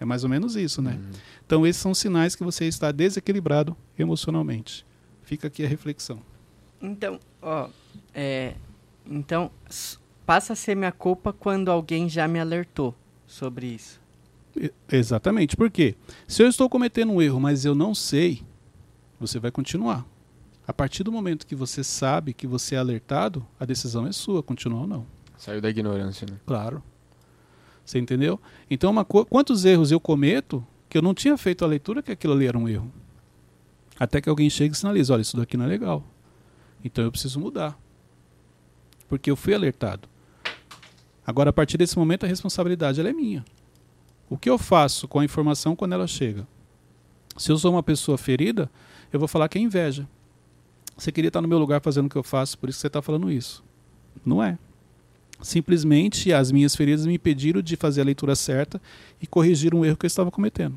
É 0.00 0.04
mais 0.04 0.22
ou 0.22 0.30
menos 0.30 0.54
isso, 0.54 0.80
né? 0.80 0.92
Uhum. 0.92 1.10
Então 1.44 1.66
esses 1.66 1.82
são 1.82 1.94
sinais 1.94 2.36
que 2.36 2.44
você 2.44 2.66
está 2.66 2.92
desequilibrado 2.92 3.76
emocionalmente. 3.98 4.86
Fica 5.22 5.48
aqui 5.48 5.64
a 5.64 5.68
reflexão. 5.68 6.20
Então, 6.80 7.18
ó, 7.42 7.68
é, 8.14 8.54
então 9.04 9.50
passa 10.24 10.52
a 10.52 10.56
ser 10.56 10.76
minha 10.76 10.92
culpa 10.92 11.32
quando 11.32 11.70
alguém 11.70 12.08
já 12.08 12.28
me 12.28 12.38
alertou 12.38 12.94
sobre 13.26 13.66
isso. 13.66 14.00
Exatamente. 14.90 15.56
Por 15.56 15.70
quê? 15.70 15.94
Se 16.26 16.42
eu 16.42 16.48
estou 16.48 16.68
cometendo 16.68 17.12
um 17.12 17.22
erro, 17.22 17.40
mas 17.40 17.64
eu 17.64 17.74
não 17.74 17.94
sei, 17.94 18.42
você 19.18 19.38
vai 19.38 19.50
continuar. 19.50 20.06
A 20.68 20.72
partir 20.74 21.02
do 21.02 21.10
momento 21.10 21.46
que 21.46 21.54
você 21.54 21.82
sabe 21.82 22.34
que 22.34 22.46
você 22.46 22.74
é 22.74 22.78
alertado, 22.78 23.44
a 23.58 23.64
decisão 23.64 24.06
é 24.06 24.12
sua, 24.12 24.42
continuar 24.42 24.82
ou 24.82 24.86
não. 24.86 25.06
Saiu 25.38 25.62
da 25.62 25.70
ignorância, 25.70 26.26
né? 26.30 26.36
Claro. 26.44 26.82
Você 27.82 27.98
entendeu? 27.98 28.38
Então, 28.70 28.90
uma 28.90 29.02
quantos 29.02 29.64
erros 29.64 29.90
eu 29.90 29.98
cometo 29.98 30.62
que 30.90 30.98
eu 30.98 31.00
não 31.00 31.14
tinha 31.14 31.38
feito 31.38 31.64
a 31.64 31.68
leitura 31.68 32.02
que 32.02 32.12
aquilo 32.12 32.34
ali 32.34 32.46
era 32.46 32.58
um 32.58 32.68
erro? 32.68 32.92
Até 33.98 34.20
que 34.20 34.28
alguém 34.28 34.50
chega 34.50 34.74
e 34.74 34.76
sinaliza: 34.76 35.14
olha, 35.14 35.22
isso 35.22 35.38
daqui 35.38 35.56
não 35.56 35.64
é 35.64 35.68
legal. 35.68 36.04
Então 36.84 37.02
eu 37.02 37.10
preciso 37.10 37.40
mudar. 37.40 37.78
Porque 39.08 39.30
eu 39.30 39.36
fui 39.36 39.54
alertado. 39.54 40.06
Agora, 41.26 41.48
a 41.48 41.52
partir 41.52 41.78
desse 41.78 41.96
momento, 41.96 42.24
a 42.24 42.28
responsabilidade 42.28 43.00
é 43.00 43.12
minha. 43.14 43.42
O 44.28 44.36
que 44.36 44.50
eu 44.50 44.58
faço 44.58 45.08
com 45.08 45.18
a 45.18 45.24
informação 45.24 45.74
quando 45.74 45.94
ela 45.94 46.06
chega? 46.06 46.46
Se 47.38 47.50
eu 47.50 47.56
sou 47.56 47.72
uma 47.72 47.82
pessoa 47.82 48.18
ferida, 48.18 48.70
eu 49.10 49.18
vou 49.18 49.26
falar 49.26 49.48
que 49.48 49.56
é 49.56 49.62
inveja. 49.62 50.06
Você 50.98 51.12
queria 51.12 51.28
estar 51.28 51.40
no 51.40 51.46
meu 51.46 51.58
lugar 51.58 51.80
fazendo 51.80 52.06
o 52.06 52.10
que 52.10 52.16
eu 52.16 52.24
faço, 52.24 52.58
por 52.58 52.68
isso 52.68 52.78
que 52.78 52.80
você 52.80 52.88
está 52.88 53.00
falando 53.00 53.30
isso. 53.30 53.64
Não 54.26 54.42
é. 54.42 54.58
Simplesmente 55.40 56.32
as 56.32 56.50
minhas 56.50 56.74
feridas 56.74 57.06
me 57.06 57.14
impediram 57.14 57.62
de 57.62 57.76
fazer 57.76 58.00
a 58.00 58.04
leitura 58.04 58.34
certa 58.34 58.82
e 59.22 59.26
corrigir 59.26 59.72
um 59.72 59.84
erro 59.84 59.96
que 59.96 60.04
eu 60.04 60.08
estava 60.08 60.28
cometendo. 60.32 60.76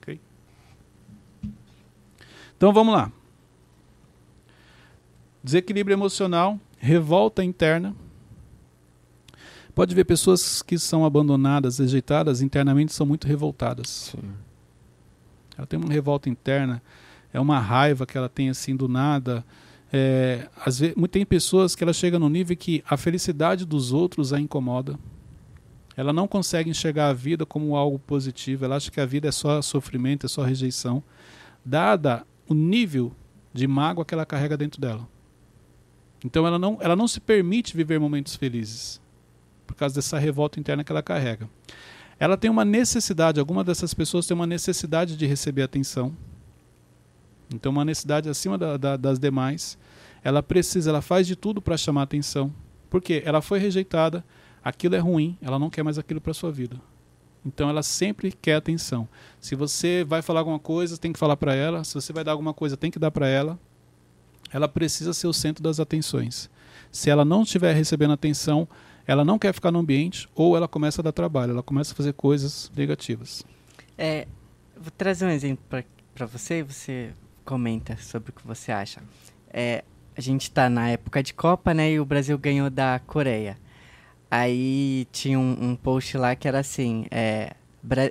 Ok? 0.00 0.20
Então 2.56 2.72
vamos 2.72 2.94
lá. 2.94 3.10
Desequilíbrio 5.42 5.94
emocional, 5.94 6.58
revolta 6.78 7.42
interna. 7.42 7.96
Pode 9.74 9.96
ver 9.96 10.04
pessoas 10.04 10.62
que 10.62 10.78
são 10.78 11.04
abandonadas, 11.04 11.78
rejeitadas, 11.78 12.40
internamente 12.40 12.92
são 12.92 13.04
muito 13.04 13.26
revoltadas. 13.26 14.12
Sim. 14.12 14.30
Ela 15.58 15.66
tem 15.66 15.78
uma 15.78 15.92
revolta 15.92 16.28
interna, 16.28 16.80
é 17.32 17.40
uma 17.40 17.58
raiva 17.58 18.06
que 18.06 18.16
ela 18.16 18.28
tem 18.28 18.48
assim 18.48 18.74
do 18.74 18.88
nada. 18.88 19.44
É, 19.92 20.48
às 20.64 20.78
vezes, 20.78 20.94
tem 21.10 21.24
pessoas 21.24 21.74
que 21.74 21.82
ela 21.82 21.92
chega 21.92 22.18
no 22.18 22.28
nível 22.28 22.56
que 22.56 22.82
a 22.88 22.96
felicidade 22.96 23.64
dos 23.64 23.92
outros 23.92 24.32
a 24.32 24.40
incomoda. 24.40 24.98
Ela 25.96 26.12
não 26.12 26.26
consegue 26.26 26.70
enxergar 26.70 27.08
a 27.08 27.12
vida 27.12 27.44
como 27.44 27.76
algo 27.76 27.98
positivo. 27.98 28.64
Ela 28.64 28.76
acha 28.76 28.90
que 28.90 29.00
a 29.00 29.06
vida 29.06 29.28
é 29.28 29.32
só 29.32 29.60
sofrimento, 29.60 30.26
é 30.26 30.28
só 30.28 30.42
rejeição, 30.42 31.02
dada 31.64 32.26
o 32.48 32.54
nível 32.54 33.12
de 33.52 33.66
mágoa 33.66 34.04
que 34.04 34.14
ela 34.14 34.24
carrega 34.24 34.56
dentro 34.56 34.80
dela. 34.80 35.06
Então 36.24 36.46
ela 36.46 36.58
não, 36.58 36.78
ela 36.80 36.94
não 36.96 37.08
se 37.08 37.20
permite 37.20 37.76
viver 37.76 37.98
momentos 37.98 38.36
felizes 38.36 39.00
por 39.66 39.74
causa 39.74 39.94
dessa 39.94 40.18
revolta 40.18 40.58
interna 40.58 40.84
que 40.84 40.92
ela 40.92 41.02
carrega. 41.02 41.48
Ela 42.18 42.36
tem 42.36 42.50
uma 42.50 42.64
necessidade, 42.64 43.40
alguma 43.40 43.64
dessas 43.64 43.94
pessoas 43.94 44.26
tem 44.26 44.34
uma 44.34 44.46
necessidade 44.46 45.16
de 45.16 45.26
receber 45.26 45.62
atenção. 45.62 46.14
Então, 47.54 47.72
uma 47.72 47.84
necessidade 47.84 48.28
acima 48.28 48.56
da, 48.56 48.76
da, 48.76 48.96
das 48.96 49.18
demais. 49.18 49.78
Ela 50.22 50.42
precisa, 50.42 50.90
ela 50.90 51.02
faz 51.02 51.26
de 51.26 51.34
tudo 51.34 51.60
para 51.60 51.76
chamar 51.76 52.02
atenção. 52.02 52.52
Porque 52.88 53.22
ela 53.24 53.40
foi 53.40 53.58
rejeitada, 53.58 54.24
aquilo 54.62 54.94
é 54.94 54.98
ruim, 54.98 55.38
ela 55.40 55.58
não 55.58 55.70
quer 55.70 55.82
mais 55.82 55.98
aquilo 55.98 56.20
para 56.20 56.34
sua 56.34 56.50
vida. 56.50 56.80
Então, 57.44 57.70
ela 57.70 57.82
sempre 57.82 58.32
quer 58.32 58.56
atenção. 58.56 59.08
Se 59.40 59.54
você 59.54 60.04
vai 60.04 60.22
falar 60.22 60.40
alguma 60.40 60.58
coisa, 60.58 60.98
tem 60.98 61.12
que 61.12 61.18
falar 61.18 61.36
para 61.36 61.54
ela. 61.54 61.84
Se 61.84 61.94
você 61.94 62.12
vai 62.12 62.22
dar 62.22 62.32
alguma 62.32 62.52
coisa, 62.52 62.76
tem 62.76 62.90
que 62.90 62.98
dar 62.98 63.10
para 63.10 63.26
ela. 63.26 63.58
Ela 64.52 64.68
precisa 64.68 65.12
ser 65.12 65.26
o 65.26 65.32
centro 65.32 65.62
das 65.62 65.80
atenções. 65.80 66.50
Se 66.90 67.08
ela 67.08 67.24
não 67.24 67.42
estiver 67.42 67.74
recebendo 67.74 68.12
atenção, 68.12 68.68
ela 69.06 69.24
não 69.24 69.38
quer 69.38 69.52
ficar 69.52 69.70
no 69.70 69.78
ambiente 69.78 70.28
ou 70.34 70.56
ela 70.56 70.68
começa 70.68 71.00
a 71.00 71.04
dar 71.04 71.12
trabalho, 71.12 71.52
ela 71.52 71.62
começa 71.62 71.92
a 71.92 71.96
fazer 71.96 72.12
coisas 72.12 72.70
negativas. 72.76 73.44
É, 73.96 74.26
vou 74.76 74.90
trazer 74.90 75.26
um 75.26 75.30
exemplo 75.30 75.64
para 76.14 76.26
você 76.26 76.62
você 76.62 77.12
comenta 77.54 77.96
sobre 77.96 78.30
o 78.30 78.32
que 78.32 78.46
você 78.46 78.70
acha. 78.70 79.02
É, 79.52 79.82
a 80.16 80.20
gente 80.20 80.42
está 80.42 80.70
na 80.70 80.88
época 80.90 81.20
de 81.20 81.34
Copa, 81.34 81.74
né? 81.74 81.90
E 81.90 81.98
o 81.98 82.04
Brasil 82.04 82.38
ganhou 82.38 82.70
da 82.70 83.00
Coreia. 83.04 83.58
Aí 84.30 85.08
tinha 85.10 85.36
um, 85.36 85.56
um 85.70 85.74
post 85.74 86.16
lá 86.16 86.36
que 86.36 86.46
era 86.46 86.60
assim: 86.60 87.06
é, 87.10 87.52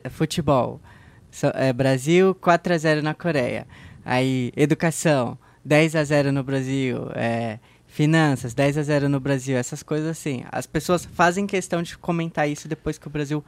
futebol, 0.10 0.82
so- 1.32 1.54
é, 1.56 1.72
Brasil 1.72 2.36
4 2.36 2.74
a 2.74 2.78
0 2.78 3.02
na 3.02 3.14
Coreia. 3.14 3.66
Aí, 4.04 4.52
educação, 4.58 5.38
10 5.64 5.96
a 5.96 6.04
0 6.04 6.34
no 6.34 6.44
Brasil. 6.44 7.10
É, 7.16 7.60
finanças, 7.88 8.54
10 8.54 8.78
a 8.78 8.84
0 8.84 9.08
no 9.08 9.22
Brasil. 9.22 9.56
Essas 9.56 9.82
coisas 9.82 10.10
assim. 10.10 10.44
As 10.52 10.66
pessoas 10.68 11.06
fazem 11.06 11.48
questão 11.48 11.82
de 11.82 11.98
comentar 11.98 12.50
isso 12.50 12.68
depois 12.68 12.98
que 12.98 13.08
o 13.08 13.10
Brasil 13.10 13.42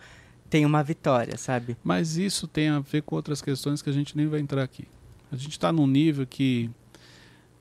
tem 0.49 0.65
uma 0.65 0.81
vitória, 0.83 1.37
sabe? 1.37 1.75
Mas 1.83 2.15
isso 2.15 2.47
tem 2.47 2.69
a 2.69 2.79
ver 2.79 3.01
com 3.03 3.15
outras 3.15 3.41
questões 3.41 3.81
que 3.81 3.89
a 3.89 3.93
gente 3.93 4.15
nem 4.15 4.27
vai 4.27 4.39
entrar 4.39 4.63
aqui. 4.63 4.87
A 5.31 5.35
gente 5.35 5.51
está 5.51 5.71
num 5.71 5.87
nível 5.87 6.27
que, 6.27 6.69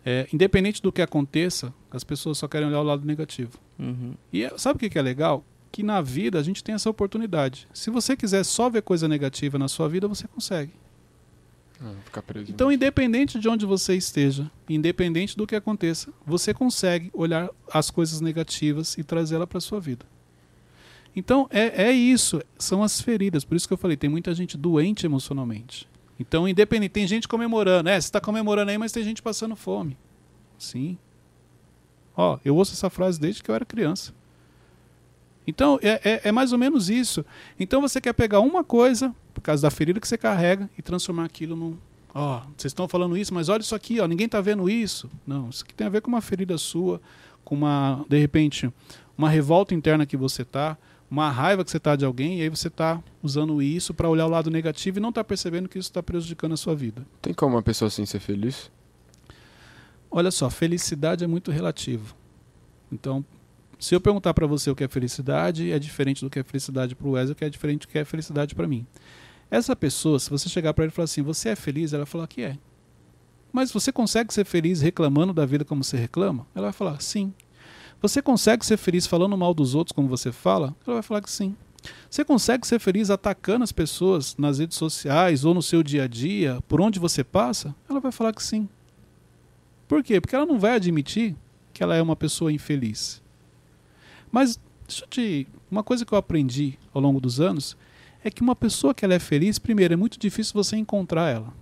é, 0.04 0.26
independente 0.32 0.82
do 0.82 0.90
que 0.90 1.00
aconteça, 1.00 1.72
as 1.90 2.02
pessoas 2.02 2.38
só 2.38 2.48
querem 2.48 2.68
olhar 2.68 2.80
o 2.80 2.84
lado 2.84 3.06
negativo. 3.06 3.58
Uhum. 3.78 4.14
E 4.32 4.42
é- 4.44 4.58
sabe 4.58 4.76
o 4.76 4.80
que 4.80 4.90
que 4.90 4.98
é 4.98 5.02
legal? 5.02 5.44
Que 5.70 5.82
na 5.82 6.00
vida 6.00 6.38
a 6.38 6.42
gente 6.42 6.64
tem 6.64 6.74
essa 6.74 6.90
oportunidade. 6.90 7.68
Se 7.72 7.90
você 7.90 8.16
quiser 8.16 8.44
só 8.44 8.68
ver 8.68 8.82
coisa 8.82 9.06
negativa 9.06 9.58
na 9.58 9.68
sua 9.68 9.88
vida, 9.88 10.08
você 10.08 10.26
consegue. 10.26 10.72
Preso. 12.26 12.50
Então, 12.50 12.70
independente 12.70 13.38
de 13.38 13.48
onde 13.48 13.64
você 13.64 13.94
esteja, 13.96 14.50
independente 14.68 15.36
do 15.36 15.46
que 15.46 15.56
aconteça, 15.56 16.12
você 16.26 16.52
consegue 16.52 17.10
olhar 17.14 17.48
as 17.72 17.90
coisas 17.90 18.20
negativas 18.20 18.98
e 18.98 19.02
trazê-la 19.02 19.46
para 19.46 19.60
sua 19.60 19.80
vida. 19.80 20.04
Então, 21.16 21.48
é, 21.50 21.84
é 21.84 21.92
isso, 21.92 22.42
são 22.58 22.82
as 22.82 23.00
feridas. 23.00 23.44
Por 23.44 23.56
isso 23.56 23.66
que 23.66 23.72
eu 23.72 23.78
falei, 23.78 23.96
tem 23.96 24.10
muita 24.10 24.34
gente 24.34 24.56
doente 24.56 25.06
emocionalmente. 25.06 25.88
Então, 26.20 26.46
independente, 26.46 26.90
tem 26.90 27.06
gente 27.06 27.26
comemorando. 27.26 27.88
É, 27.88 27.98
você 27.98 28.08
está 28.08 28.20
comemorando 28.20 28.70
aí, 28.70 28.76
mas 28.76 28.92
tem 28.92 29.02
gente 29.02 29.22
passando 29.22 29.56
fome. 29.56 29.96
Sim. 30.58 30.98
Ó, 32.14 32.38
eu 32.44 32.54
ouço 32.54 32.74
essa 32.74 32.90
frase 32.90 33.18
desde 33.18 33.42
que 33.42 33.50
eu 33.50 33.54
era 33.54 33.64
criança. 33.64 34.12
Então, 35.46 35.80
é, 35.82 36.00
é, 36.04 36.20
é 36.28 36.32
mais 36.32 36.52
ou 36.52 36.58
menos 36.58 36.90
isso. 36.90 37.24
Então, 37.58 37.80
você 37.80 38.02
quer 38.02 38.12
pegar 38.12 38.40
uma 38.40 38.62
coisa, 38.62 39.16
por 39.32 39.40
causa 39.40 39.62
da 39.62 39.70
ferida 39.70 39.98
que 39.98 40.06
você 40.06 40.18
carrega, 40.18 40.68
e 40.76 40.82
transformar 40.82 41.24
aquilo 41.24 41.56
num. 41.56 41.78
Ó, 42.14 42.40
vocês 42.54 42.70
estão 42.70 42.86
falando 42.86 43.16
isso, 43.16 43.32
mas 43.32 43.48
olha 43.48 43.62
isso 43.62 43.74
aqui, 43.74 43.98
ó, 43.98 44.06
ninguém 44.06 44.26
está 44.26 44.42
vendo 44.42 44.68
isso. 44.68 45.08
Não, 45.26 45.48
isso 45.48 45.64
aqui 45.64 45.72
tem 45.72 45.86
a 45.86 45.90
ver 45.90 46.02
com 46.02 46.08
uma 46.08 46.20
ferida 46.20 46.58
sua, 46.58 47.00
com 47.42 47.54
uma, 47.54 48.04
de 48.06 48.18
repente, 48.18 48.70
uma 49.16 49.30
revolta 49.30 49.74
interna 49.74 50.04
que 50.04 50.18
você 50.18 50.44
tá, 50.44 50.76
uma 51.10 51.30
raiva 51.30 51.64
que 51.64 51.70
você 51.70 51.80
tá 51.80 51.96
de 51.96 52.04
alguém, 52.04 52.38
e 52.38 52.42
aí 52.42 52.48
você 52.48 52.70
tá 52.70 53.02
usando 53.22 53.60
isso 53.60 53.92
para 53.92 54.08
olhar 54.08 54.26
o 54.26 54.30
lado 54.30 54.50
negativo 54.50 54.98
e 54.98 55.02
não 55.02 55.12
tá 55.12 55.24
percebendo 55.24 55.68
que 55.68 55.78
isso 55.78 55.88
está 55.88 56.02
prejudicando 56.02 56.52
a 56.52 56.56
sua 56.56 56.74
vida. 56.74 57.04
Tem 57.20 57.34
como 57.34 57.56
uma 57.56 57.62
pessoa 57.62 57.88
assim 57.88 58.06
ser 58.06 58.20
feliz? 58.20 58.70
Olha 60.10 60.30
só, 60.30 60.48
felicidade 60.48 61.24
é 61.24 61.26
muito 61.26 61.50
relativo. 61.50 62.14
Então, 62.92 63.24
se 63.78 63.94
eu 63.94 64.00
perguntar 64.00 64.34
para 64.34 64.46
você 64.46 64.70
o 64.70 64.76
que 64.76 64.84
é 64.84 64.88
felicidade, 64.88 65.72
é 65.72 65.78
diferente 65.78 66.22
do 66.24 66.30
que 66.30 66.38
é 66.38 66.42
felicidade 66.42 66.94
para 66.94 67.08
o 67.08 67.12
Wesley, 67.12 67.34
que 67.34 67.44
é 67.44 67.50
diferente 67.50 67.82
do 67.82 67.88
que 67.88 67.98
é 67.98 68.04
felicidade 68.04 68.54
para 68.54 68.68
mim. 68.68 68.86
Essa 69.50 69.74
pessoa, 69.74 70.18
se 70.20 70.30
você 70.30 70.48
chegar 70.48 70.72
para 70.74 70.84
ele 70.84 70.92
e 70.92 70.94
falar 70.94 71.04
assim, 71.04 71.22
você 71.22 71.48
é 71.48 71.56
feliz? 71.56 71.92
Ela 71.92 72.06
falar 72.06 72.26
que 72.28 72.42
é. 72.42 72.56
Mas 73.52 73.72
você 73.72 73.90
consegue 73.90 74.32
ser 74.32 74.44
feliz 74.44 74.80
reclamando 74.80 75.32
da 75.32 75.44
vida 75.44 75.64
como 75.64 75.82
você 75.82 75.96
reclama? 75.96 76.46
Ela 76.54 76.66
vai 76.66 76.72
falar 76.72 77.00
sim. 77.00 77.34
Você 78.00 78.22
consegue 78.22 78.64
ser 78.64 78.76
feliz 78.76 79.06
falando 79.06 79.36
mal 79.36 79.52
dos 79.52 79.74
outros 79.74 79.92
como 79.92 80.08
você 80.08 80.32
fala? 80.32 80.74
Ela 80.86 80.96
vai 80.96 81.02
falar 81.02 81.20
que 81.20 81.30
sim. 81.30 81.54
Você 82.08 82.24
consegue 82.24 82.66
ser 82.66 82.78
feliz 82.78 83.10
atacando 83.10 83.62
as 83.62 83.72
pessoas 83.72 84.36
nas 84.36 84.58
redes 84.58 84.76
sociais 84.76 85.44
ou 85.44 85.54
no 85.54 85.62
seu 85.62 85.82
dia 85.82 86.04
a 86.04 86.06
dia, 86.06 86.60
por 86.68 86.80
onde 86.80 86.98
você 86.98 87.22
passa? 87.22 87.74
Ela 87.88 88.00
vai 88.00 88.12
falar 88.12 88.32
que 88.32 88.42
sim. 88.42 88.68
Por 89.86 90.02
quê? 90.02 90.20
Porque 90.20 90.34
ela 90.34 90.46
não 90.46 90.58
vai 90.58 90.72
admitir 90.72 91.36
que 91.72 91.82
ela 91.82 91.94
é 91.94 92.02
uma 92.02 92.16
pessoa 92.16 92.52
infeliz. 92.52 93.22
Mas 94.30 94.58
deixa 94.86 95.04
eu 95.04 95.08
te, 95.08 95.46
uma 95.70 95.82
coisa 95.82 96.04
que 96.04 96.12
eu 96.12 96.18
aprendi 96.18 96.78
ao 96.92 97.00
longo 97.00 97.20
dos 97.20 97.40
anos 97.40 97.76
é 98.22 98.30
que 98.30 98.42
uma 98.42 98.54
pessoa 98.54 98.94
que 98.94 99.04
ela 99.04 99.14
é 99.14 99.18
feliz, 99.18 99.58
primeiro, 99.58 99.94
é 99.94 99.96
muito 99.96 100.18
difícil 100.18 100.52
você 100.54 100.76
encontrar 100.76 101.28
ela. 101.30 101.52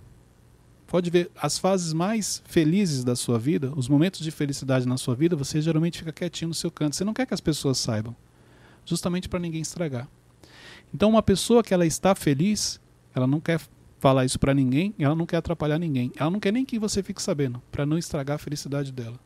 Pode 0.89 1.11
ver, 1.11 1.29
as 1.39 1.59
fases 1.59 1.93
mais 1.93 2.41
felizes 2.47 3.03
da 3.03 3.15
sua 3.15 3.37
vida, 3.37 3.71
os 3.75 3.87
momentos 3.87 4.21
de 4.21 4.31
felicidade 4.31 4.87
na 4.87 4.97
sua 4.97 5.13
vida, 5.13 5.35
você 5.35 5.61
geralmente 5.61 5.99
fica 5.99 6.11
quietinho 6.11 6.49
no 6.49 6.53
seu 6.55 6.71
canto. 6.71 6.95
Você 6.95 7.03
não 7.03 7.13
quer 7.13 7.27
que 7.27 7.33
as 7.33 7.39
pessoas 7.39 7.77
saibam, 7.77 8.15
justamente 8.83 9.29
para 9.29 9.37
ninguém 9.37 9.61
estragar. 9.61 10.09
Então, 10.91 11.11
uma 11.11 11.21
pessoa 11.21 11.61
que 11.61 11.75
ela 11.75 11.85
está 11.85 12.15
feliz, 12.15 12.81
ela 13.13 13.27
não 13.27 13.39
quer 13.39 13.61
falar 13.99 14.25
isso 14.25 14.39
para 14.39 14.51
ninguém, 14.51 14.95
ela 14.97 15.13
não 15.13 15.27
quer 15.27 15.37
atrapalhar 15.37 15.77
ninguém. 15.77 16.11
Ela 16.15 16.31
não 16.31 16.39
quer 16.39 16.51
nem 16.51 16.65
que 16.65 16.79
você 16.79 17.03
fique 17.03 17.21
sabendo, 17.21 17.61
para 17.71 17.85
não 17.85 17.95
estragar 17.95 18.37
a 18.37 18.39
felicidade 18.39 18.91
dela. 18.91 19.19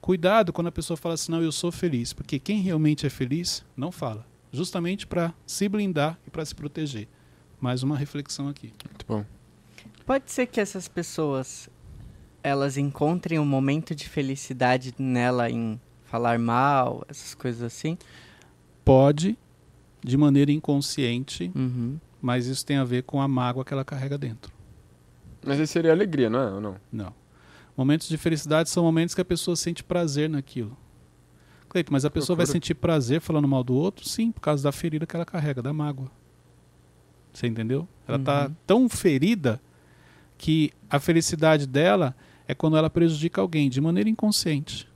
Cuidado 0.00 0.52
quando 0.52 0.66
a 0.66 0.72
pessoa 0.72 0.96
fala 0.96 1.14
assim: 1.14 1.30
"Não, 1.30 1.40
eu 1.40 1.52
sou 1.52 1.70
feliz", 1.70 2.12
porque 2.12 2.40
quem 2.40 2.60
realmente 2.60 3.06
é 3.06 3.10
feliz 3.10 3.64
não 3.76 3.92
fala, 3.92 4.26
justamente 4.50 5.06
para 5.06 5.32
se 5.46 5.68
blindar 5.68 6.18
e 6.26 6.30
para 6.30 6.44
se 6.44 6.52
proteger. 6.52 7.06
Mais 7.60 7.84
uma 7.84 7.96
reflexão 7.96 8.48
aqui. 8.48 8.72
Muito 8.90 9.06
bom. 9.06 9.24
Pode 10.06 10.30
ser 10.30 10.46
que 10.46 10.60
essas 10.60 10.86
pessoas 10.88 11.68
elas 12.42 12.76
encontrem 12.76 13.38
um 13.38 13.44
momento 13.46 13.94
de 13.94 14.06
felicidade 14.08 14.94
nela 14.98 15.48
em 15.50 15.80
falar 16.04 16.38
mal, 16.38 17.04
essas 17.08 17.34
coisas 17.34 17.62
assim? 17.62 17.96
Pode, 18.84 19.38
de 20.02 20.16
maneira 20.16 20.52
inconsciente, 20.52 21.50
Uhum. 21.54 21.98
mas 22.20 22.46
isso 22.46 22.64
tem 22.66 22.76
a 22.76 22.84
ver 22.84 23.02
com 23.04 23.20
a 23.22 23.26
mágoa 23.26 23.64
que 23.64 23.72
ela 23.72 23.84
carrega 23.84 24.18
dentro. 24.18 24.52
Mas 25.44 25.58
aí 25.58 25.66
seria 25.66 25.92
alegria, 25.92 26.28
não 26.28 26.38
é? 26.40 26.52
Ou 26.52 26.60
não? 26.60 26.76
Não. 26.92 27.14
Momentos 27.76 28.08
de 28.08 28.16
felicidade 28.18 28.68
são 28.68 28.84
momentos 28.84 29.14
que 29.14 29.20
a 29.20 29.24
pessoa 29.24 29.56
sente 29.56 29.82
prazer 29.82 30.28
naquilo. 30.28 30.76
Cleito, 31.68 31.92
mas 31.92 32.04
a 32.04 32.10
pessoa 32.10 32.36
vai 32.36 32.46
sentir 32.46 32.74
prazer 32.74 33.20
falando 33.20 33.48
mal 33.48 33.64
do 33.64 33.74
outro? 33.74 34.06
Sim, 34.08 34.30
por 34.30 34.40
causa 34.40 34.62
da 34.62 34.70
ferida 34.70 35.06
que 35.06 35.16
ela 35.16 35.24
carrega, 35.24 35.60
da 35.62 35.72
mágoa. 35.72 36.10
Você 37.32 37.46
entendeu? 37.48 37.88
Ela 38.06 38.18
está 38.18 38.46
Uhum. 38.46 38.54
tão 38.66 38.88
ferida 38.88 39.60
que 40.36 40.72
a 40.90 40.98
felicidade 40.98 41.66
dela 41.66 42.14
é 42.46 42.54
quando 42.54 42.76
ela 42.76 42.90
prejudica 42.90 43.40
alguém 43.40 43.68
de 43.70 43.80
maneira 43.80 44.08
inconsciente. 44.10 44.88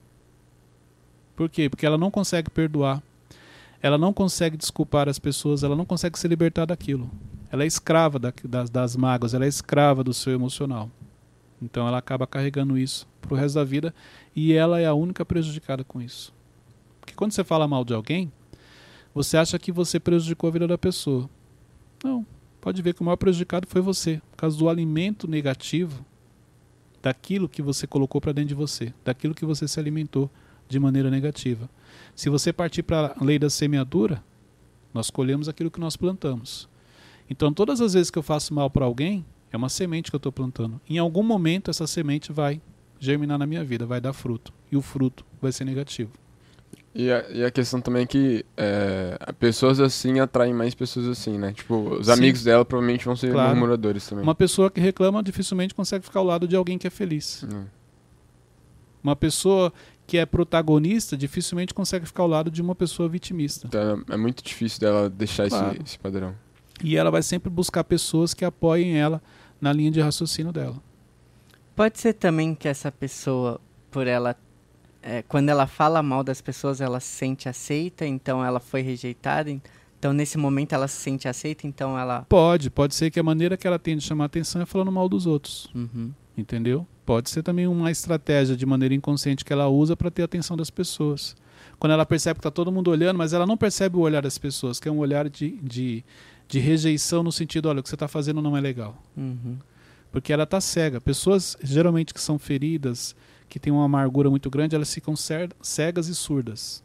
Por 1.35 1.49
quê? 1.49 1.69
Porque 1.71 1.87
ela 1.87 1.97
não 1.99 2.11
consegue 2.11 2.51
perdoar. 2.51 3.03
Ela 3.81 3.97
não 3.97 4.13
consegue 4.13 4.57
desculpar 4.57 5.09
as 5.09 5.19
pessoas, 5.21 5.63
ela 5.63 5.77
não 5.77 5.85
consegue 5.85 6.19
se 6.19 6.27
libertar 6.27 6.67
daquilo. 6.67 7.09
Ela 7.51 7.63
é 7.63 7.67
escrava 7.67 8.19
da- 8.19 8.33
das, 8.45 8.69
das 8.69 8.97
mágoas, 8.97 9.35
ela 9.35 9.45
é 9.45 9.49
escrava 9.49 10.03
do 10.03 10.13
seu 10.13 10.33
emocional. 10.33 10.91
Então 11.63 11.87
ela 11.87 11.99
acaba 11.99 12.27
carregando 12.27 12.77
isso 12.77 13.07
pro 13.21 13.37
resto 13.37 13.55
da 13.55 13.65
vida 13.65 13.95
e 14.35 14.53
ela 14.53 14.81
é 14.81 14.87
a 14.87 14.95
única 14.95 15.25
prejudicada 15.25 15.85
com 15.85 16.03
isso. 16.03 16.35
Porque 17.01 17.15
quando 17.15 17.33
você 17.33 17.45
fala 17.45 17.67
mal 17.69 17.85
de 17.85 17.95
alguém, 17.95 18.31
você 19.15 19.37
acha 19.37 19.59
que 19.59 19.71
você 19.73 19.99
prejudicou 20.01 20.49
a 20.49 20.53
vida 20.53 20.67
da 20.67 20.77
pessoa. 20.79 21.31
Não. 22.05 22.27
Pode 22.61 22.83
ver 22.83 22.95
que 22.95 23.01
o 23.01 23.05
maior 23.05 23.17
prejudicado 23.17 23.67
foi 23.69 23.81
você, 23.81 24.21
por 24.31 24.37
causa 24.37 24.59
do 24.59 24.69
alimento 24.69 25.29
negativo 25.29 26.05
daquilo 27.03 27.49
que 27.49 27.63
você 27.63 27.87
colocou 27.87 28.21
para 28.21 28.33
dentro 28.33 28.49
de 28.49 28.55
você, 28.55 28.93
daquilo 29.05 29.35
que 29.35 29.45
você 29.45 29.69
se 29.69 29.79
alimentou 29.79 30.31
de 30.69 30.79
maneira 30.79 31.11
negativa. 31.11 31.69
Se 32.15 32.29
você 32.29 32.53
partir 32.53 32.83
para 32.83 33.15
a 33.19 33.25
lei 33.25 33.39
da 33.39 33.49
semeadura, 33.49 34.23
nós 34.93 35.11
colhemos 35.11 35.49
aquilo 35.49 35.71
que 35.71 35.81
nós 35.81 35.97
plantamos. 35.97 36.69
Então, 37.31 37.53
todas 37.53 37.81
as 37.81 37.95
vezes 37.95 38.11
que 38.11 38.19
eu 38.19 38.23
faço 38.23 38.53
mal 38.53 38.69
para 38.69 38.85
alguém, 38.85 39.25
é 39.53 39.57
uma 39.57 39.69
semente 39.69 40.11
que 40.11 40.17
eu 40.17 40.19
estou 40.19 40.33
plantando. 40.33 40.81
Em 40.89 40.99
algum 40.99 41.23
momento, 41.23 41.71
essa 41.71 41.87
semente 41.87 42.33
vai 42.33 42.61
germinar 42.99 43.39
na 43.39 43.47
minha 43.47 43.65
vida, 43.65 43.87
vai 43.87 44.01
dar 44.01 44.13
fruto. 44.13 44.53
E 44.71 44.77
o 44.77 44.83
fruto 44.83 45.25
vai 45.41 45.53
ser 45.53 45.65
negativo. 45.65 46.11
E 47.01 47.13
a, 47.13 47.25
e 47.31 47.45
a 47.45 47.51
questão 47.53 47.81
também 47.81 48.03
é 48.03 48.07
que 48.07 48.45
é, 48.57 49.17
pessoas 49.39 49.79
assim 49.79 50.19
atraem 50.19 50.53
mais 50.53 50.75
pessoas 50.75 51.07
assim, 51.07 51.39
né? 51.39 51.53
Tipo, 51.53 51.91
os 52.01 52.07
Sim. 52.07 52.13
amigos 52.13 52.43
dela 52.43 52.65
provavelmente 52.65 53.05
vão 53.05 53.15
ser 53.15 53.31
Claro. 53.31 53.51
murmuradores 53.51 54.05
também. 54.09 54.25
Uma 54.25 54.35
pessoa 54.35 54.69
que 54.69 54.81
reclama 54.81 55.23
dificilmente 55.23 55.73
consegue 55.77 56.05
ficar 56.05 56.19
ao 56.19 56.27
lado 56.27 56.49
de 56.49 56.57
alguém 56.57 56.77
que 56.77 56.89
é 56.89 56.91
feliz. 56.91 57.45
Hum. 57.45 57.67
Uma 59.01 59.15
pessoa 59.15 59.73
que 60.09 60.19
é 60.19 60.27
protagonista 60.27 61.17
dificilmente 61.17 61.73
consegue 61.73 62.05
ficar 62.05 62.25
ao 62.25 62.29
lado 62.29 62.51
de 62.51 62.61
uma 62.61 62.75
pessoa 62.75 63.09
vitimista. 63.09 63.69
Então 63.69 64.03
é 64.11 64.17
muito 64.17 64.43
difícil 64.43 64.81
dela 64.81 65.09
deixar 65.09 65.49
Claro. 65.49 65.75
esse, 65.75 65.83
esse 65.85 65.99
padrão. 66.01 66.35
E 66.83 66.97
ela 66.97 67.13
vai 67.13 67.23
sempre 67.23 67.49
buscar 67.49 67.85
pessoas 67.85 68.35
que 68.35 68.45
apoiem 68.45 68.99
ela 68.99 69.23
na 69.61 69.73
linha 69.73 69.93
de 69.93 70.01
raciocínio 70.01 70.53
dela. 70.53 70.77
Pode 71.77 72.01
ser 72.01 72.15
também 72.15 72.57
que 72.57 72.67
essa 72.67 72.91
pessoa, 72.91 73.61
por 73.89 74.09
ela, 74.09 74.35
é, 75.09 75.23
quando 75.23 75.49
ela 75.49 75.67
fala 75.67 76.03
mal 76.03 76.23
das 76.23 76.41
pessoas, 76.41 76.81
ela 76.81 77.01
se 77.01 77.09
sente 77.09 77.49
aceita, 77.49 78.05
então 78.07 78.45
ela 78.45 78.61
foi 78.61 78.83
rejeitada. 78.83 79.51
Então 79.99 80.13
nesse 80.13 80.37
momento 80.39 80.75
ela 80.75 80.87
se 80.87 80.97
sente 81.01 81.27
aceita, 81.27 81.67
então 81.67 81.99
ela. 81.99 82.25
Pode, 82.29 82.71
pode 82.71 82.95
ser 82.95 83.11
que 83.11 83.19
a 83.19 83.23
maneira 83.23 83.57
que 83.57 83.67
ela 83.67 83.79
tem 83.79 83.97
de 83.97 84.05
chamar 84.05 84.27
atenção 84.27 84.63
é 84.63 84.67
falando 84.67 84.93
mal 84.93 85.09
dos 85.09 85.27
outros, 85.27 85.69
Uhum. 85.75 86.13
entendeu? 86.37 86.87
Pode 87.07 87.31
ser 87.31 87.43
também 87.43 87.67
uma 87.67 87.91
estratégia 87.91 88.55
de 88.55 88.67
maneira 88.67 88.95
inconsciente 88.95 89.45
que 89.45 89.53
ela 89.53 89.67
usa 89.69 89.97
para 89.97 90.11
ter 90.11 90.23
a 90.23 90.25
atenção 90.27 90.57
das 90.57 90.71
pessoas. 90.71 91.35
Quando 91.79 91.93
ela 91.93 92.05
percebe 92.05 92.35
que 92.35 92.41
está 92.41 92.51
todo 92.51 92.71
mundo 92.71 92.91
olhando, 92.91 93.17
mas 93.17 93.33
ela 93.33 93.47
não 93.47 93.57
percebe 93.57 93.97
o 93.97 94.01
olhar 94.01 94.21
das 94.23 94.37
pessoas, 94.37 94.79
que 94.79 94.89
é 94.89 94.93
um 94.93 94.99
olhar 94.99 95.29
de, 95.29 95.53
de, 95.63 96.05
de 96.47 96.59
rejeição 96.59 97.23
no 97.23 97.33
sentido, 97.33 97.69
olha, 97.69 97.81
o 97.81 97.83
que 97.83 97.89
você 97.89 97.95
está 97.95 98.07
fazendo 98.09 98.43
não 98.43 98.57
é 98.57 98.61
legal. 98.61 99.03
Uhum. 99.17 99.57
porque 100.13 100.33
ela 100.33 100.45
está 100.45 100.61
cega. 100.61 101.01
Pessoas 101.01 101.57
geralmente 101.63 102.13
que 102.15 102.21
são 102.21 102.39
feridas, 102.39 103.17
que 103.49 103.59
têm 103.59 103.73
uma 103.73 103.85
amargura 103.85 104.29
muito 104.31 104.51
grande, 104.51 104.75
elas 104.75 104.93
ficam 104.93 105.15
cegas 105.17 106.09
e 106.09 106.15
surdas. 106.15 106.83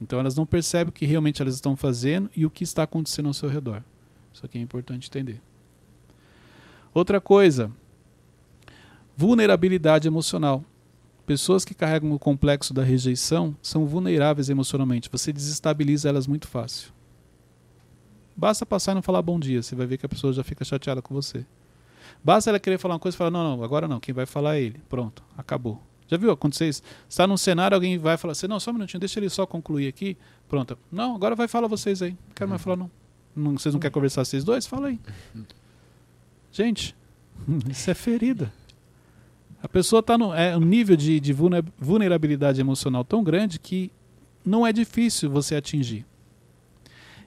Então 0.00 0.18
elas 0.18 0.34
não 0.34 0.44
percebem 0.44 0.90
o 0.90 0.92
que 0.92 1.06
realmente 1.06 1.40
elas 1.40 1.54
estão 1.54 1.76
fazendo 1.76 2.30
e 2.34 2.44
o 2.44 2.50
que 2.50 2.64
está 2.64 2.82
acontecendo 2.82 3.26
ao 3.26 3.34
seu 3.34 3.48
redor. 3.48 3.82
Isso 4.32 4.44
aqui 4.44 4.58
é 4.58 4.60
importante 4.60 5.08
entender. 5.08 5.40
Outra 6.92 7.20
coisa, 7.20 7.70
vulnerabilidade 9.16 10.08
emocional. 10.08 10.64
Pessoas 11.24 11.64
que 11.64 11.74
carregam 11.74 12.10
o 12.12 12.18
complexo 12.18 12.74
da 12.74 12.82
rejeição 12.82 13.56
são 13.62 13.86
vulneráveis 13.86 14.48
emocionalmente. 14.48 15.08
Você 15.10 15.32
desestabiliza 15.32 16.08
elas 16.08 16.26
muito 16.26 16.48
fácil. 16.48 16.92
Basta 18.36 18.66
passar 18.66 18.92
e 18.92 18.94
não 18.96 19.02
falar 19.02 19.22
bom 19.22 19.38
dia, 19.38 19.62
você 19.62 19.76
vai 19.76 19.86
ver 19.86 19.98
que 19.98 20.06
a 20.06 20.08
pessoa 20.08 20.32
já 20.32 20.42
fica 20.42 20.64
chateada 20.64 21.00
com 21.00 21.14
você. 21.14 21.46
Basta 22.24 22.50
ela 22.50 22.60
querer 22.60 22.78
falar 22.78 22.94
uma 22.94 23.00
coisa 23.00 23.16
e 23.16 23.18
falar, 23.18 23.30
não, 23.30 23.56
não, 23.56 23.64
agora 23.64 23.88
não, 23.88 23.98
quem 23.98 24.14
vai 24.14 24.26
falar 24.26 24.56
é 24.56 24.62
ele. 24.62 24.80
Pronto, 24.88 25.22
acabou. 25.36 25.82
Já 26.06 26.16
viu 26.16 26.30
acontecer 26.30 26.68
isso? 26.68 26.82
Você 26.82 27.08
está 27.08 27.26
num 27.26 27.36
cenário, 27.36 27.74
alguém 27.74 27.98
vai 27.98 28.16
falar 28.16 28.32
assim, 28.32 28.46
não, 28.46 28.60
só 28.60 28.70
um 28.70 28.74
minutinho, 28.74 29.00
deixa 29.00 29.18
ele 29.18 29.28
só 29.30 29.46
concluir 29.46 29.88
aqui. 29.88 30.16
Pronto. 30.48 30.78
Não, 30.90 31.14
agora 31.14 31.34
vai 31.34 31.48
falar 31.48 31.66
vocês 31.68 32.02
aí. 32.02 32.10
Não 32.10 32.34
quero 32.34 32.50
mais 32.50 32.62
falar, 32.62 32.76
não. 32.76 32.90
não 33.34 33.58
vocês 33.58 33.74
não 33.74 33.80
querem 33.80 33.92
conversar 33.92 34.24
vocês 34.24 34.44
dois? 34.44 34.66
Fala 34.66 34.88
aí. 34.88 35.00
Gente, 36.52 36.94
isso 37.70 37.90
é 37.90 37.94
ferida. 37.94 38.52
A 39.62 39.68
pessoa 39.68 40.00
está 40.00 40.18
no 40.18 40.34
é, 40.34 40.56
um 40.56 40.60
nível 40.60 40.96
de, 40.96 41.18
de 41.18 41.32
vulne- 41.32 41.64
vulnerabilidade 41.78 42.60
emocional 42.60 43.04
tão 43.04 43.24
grande 43.24 43.58
que 43.58 43.90
não 44.44 44.66
é 44.66 44.72
difícil 44.72 45.30
você 45.30 45.54
atingir. 45.54 46.04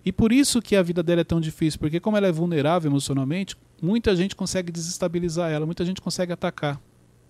E 0.06 0.12
por 0.12 0.32
isso 0.32 0.62
que 0.62 0.76
a 0.76 0.84
vida 0.84 1.02
dela 1.02 1.22
é 1.22 1.24
tão 1.24 1.42
difícil, 1.42 1.80
porque 1.80 2.00
como 2.00 2.18
ela 2.18 2.28
é 2.28 2.32
vulnerável 2.32 2.92
emocionalmente, 2.92 3.58
muita 3.82 4.16
gente 4.16 4.36
consegue 4.36 4.72
desestabilizar 4.72 5.52
ela, 5.52 5.66
muita 5.66 5.86
gente 5.86 6.02
consegue 6.02 6.32
atacar, 6.34 6.80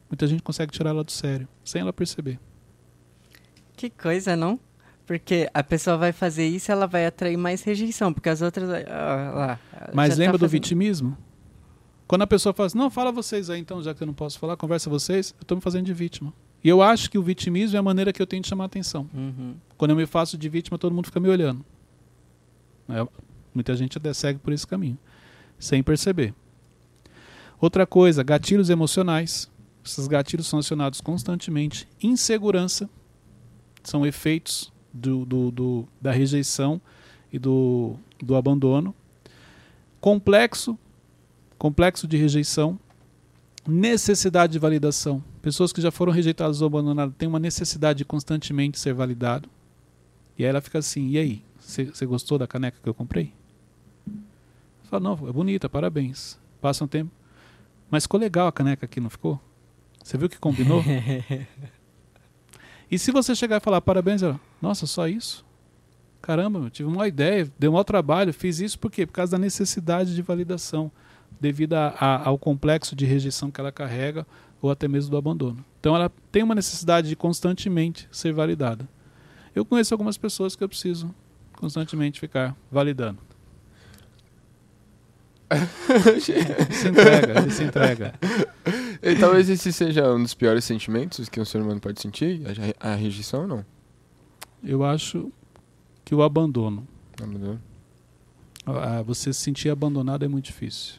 muita 0.09 0.27
gente 0.27 0.41
consegue 0.43 0.71
tirar 0.71 0.91
ela 0.91 1.03
do 1.03 1.11
sério, 1.11 1.47
sem 1.63 1.81
ela 1.81 1.91
perceber. 1.93 2.39
Que 3.75 3.89
coisa, 3.89 4.35
não? 4.35 4.59
Porque 5.05 5.49
a 5.53 5.63
pessoa 5.63 5.97
vai 5.97 6.11
fazer 6.11 6.47
isso 6.47 6.71
ela 6.71 6.87
vai 6.87 7.05
atrair 7.05 7.37
mais 7.37 7.61
rejeição, 7.61 8.11
porque 8.13 8.29
as 8.29 8.41
outras. 8.41 8.67
ah, 8.69 9.31
lá, 9.35 9.59
Mas 9.93 10.09
já 10.09 10.15
tá 10.15 10.19
lembra 10.19 10.37
do 10.37 10.41
fazendo- 10.41 10.51
vitimismo? 10.51 11.17
Quando 12.07 12.21
a 12.21 12.27
pessoa 12.27 12.53
fala 12.53 12.67
assim, 12.67 12.77
não, 12.77 12.89
fala 12.89 13.11
vocês 13.11 13.49
aí 13.49 13.59
então, 13.59 13.81
já 13.81 13.93
que 13.93 14.01
eu 14.01 14.07
não 14.07 14.13
posso 14.13 14.37
falar, 14.39 14.55
conversa 14.57 14.89
vocês, 14.89 15.33
eu 15.39 15.41
estou 15.41 15.55
me 15.57 15.61
fazendo 15.61 15.85
de 15.85 15.93
vítima. 15.93 16.31
E 16.63 16.69
eu 16.69 16.81
acho 16.81 17.09
que 17.09 17.17
o 17.17 17.21
vitimismo 17.23 17.75
é 17.75 17.79
a 17.79 17.83
maneira 17.83 18.13
que 18.13 18.21
eu 18.21 18.27
tenho 18.27 18.41
de 18.41 18.47
chamar 18.47 18.65
atenção. 18.65 19.09
Uhum. 19.13 19.55
Quando 19.77 19.91
eu 19.91 19.97
me 19.97 20.05
faço 20.05 20.37
de 20.37 20.47
vítima, 20.49 20.77
todo 20.77 20.93
mundo 20.93 21.05
fica 21.07 21.19
me 21.19 21.27
olhando. 21.29 21.63
É, 22.89 23.07
muita 23.53 23.75
gente 23.75 23.97
até 23.97 24.13
segue 24.13 24.39
por 24.39 24.53
esse 24.53 24.65
caminho, 24.65 24.97
sem 25.59 25.81
perceber. 25.83 26.33
Outra 27.59 27.85
coisa, 27.85 28.23
gatilhos 28.23 28.69
emocionais. 28.69 29.49
Esses 29.83 30.07
gatilhos 30.07 30.47
são 30.47 30.59
acionados 30.59 30.99
constantemente. 31.01 31.87
Insegurança 32.01 32.89
são 33.83 34.05
efeitos 34.05 34.71
do, 34.93 35.25
do- 35.25 35.51
do- 35.51 35.87
da 36.01 36.11
rejeição 36.11 36.81
e 37.31 37.37
do, 37.39 37.95
do 38.21 38.35
abandono. 38.35 38.93
Complexo, 40.01 40.77
complexo 41.57 42.07
de 42.07 42.17
rejeição. 42.17 42.79
Necessidade 43.67 44.53
de 44.53 44.59
validação. 44.59 45.23
Pessoas 45.41 45.73
que 45.73 45.81
já 45.81 45.89
foram 45.91 46.11
rejeitadas 46.11 46.61
ou 46.61 46.67
abandonadas 46.67 47.15
têm 47.17 47.27
uma 47.27 47.39
necessidade 47.39 47.97
de 47.99 48.05
constantemente 48.05 48.79
ser 48.79 48.93
validado. 48.93 49.49
E 50.37 50.43
aí 50.43 50.49
ela 50.49 50.61
fica 50.61 50.77
assim, 50.79 51.09
e 51.09 51.17
aí? 51.17 51.41
Você 51.59 52.05
gostou 52.05 52.37
da 52.37 52.45
caneca 52.45 52.77
que 52.81 52.87
eu 52.87 52.93
comprei? 52.93 53.33
Fala, 54.89 55.03
não, 55.03 55.27
é 55.27 55.31
bonita, 55.31 55.69
parabéns. 55.69 56.39
Passa 56.61 56.83
um 56.83 56.87
tempo. 56.87 57.11
Mas 57.89 58.03
ficou 58.03 58.19
legal 58.19 58.47
a 58.47 58.51
caneca 58.51 58.85
aqui, 58.85 58.99
não 58.99 59.09
ficou? 59.09 59.39
Você 60.03 60.17
viu 60.17 60.29
que 60.29 60.37
combinou? 60.37 60.83
e 62.89 62.97
se 62.97 63.11
você 63.11 63.35
chegar 63.35 63.57
e 63.57 63.59
falar, 63.59 63.81
parabéns, 63.81 64.21
ela, 64.21 64.39
nossa, 64.61 64.85
só 64.85 65.07
isso? 65.07 65.45
Caramba, 66.21 66.59
eu 66.59 66.69
tive 66.69 66.89
uma 66.89 67.07
ideia, 67.07 67.51
deu 67.57 67.69
um 67.69 67.73
maior 67.73 67.83
trabalho, 67.83 68.33
fiz 68.33 68.59
isso 68.59 68.79
por 68.79 68.89
quê? 68.89 69.05
Por 69.05 69.13
causa 69.13 69.33
da 69.33 69.37
necessidade 69.37 70.15
de 70.15 70.21
validação, 70.21 70.91
devido 71.39 71.73
a, 71.73 71.89
a, 71.99 72.27
ao 72.27 72.37
complexo 72.37 72.95
de 72.95 73.05
rejeição 73.05 73.51
que 73.51 73.59
ela 73.59 73.71
carrega, 73.71 74.25
ou 74.61 74.71
até 74.71 74.87
mesmo 74.87 75.11
do 75.11 75.17
abandono. 75.17 75.63
Então 75.79 75.95
ela 75.95 76.11
tem 76.31 76.41
uma 76.41 76.55
necessidade 76.55 77.07
de 77.07 77.15
constantemente 77.15 78.07
ser 78.11 78.33
validada. 78.33 78.87
Eu 79.53 79.63
conheço 79.63 79.93
algumas 79.93 80.17
pessoas 80.17 80.55
que 80.55 80.63
eu 80.63 80.69
preciso 80.69 81.13
constantemente 81.53 82.19
ficar 82.19 82.55
validando. 82.71 83.19
Se 86.19 86.87
entrega, 86.89 87.39
ele 87.39 87.51
se 87.51 87.63
entrega. 87.63 88.13
E 89.03 89.15
talvez 89.17 89.47
esse 89.49 89.71
seja 89.71 90.11
um 90.11 90.23
dos 90.23 90.33
piores 90.33 90.65
sentimentos 90.65 91.29
que 91.29 91.39
um 91.39 91.45
ser 91.45 91.61
humano 91.61 91.79
pode 91.79 92.01
sentir, 92.01 92.41
a, 92.81 92.93
a 92.93 92.95
rejeição 92.95 93.41
ou 93.41 93.47
não? 93.47 93.65
Eu 94.63 94.83
acho 94.83 95.31
que 96.03 96.15
o 96.15 96.23
abandono. 96.23 96.87
Abandono. 97.21 97.61
Ah, 98.65 99.03
você 99.03 99.31
se 99.31 99.41
sentir 99.41 99.69
abandonado 99.69 100.25
é 100.25 100.27
muito 100.27 100.45
difícil. 100.45 100.95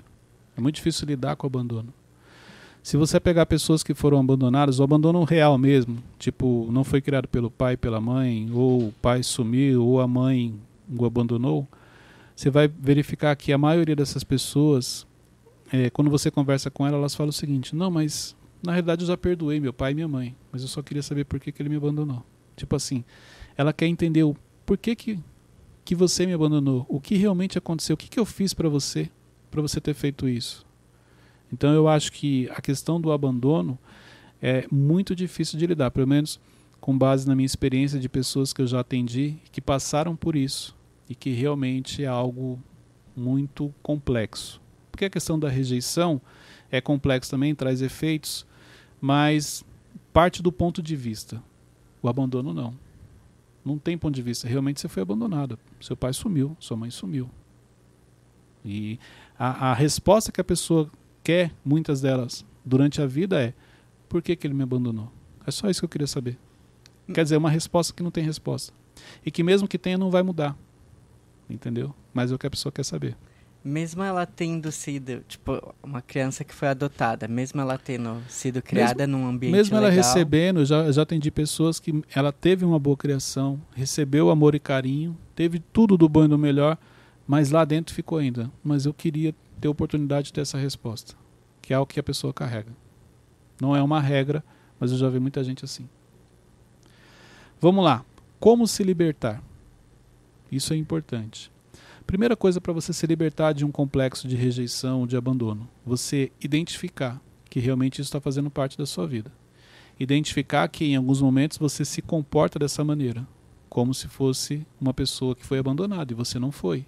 É 0.56 0.60
muito 0.60 0.76
difícil 0.76 1.06
lidar 1.08 1.34
com 1.34 1.46
o 1.46 1.48
abandono. 1.48 1.92
Se 2.80 2.96
você 2.96 3.18
pegar 3.18 3.46
pessoas 3.46 3.82
que 3.82 3.92
foram 3.92 4.20
abandonadas, 4.20 4.78
o 4.78 4.84
abandono 4.84 5.24
real 5.24 5.58
mesmo, 5.58 5.98
tipo, 6.20 6.68
não 6.70 6.84
foi 6.84 7.00
criado 7.00 7.26
pelo 7.26 7.50
pai, 7.50 7.76
pela 7.76 8.00
mãe, 8.00 8.48
ou 8.52 8.88
o 8.88 8.94
pai 9.02 9.24
sumiu, 9.24 9.84
ou 9.84 10.00
a 10.00 10.06
mãe 10.06 10.54
o 10.96 11.04
abandonou, 11.04 11.66
você 12.36 12.50
vai 12.50 12.68
verificar 12.68 13.34
que 13.34 13.50
a 13.50 13.56
maioria 13.56 13.96
dessas 13.96 14.22
pessoas, 14.22 15.06
é, 15.72 15.88
quando 15.88 16.10
você 16.10 16.30
conversa 16.30 16.70
com 16.70 16.86
elas, 16.86 16.98
elas 16.98 17.14
falam 17.14 17.30
o 17.30 17.32
seguinte: 17.32 17.74
não, 17.74 17.90
mas 17.90 18.36
na 18.62 18.72
realidade 18.72 19.02
eu 19.02 19.08
já 19.08 19.16
perdoei 19.16 19.58
meu 19.58 19.72
pai 19.72 19.92
e 19.92 19.94
minha 19.94 20.06
mãe, 20.06 20.36
mas 20.52 20.60
eu 20.60 20.68
só 20.68 20.82
queria 20.82 21.02
saber 21.02 21.24
por 21.24 21.40
que, 21.40 21.50
que 21.50 21.62
ele 21.62 21.70
me 21.70 21.76
abandonou. 21.76 22.22
Tipo 22.54 22.76
assim, 22.76 23.02
ela 23.56 23.72
quer 23.72 23.86
entender 23.86 24.22
o 24.22 24.36
porquê 24.66 24.94
que, 24.94 25.18
que 25.82 25.94
você 25.94 26.26
me 26.26 26.34
abandonou, 26.34 26.84
o 26.90 27.00
que 27.00 27.16
realmente 27.16 27.56
aconteceu, 27.56 27.94
o 27.94 27.96
que, 27.96 28.08
que 28.08 28.20
eu 28.20 28.26
fiz 28.26 28.52
para 28.52 28.68
você, 28.68 29.10
para 29.50 29.62
você 29.62 29.80
ter 29.80 29.94
feito 29.94 30.28
isso. 30.28 30.66
Então 31.50 31.72
eu 31.72 31.88
acho 31.88 32.12
que 32.12 32.50
a 32.50 32.60
questão 32.60 33.00
do 33.00 33.12
abandono 33.12 33.78
é 34.42 34.66
muito 34.70 35.16
difícil 35.16 35.58
de 35.58 35.66
lidar, 35.66 35.90
pelo 35.90 36.06
menos 36.06 36.38
com 36.82 36.96
base 36.96 37.26
na 37.26 37.34
minha 37.34 37.46
experiência 37.46 37.98
de 37.98 38.10
pessoas 38.10 38.52
que 38.52 38.60
eu 38.60 38.66
já 38.66 38.80
atendi 38.80 39.36
que 39.50 39.60
passaram 39.60 40.14
por 40.14 40.36
isso 40.36 40.76
e 41.08 41.14
que 41.14 41.30
realmente 41.30 42.02
é 42.02 42.06
algo 42.06 42.60
muito 43.14 43.72
complexo. 43.82 44.60
Porque 44.90 45.04
a 45.04 45.10
questão 45.10 45.38
da 45.38 45.48
rejeição 45.48 46.20
é 46.70 46.80
complexo 46.80 47.30
também, 47.30 47.54
traz 47.54 47.82
efeitos, 47.82 48.46
mas 49.00 49.64
parte 50.12 50.42
do 50.42 50.50
ponto 50.50 50.82
de 50.82 50.96
vista. 50.96 51.42
O 52.02 52.08
abandono 52.08 52.52
não. 52.52 52.74
Não 53.64 53.78
tem 53.78 53.98
ponto 53.98 54.14
de 54.14 54.22
vista. 54.22 54.46
Realmente 54.48 54.80
você 54.80 54.88
foi 54.88 55.02
abandonado. 55.02 55.58
Seu 55.80 55.96
pai 55.96 56.12
sumiu, 56.12 56.56
sua 56.60 56.76
mãe 56.76 56.90
sumiu. 56.90 57.28
E 58.64 58.98
a, 59.38 59.70
a 59.70 59.74
resposta 59.74 60.32
que 60.32 60.40
a 60.40 60.44
pessoa 60.44 60.90
quer, 61.22 61.52
muitas 61.64 62.00
delas, 62.00 62.44
durante 62.64 63.02
a 63.02 63.06
vida 63.06 63.40
é: 63.40 63.54
por 64.08 64.22
que, 64.22 64.34
que 64.36 64.46
ele 64.46 64.54
me 64.54 64.62
abandonou? 64.62 65.12
É 65.46 65.50
só 65.50 65.68
isso 65.68 65.80
que 65.80 65.84
eu 65.84 65.88
queria 65.88 66.06
saber. 66.06 66.38
Quer 67.12 67.22
dizer, 67.22 67.36
é 67.36 67.38
uma 67.38 67.50
resposta 67.50 67.92
que 67.92 68.02
não 68.02 68.10
tem 68.10 68.24
resposta. 68.24 68.72
E 69.24 69.30
que 69.30 69.42
mesmo 69.42 69.68
que 69.68 69.78
tenha, 69.78 69.96
não 69.96 70.10
vai 70.10 70.22
mudar. 70.22 70.56
Entendeu? 71.48 71.94
Mas 72.12 72.32
é 72.32 72.34
o 72.34 72.38
que 72.38 72.46
a 72.46 72.50
pessoa 72.50 72.72
quer 72.72 72.84
saber. 72.84 73.16
Mesmo 73.64 74.02
ela 74.02 74.24
tendo 74.24 74.70
sido, 74.70 75.24
tipo, 75.26 75.74
uma 75.82 76.00
criança 76.00 76.44
que 76.44 76.54
foi 76.54 76.68
adotada, 76.68 77.26
mesmo 77.26 77.60
ela 77.60 77.76
tendo 77.76 78.22
sido 78.28 78.62
criada 78.62 79.06
mesmo, 79.06 79.18
num 79.18 79.28
ambiente 79.28 79.52
Mesmo 79.52 79.76
ela 79.76 79.88
legal, 79.88 80.04
recebendo, 80.04 80.64
já, 80.64 80.90
já 80.92 81.02
atendi 81.02 81.32
pessoas 81.32 81.80
que 81.80 82.00
ela 82.14 82.32
teve 82.32 82.64
uma 82.64 82.78
boa 82.78 82.96
criação, 82.96 83.60
recebeu 83.74 84.30
amor 84.30 84.54
e 84.54 84.60
carinho, 84.60 85.18
teve 85.34 85.58
tudo 85.58 85.96
do 85.96 86.08
bom 86.08 86.24
e 86.24 86.28
do 86.28 86.38
melhor, 86.38 86.78
mas 87.26 87.50
lá 87.50 87.64
dentro 87.64 87.92
ficou 87.92 88.18
ainda. 88.18 88.48
Mas 88.62 88.86
eu 88.86 88.94
queria 88.94 89.34
ter 89.60 89.66
oportunidade 89.66 90.26
de 90.26 90.34
ter 90.34 90.42
essa 90.42 90.58
resposta, 90.58 91.16
que 91.60 91.74
é 91.74 91.78
o 91.78 91.86
que 91.86 91.98
a 91.98 92.04
pessoa 92.04 92.32
carrega. 92.32 92.70
Não 93.60 93.74
é 93.74 93.82
uma 93.82 94.00
regra, 94.00 94.44
mas 94.78 94.92
eu 94.92 94.98
já 94.98 95.08
vi 95.08 95.18
muita 95.18 95.42
gente 95.42 95.64
assim. 95.64 95.88
Vamos 97.60 97.84
lá. 97.84 98.04
Como 98.38 98.66
se 98.66 98.84
libertar? 98.84 99.42
Isso 100.50 100.72
é 100.72 100.76
importante. 100.76 101.50
Primeira 102.06 102.36
coisa 102.36 102.60
para 102.60 102.72
você 102.72 102.92
se 102.92 103.06
libertar 103.06 103.52
de 103.52 103.64
um 103.64 103.72
complexo 103.72 104.28
de 104.28 104.36
rejeição, 104.36 105.06
de 105.06 105.16
abandono, 105.16 105.68
você 105.84 106.30
identificar 106.40 107.20
que 107.50 107.58
realmente 107.58 107.94
isso 107.94 108.08
está 108.08 108.20
fazendo 108.20 108.50
parte 108.50 108.78
da 108.78 108.86
sua 108.86 109.06
vida. 109.06 109.32
Identificar 109.98 110.68
que 110.68 110.84
em 110.84 110.96
alguns 110.96 111.20
momentos 111.20 111.58
você 111.58 111.84
se 111.84 112.00
comporta 112.00 112.58
dessa 112.58 112.84
maneira, 112.84 113.26
como 113.68 113.92
se 113.92 114.08
fosse 114.08 114.66
uma 114.80 114.94
pessoa 114.94 115.34
que 115.34 115.44
foi 115.44 115.58
abandonada 115.58 116.12
e 116.12 116.16
você 116.16 116.38
não 116.38 116.52
foi. 116.52 116.86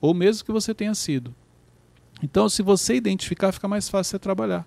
Ou 0.00 0.14
mesmo 0.14 0.44
que 0.44 0.52
você 0.52 0.72
tenha 0.72 0.94
sido. 0.94 1.34
Então, 2.22 2.48
se 2.48 2.62
você 2.62 2.94
identificar, 2.94 3.52
fica 3.52 3.68
mais 3.68 3.88
fácil 3.88 4.12
você 4.12 4.18
trabalhar. 4.18 4.66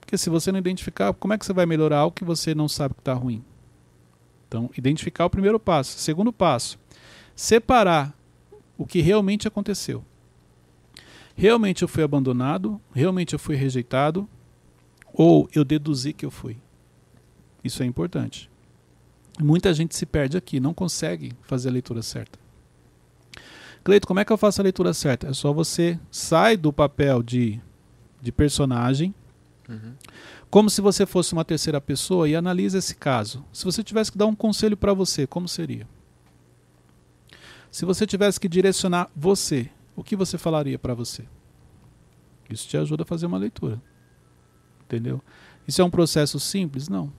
Porque 0.00 0.16
se 0.16 0.30
você 0.30 0.50
não 0.50 0.58
identificar, 0.58 1.12
como 1.12 1.34
é 1.34 1.38
que 1.38 1.44
você 1.44 1.52
vai 1.52 1.66
melhorar 1.66 1.98
algo 1.98 2.14
que 2.14 2.24
você 2.24 2.54
não 2.54 2.68
sabe 2.68 2.94
que 2.94 3.00
está 3.00 3.12
ruim? 3.12 3.44
Então, 4.48 4.70
identificar 4.76 5.24
é 5.24 5.26
o 5.26 5.30
primeiro 5.30 5.60
passo. 5.60 5.98
Segundo 5.98 6.32
passo, 6.32 6.78
separar 7.40 8.14
o 8.76 8.84
que 8.84 9.00
realmente 9.00 9.48
aconteceu. 9.48 10.04
Realmente 11.34 11.80
eu 11.80 11.88
fui 11.88 12.02
abandonado, 12.02 12.78
realmente 12.92 13.32
eu 13.32 13.38
fui 13.38 13.56
rejeitado, 13.56 14.28
ou 15.10 15.48
eu 15.54 15.64
deduzi 15.64 16.12
que 16.12 16.26
eu 16.26 16.30
fui. 16.30 16.58
Isso 17.64 17.82
é 17.82 17.86
importante. 17.86 18.50
Muita 19.40 19.72
gente 19.72 19.96
se 19.96 20.04
perde 20.04 20.36
aqui, 20.36 20.60
não 20.60 20.74
consegue 20.74 21.32
fazer 21.40 21.70
a 21.70 21.72
leitura 21.72 22.02
certa. 22.02 22.38
Cleito, 23.82 24.06
como 24.06 24.20
é 24.20 24.24
que 24.26 24.32
eu 24.32 24.36
faço 24.36 24.60
a 24.60 24.64
leitura 24.64 24.92
certa? 24.92 25.28
É 25.28 25.32
só 25.32 25.50
você 25.50 25.98
sai 26.10 26.58
do 26.58 26.70
papel 26.70 27.22
de, 27.22 27.58
de 28.20 28.30
personagem, 28.30 29.14
uhum. 29.66 29.94
como 30.50 30.68
se 30.68 30.82
você 30.82 31.06
fosse 31.06 31.32
uma 31.32 31.44
terceira 31.44 31.80
pessoa 31.80 32.28
e 32.28 32.36
analisa 32.36 32.76
esse 32.76 32.94
caso. 32.94 33.42
Se 33.50 33.64
você 33.64 33.82
tivesse 33.82 34.12
que 34.12 34.18
dar 34.18 34.26
um 34.26 34.34
conselho 34.34 34.76
para 34.76 34.92
você, 34.92 35.26
como 35.26 35.48
seria? 35.48 35.88
Se 37.70 37.84
você 37.84 38.06
tivesse 38.06 38.40
que 38.40 38.48
direcionar 38.48 39.10
você, 39.14 39.70
o 39.94 40.02
que 40.02 40.16
você 40.16 40.36
falaria 40.36 40.78
para 40.78 40.94
você? 40.94 41.24
Isso 42.48 42.68
te 42.68 42.76
ajuda 42.76 43.04
a 43.04 43.06
fazer 43.06 43.26
uma 43.26 43.38
leitura. 43.38 43.80
Entendeu? 44.82 45.22
Isso 45.68 45.80
é 45.80 45.84
um 45.84 45.90
processo 45.90 46.40
simples? 46.40 46.88
Não. 46.88 47.12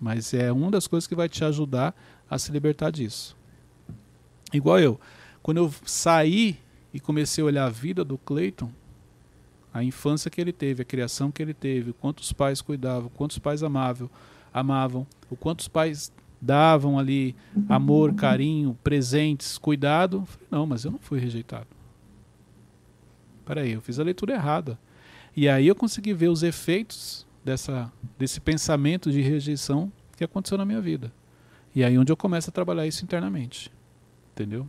Mas 0.00 0.32
é 0.32 0.50
uma 0.50 0.70
das 0.70 0.86
coisas 0.86 1.06
que 1.06 1.14
vai 1.14 1.28
te 1.28 1.44
ajudar 1.44 1.94
a 2.28 2.38
se 2.38 2.50
libertar 2.50 2.90
disso. 2.90 3.36
Igual 4.52 4.80
eu. 4.80 5.00
Quando 5.42 5.58
eu 5.58 5.72
saí 5.84 6.58
e 6.92 6.98
comecei 6.98 7.42
a 7.42 7.46
olhar 7.46 7.66
a 7.66 7.70
vida 7.70 8.04
do 8.04 8.16
Clayton, 8.16 8.70
a 9.72 9.84
infância 9.84 10.30
que 10.30 10.40
ele 10.40 10.52
teve, 10.52 10.80
a 10.80 10.84
criação 10.84 11.30
que 11.30 11.42
ele 11.42 11.52
teve, 11.52 11.92
quantos 11.92 12.32
pais 12.32 12.62
cuidavam, 12.62 13.10
quantos 13.10 13.38
pais 13.38 13.62
amavam, 13.62 14.08
amavam, 14.52 15.06
o 15.28 15.36
quantos 15.36 15.68
pais 15.68 16.10
davam 16.40 16.98
ali 16.98 17.34
amor, 17.68 18.14
carinho, 18.14 18.76
presentes, 18.82 19.58
cuidado. 19.58 20.24
Falei, 20.26 20.48
não, 20.50 20.66
mas 20.66 20.84
eu 20.84 20.90
não 20.90 20.98
fui 20.98 21.18
rejeitado. 21.18 21.66
Peraí, 23.44 23.72
eu 23.72 23.80
fiz 23.80 23.98
a 23.98 24.04
leitura 24.04 24.34
errada. 24.34 24.78
E 25.36 25.48
aí 25.48 25.66
eu 25.66 25.74
consegui 25.74 26.12
ver 26.12 26.28
os 26.28 26.42
efeitos 26.42 27.26
dessa, 27.44 27.92
desse 28.18 28.40
pensamento 28.40 29.10
de 29.10 29.20
rejeição 29.20 29.92
que 30.16 30.24
aconteceu 30.24 30.58
na 30.58 30.64
minha 30.64 30.80
vida. 30.80 31.12
E 31.74 31.84
aí 31.84 31.98
onde 31.98 32.10
eu 32.10 32.16
começo 32.16 32.50
a 32.50 32.52
trabalhar 32.52 32.86
isso 32.86 33.04
internamente. 33.04 33.70
Entendeu? 34.32 34.68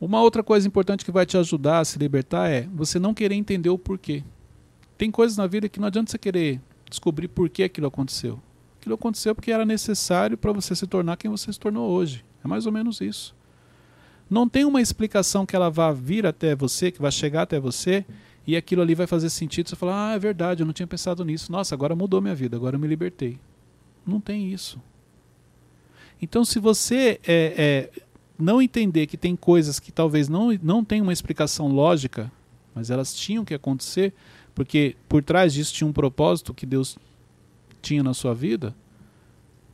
Uma 0.00 0.20
outra 0.20 0.42
coisa 0.42 0.68
importante 0.68 1.04
que 1.04 1.10
vai 1.10 1.24
te 1.24 1.38
ajudar 1.38 1.80
a 1.80 1.84
se 1.84 1.98
libertar 1.98 2.50
é 2.50 2.68
você 2.72 2.98
não 2.98 3.14
querer 3.14 3.34
entender 3.34 3.70
o 3.70 3.78
porquê. 3.78 4.22
Tem 4.98 5.10
coisas 5.10 5.36
na 5.36 5.46
vida 5.46 5.68
que 5.68 5.80
não 5.80 5.88
adianta 5.88 6.10
você 6.10 6.18
querer 6.18 6.60
descobrir 6.88 7.28
por 7.28 7.48
que 7.48 7.62
aquilo 7.62 7.86
aconteceu. 7.86 8.40
Aquilo 8.86 8.94
aconteceu 8.94 9.34
porque 9.34 9.50
era 9.50 9.66
necessário 9.66 10.38
para 10.38 10.52
você 10.52 10.72
se 10.76 10.86
tornar 10.86 11.16
quem 11.16 11.28
você 11.28 11.52
se 11.52 11.58
tornou 11.58 11.90
hoje. 11.90 12.24
É 12.44 12.46
mais 12.46 12.66
ou 12.66 12.72
menos 12.72 13.00
isso. 13.00 13.34
Não 14.30 14.48
tem 14.48 14.64
uma 14.64 14.80
explicação 14.80 15.44
que 15.44 15.56
ela 15.56 15.68
vá 15.68 15.90
vir 15.90 16.24
até 16.24 16.54
você, 16.54 16.92
que 16.92 17.02
vai 17.02 17.10
chegar 17.10 17.42
até 17.42 17.58
você, 17.58 18.06
e 18.46 18.54
aquilo 18.54 18.82
ali 18.82 18.94
vai 18.94 19.08
fazer 19.08 19.28
sentido. 19.28 19.68
Você 19.68 19.74
falar, 19.74 20.10
ah, 20.10 20.14
é 20.14 20.18
verdade, 20.20 20.62
eu 20.62 20.66
não 20.66 20.72
tinha 20.72 20.86
pensado 20.86 21.24
nisso. 21.24 21.50
Nossa, 21.50 21.74
agora 21.74 21.96
mudou 21.96 22.22
minha 22.22 22.34
vida, 22.34 22.56
agora 22.56 22.76
eu 22.76 22.80
me 22.80 22.86
libertei. 22.86 23.40
Não 24.06 24.20
tem 24.20 24.52
isso. 24.52 24.80
Então, 26.22 26.44
se 26.44 26.60
você 26.60 27.18
é, 27.26 27.90
é, 27.96 28.02
não 28.38 28.62
entender 28.62 29.08
que 29.08 29.16
tem 29.16 29.34
coisas 29.34 29.80
que 29.80 29.90
talvez 29.90 30.28
não, 30.28 30.56
não 30.62 30.84
tenham 30.84 31.06
uma 31.06 31.12
explicação 31.12 31.66
lógica, 31.66 32.30
mas 32.72 32.88
elas 32.88 33.12
tinham 33.12 33.44
que 33.44 33.52
acontecer, 33.52 34.14
porque 34.54 34.94
por 35.08 35.24
trás 35.24 35.52
disso 35.52 35.74
tinha 35.74 35.88
um 35.88 35.92
propósito 35.92 36.54
que 36.54 36.64
Deus 36.64 36.96
tinha 37.86 38.02
na 38.02 38.12
sua 38.12 38.34
vida, 38.34 38.74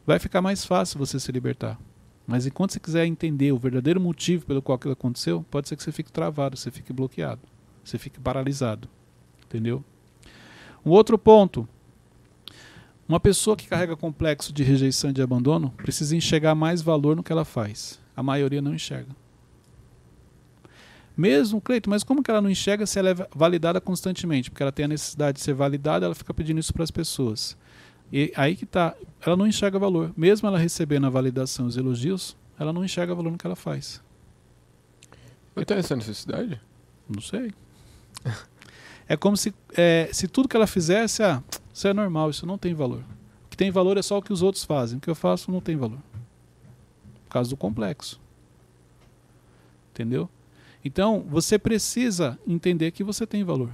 vai 0.06 0.18
ficar 0.18 0.42
mais 0.42 0.66
fácil 0.66 0.98
você 0.98 1.18
se 1.18 1.32
libertar. 1.32 1.78
Mas 2.26 2.46
enquanto 2.46 2.72
você 2.72 2.80
quiser 2.80 3.06
entender 3.06 3.52
o 3.52 3.58
verdadeiro 3.58 4.00
motivo 4.00 4.44
pelo 4.44 4.60
qual 4.60 4.76
aquilo 4.76 4.92
aconteceu, 4.92 5.44
pode 5.50 5.68
ser 5.68 5.76
que 5.76 5.82
você 5.82 5.90
fique 5.90 6.12
travado, 6.12 6.56
você 6.56 6.70
fique 6.70 6.92
bloqueado, 6.92 7.40
você 7.82 7.98
fique 7.98 8.20
paralisado. 8.20 8.88
Entendeu? 9.46 9.82
Um 10.84 10.90
outro 10.90 11.18
ponto. 11.18 11.66
Uma 13.08 13.18
pessoa 13.18 13.56
que 13.56 13.66
carrega 13.66 13.96
complexo 13.96 14.52
de 14.52 14.62
rejeição 14.62 15.10
e 15.10 15.12
de 15.12 15.22
abandono 15.22 15.70
precisa 15.70 16.14
enxergar 16.14 16.54
mais 16.54 16.82
valor 16.82 17.16
no 17.16 17.22
que 17.22 17.32
ela 17.32 17.44
faz. 17.44 17.98
A 18.14 18.22
maioria 18.22 18.62
não 18.62 18.74
enxerga. 18.74 19.16
Mesmo, 21.16 21.60
Cleito, 21.60 21.90
mas 21.90 22.04
como 22.04 22.22
que 22.22 22.30
ela 22.30 22.40
não 22.40 22.48
enxerga 22.48 22.86
se 22.86 22.98
ela 22.98 23.10
é 23.10 23.14
validada 23.34 23.80
constantemente? 23.80 24.50
Porque 24.50 24.62
ela 24.62 24.72
tem 24.72 24.84
a 24.84 24.88
necessidade 24.88 25.38
de 25.38 25.44
ser 25.44 25.52
validada, 25.54 26.06
ela 26.06 26.14
fica 26.14 26.32
pedindo 26.32 26.60
isso 26.60 26.72
para 26.72 26.84
as 26.84 26.90
pessoas. 26.90 27.56
E 28.12 28.30
aí 28.36 28.54
que 28.54 28.66
tá, 28.66 28.94
ela 29.24 29.36
não 29.36 29.46
enxerga 29.46 29.78
valor. 29.78 30.12
Mesmo 30.14 30.46
ela 30.46 30.58
recebendo 30.58 31.06
a 31.06 31.10
validação, 31.10 31.66
os 31.66 31.78
elogios, 31.78 32.36
ela 32.58 32.72
não 32.72 32.84
enxerga 32.84 33.14
valor 33.14 33.30
no 33.32 33.38
que 33.38 33.46
ela 33.46 33.56
faz. 33.56 34.02
Eu 35.56 35.64
tenho 35.64 35.80
essa 35.80 35.96
necessidade? 35.96 36.60
Não 37.08 37.22
sei. 37.22 37.52
é 39.08 39.16
como 39.16 39.36
se, 39.36 39.54
é, 39.74 40.10
se 40.12 40.28
tudo 40.28 40.46
que 40.46 40.56
ela 40.56 40.66
fizesse, 40.66 41.22
ah, 41.22 41.42
isso 41.72 41.88
é 41.88 41.94
normal, 41.94 42.28
isso 42.28 42.44
não 42.44 42.58
tem 42.58 42.74
valor. 42.74 43.02
O 43.46 43.48
que 43.48 43.56
tem 43.56 43.70
valor 43.70 43.96
é 43.96 44.02
só 44.02 44.18
o 44.18 44.22
que 44.22 44.32
os 44.32 44.42
outros 44.42 44.64
fazem. 44.64 44.98
O 44.98 45.00
que 45.00 45.08
eu 45.08 45.14
faço 45.14 45.50
não 45.50 45.60
tem 45.60 45.76
valor. 45.76 45.98
Por 47.24 47.30
causa 47.30 47.48
do 47.48 47.56
complexo. 47.56 48.20
Entendeu? 49.90 50.28
Então, 50.84 51.24
você 51.28 51.58
precisa 51.58 52.38
entender 52.46 52.90
que 52.90 53.02
você 53.02 53.26
tem 53.26 53.42
valor. 53.42 53.72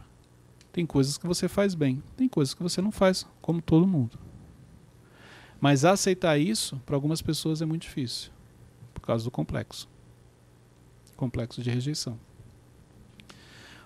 Tem 0.72 0.86
coisas 0.86 1.18
que 1.18 1.26
você 1.26 1.49
faz 1.49 1.74
bem, 1.74 2.03
tem 2.16 2.28
coisas 2.28 2.55
que 2.55 2.62
você 2.62 2.80
não 2.80 2.93
faz, 2.93 3.26
como 3.41 3.61
todo 3.61 3.86
mundo. 3.86 4.18
Mas 5.61 5.85
aceitar 5.85 6.39
isso, 6.39 6.81
para 6.87 6.95
algumas 6.95 7.21
pessoas, 7.21 7.61
é 7.61 7.67
muito 7.67 7.83
difícil, 7.83 8.31
por 8.95 9.01
causa 9.01 9.25
do 9.25 9.31
complexo 9.31 9.89
complexo 11.19 11.61
de 11.61 11.69
rejeição. 11.69 12.19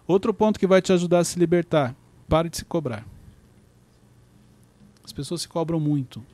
Outro 0.07 0.33
ponto 0.35 0.61
que 0.61 0.66
vai 0.66 0.83
te 0.83 0.93
ajudar 0.93 1.20
a 1.20 1.25
se 1.25 1.39
libertar: 1.39 1.97
pare 2.29 2.49
de 2.49 2.59
se 2.59 2.64
cobrar. 2.64 3.05
As 5.03 5.12
pessoas 5.12 5.43
se 5.43 5.49
cobram 5.49 5.81
muito. 5.81 6.25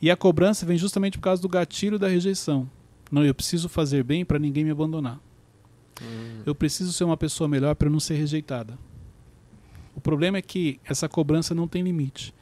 E 0.00 0.10
a 0.10 0.16
cobrança 0.16 0.66
vem 0.66 0.76
justamente 0.76 1.18
por 1.18 1.24
causa 1.24 1.40
do 1.40 1.48
gatilho 1.48 1.98
da 1.98 2.08
rejeição. 2.08 2.68
Não, 3.10 3.24
eu 3.24 3.34
preciso 3.34 3.68
fazer 3.68 4.02
bem 4.02 4.24
para 4.24 4.38
ninguém 4.38 4.64
me 4.64 4.70
abandonar. 4.70 5.20
Hum. 6.02 6.42
Eu 6.44 6.54
preciso 6.54 6.92
ser 6.92 7.04
uma 7.04 7.16
pessoa 7.16 7.46
melhor 7.46 7.74
para 7.76 7.88
não 7.88 8.00
ser 8.00 8.14
rejeitada. 8.14 8.76
O 9.94 10.00
problema 10.00 10.38
é 10.38 10.42
que 10.42 10.80
essa 10.84 11.08
cobrança 11.08 11.54
não 11.54 11.68
tem 11.68 11.82
limite. 11.82 12.34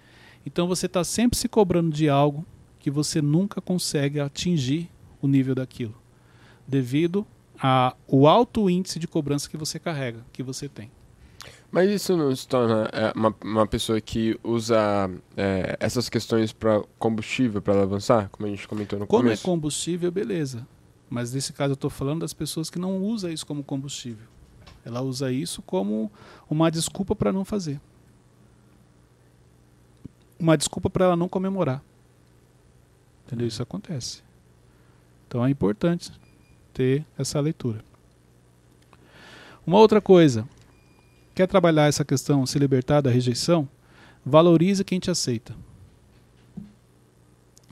Então 0.44 0.66
você 0.66 0.86
está 0.86 1.02
sempre 1.02 1.38
se 1.38 1.48
cobrando 1.48 1.90
de 1.90 2.08
algo 2.08 2.44
que 2.78 2.90
você 2.90 3.22
nunca 3.22 3.60
consegue 3.60 4.20
atingir 4.20 4.90
o 5.20 5.26
nível 5.26 5.54
daquilo, 5.54 5.94
devido 6.66 7.26
ao 7.58 8.26
alto 8.26 8.68
índice 8.68 8.98
de 8.98 9.08
cobrança 9.08 9.48
que 9.48 9.56
você 9.56 9.78
carrega, 9.78 10.24
que 10.32 10.42
você 10.42 10.68
tem. 10.68 10.90
Mas 11.70 11.90
isso 11.90 12.16
não 12.16 12.34
se 12.36 12.46
torna 12.46 12.88
é, 12.92 13.12
uma, 13.16 13.34
uma 13.42 13.66
pessoa 13.66 14.00
que 14.00 14.38
usa 14.44 15.10
é, 15.36 15.76
essas 15.80 16.08
questões 16.08 16.52
para 16.52 16.82
combustível 16.98 17.60
para 17.60 17.82
avançar, 17.82 18.28
como 18.28 18.46
a 18.46 18.50
gente 18.50 18.68
comentou 18.68 18.98
no 18.98 19.06
começo? 19.06 19.24
Quando 19.24 19.38
é 19.38 19.42
combustível, 19.42 20.12
beleza. 20.12 20.66
Mas 21.10 21.32
nesse 21.32 21.52
caso 21.52 21.72
eu 21.72 21.74
estou 21.74 21.90
falando 21.90 22.20
das 22.20 22.32
pessoas 22.32 22.70
que 22.70 22.78
não 22.78 23.02
usam 23.02 23.30
isso 23.30 23.46
como 23.46 23.64
combustível. 23.64 24.26
Ela 24.84 25.00
usa 25.00 25.32
isso 25.32 25.62
como 25.62 26.12
uma 26.48 26.70
desculpa 26.70 27.16
para 27.16 27.32
não 27.32 27.44
fazer. 27.44 27.80
Uma 30.44 30.58
desculpa 30.58 30.90
para 30.90 31.06
ela 31.06 31.16
não 31.16 31.26
comemorar. 31.26 31.82
Entendeu? 33.24 33.46
Isso 33.46 33.62
acontece. 33.62 34.22
Então 35.26 35.42
é 35.42 35.48
importante 35.48 36.12
ter 36.74 37.02
essa 37.16 37.40
leitura. 37.40 37.82
Uma 39.66 39.78
outra 39.78 40.02
coisa, 40.02 40.46
quer 41.34 41.46
trabalhar 41.46 41.86
essa 41.86 42.04
questão, 42.04 42.44
se 42.44 42.58
libertar 42.58 43.00
da 43.00 43.08
rejeição? 43.08 43.66
Valorize 44.22 44.84
quem 44.84 45.00
te 45.00 45.10
aceita. 45.10 45.56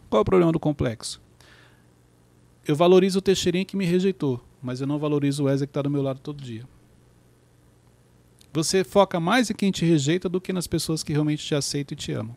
Qual 0.08 0.20
é 0.20 0.22
o 0.22 0.24
problema 0.24 0.50
do 0.50 0.58
complexo? 0.58 1.20
Eu 2.66 2.74
valorizo 2.74 3.18
o 3.18 3.22
Teixeirinha 3.22 3.66
que 3.66 3.76
me 3.76 3.84
rejeitou, 3.84 4.42
mas 4.62 4.80
eu 4.80 4.86
não 4.86 4.98
valorizo 4.98 5.42
o 5.42 5.46
Wesley 5.46 5.66
que 5.66 5.72
está 5.72 5.82
do 5.82 5.90
meu 5.90 6.00
lado 6.00 6.20
todo 6.20 6.42
dia. 6.42 6.66
Você 8.50 8.82
foca 8.82 9.20
mais 9.20 9.50
em 9.50 9.54
quem 9.54 9.70
te 9.70 9.84
rejeita 9.84 10.26
do 10.26 10.40
que 10.40 10.54
nas 10.54 10.66
pessoas 10.66 11.02
que 11.02 11.12
realmente 11.12 11.44
te 11.44 11.54
aceitam 11.54 11.94
e 11.94 11.98
te 11.98 12.12
amam. 12.12 12.34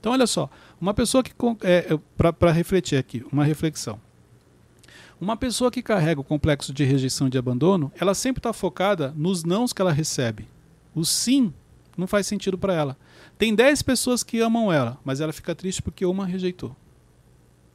Então, 0.00 0.12
olha 0.12 0.26
só, 0.26 0.48
uma 0.80 0.94
pessoa 0.94 1.22
que. 1.22 1.32
É, 1.62 1.98
Para 2.16 2.52
refletir 2.52 2.96
aqui, 2.96 3.24
uma 3.32 3.44
reflexão. 3.44 4.00
Uma 5.20 5.36
pessoa 5.36 5.70
que 5.70 5.82
carrega 5.82 6.20
o 6.20 6.24
complexo 6.24 6.72
de 6.72 6.84
rejeição 6.84 7.26
e 7.26 7.30
de 7.30 7.38
abandono, 7.38 7.90
ela 7.98 8.14
sempre 8.14 8.38
está 8.38 8.52
focada 8.52 9.12
nos 9.16 9.42
nãos 9.42 9.72
que 9.72 9.82
ela 9.82 9.92
recebe. 9.92 10.48
O 10.94 11.04
sim 11.04 11.52
não 11.96 12.06
faz 12.06 12.26
sentido 12.28 12.56
para 12.56 12.72
ela. 12.72 12.96
Tem 13.36 13.52
10 13.52 13.82
pessoas 13.82 14.22
que 14.22 14.40
amam 14.40 14.72
ela, 14.72 14.96
mas 15.04 15.20
ela 15.20 15.32
fica 15.32 15.56
triste 15.56 15.82
porque 15.82 16.06
uma 16.06 16.24
rejeitou. 16.24 16.76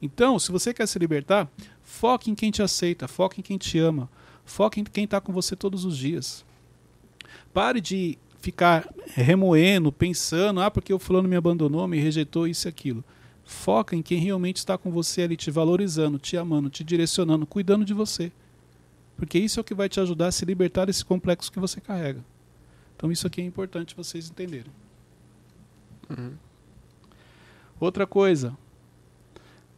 Então, 0.01 0.39
se 0.39 0.51
você 0.51 0.73
quer 0.73 0.87
se 0.87 0.97
libertar, 0.97 1.49
foque 1.81 2.31
em 2.31 2.35
quem 2.35 2.49
te 2.49 2.61
aceita, 2.61 3.07
foque 3.07 3.41
em 3.41 3.43
quem 3.43 3.57
te 3.57 3.77
ama, 3.77 4.09
foque 4.45 4.79
em 4.79 4.83
quem 4.85 5.03
está 5.03 5.19
com 5.19 5.33
você 5.33 5.55
todos 5.55 5.83
os 5.83 5.97
dias. 5.97 6.45
Pare 7.53 7.81
de 7.81 8.17
ficar 8.43 8.93
remoendo, 9.15 9.89
pensando, 9.89 10.59
ah, 10.59 10.69
porque 10.69 10.93
o 10.93 10.99
fulano 10.99 11.29
me 11.29 11.35
abandonou, 11.37 11.87
me 11.87 11.97
rejeitou, 11.97 12.45
isso 12.45 12.67
e 12.67 12.69
aquilo. 12.69 13.01
Foca 13.45 13.95
em 13.95 14.01
quem 14.01 14.19
realmente 14.19 14.57
está 14.57 14.77
com 14.77 14.91
você 14.91 15.21
ali, 15.21 15.37
te 15.37 15.49
valorizando, 15.49 16.19
te 16.19 16.35
amando, 16.35 16.69
te 16.69 16.83
direcionando, 16.83 17.45
cuidando 17.47 17.85
de 17.85 17.93
você. 17.93 18.33
Porque 19.15 19.39
isso 19.39 19.59
é 19.59 19.61
o 19.61 19.63
que 19.63 19.73
vai 19.73 19.87
te 19.87 19.97
ajudar 20.01 20.27
a 20.27 20.31
se 20.33 20.43
libertar 20.43 20.83
desse 20.83 21.05
complexo 21.05 21.49
que 21.49 21.57
você 21.57 21.79
carrega. 21.79 22.21
Então 22.97 23.09
isso 23.09 23.25
aqui 23.25 23.39
é 23.39 23.45
importante 23.45 23.95
vocês 23.95 24.29
entenderem. 24.29 24.71
Uhum. 26.09 26.33
Outra 27.79 28.05
coisa, 28.05 28.57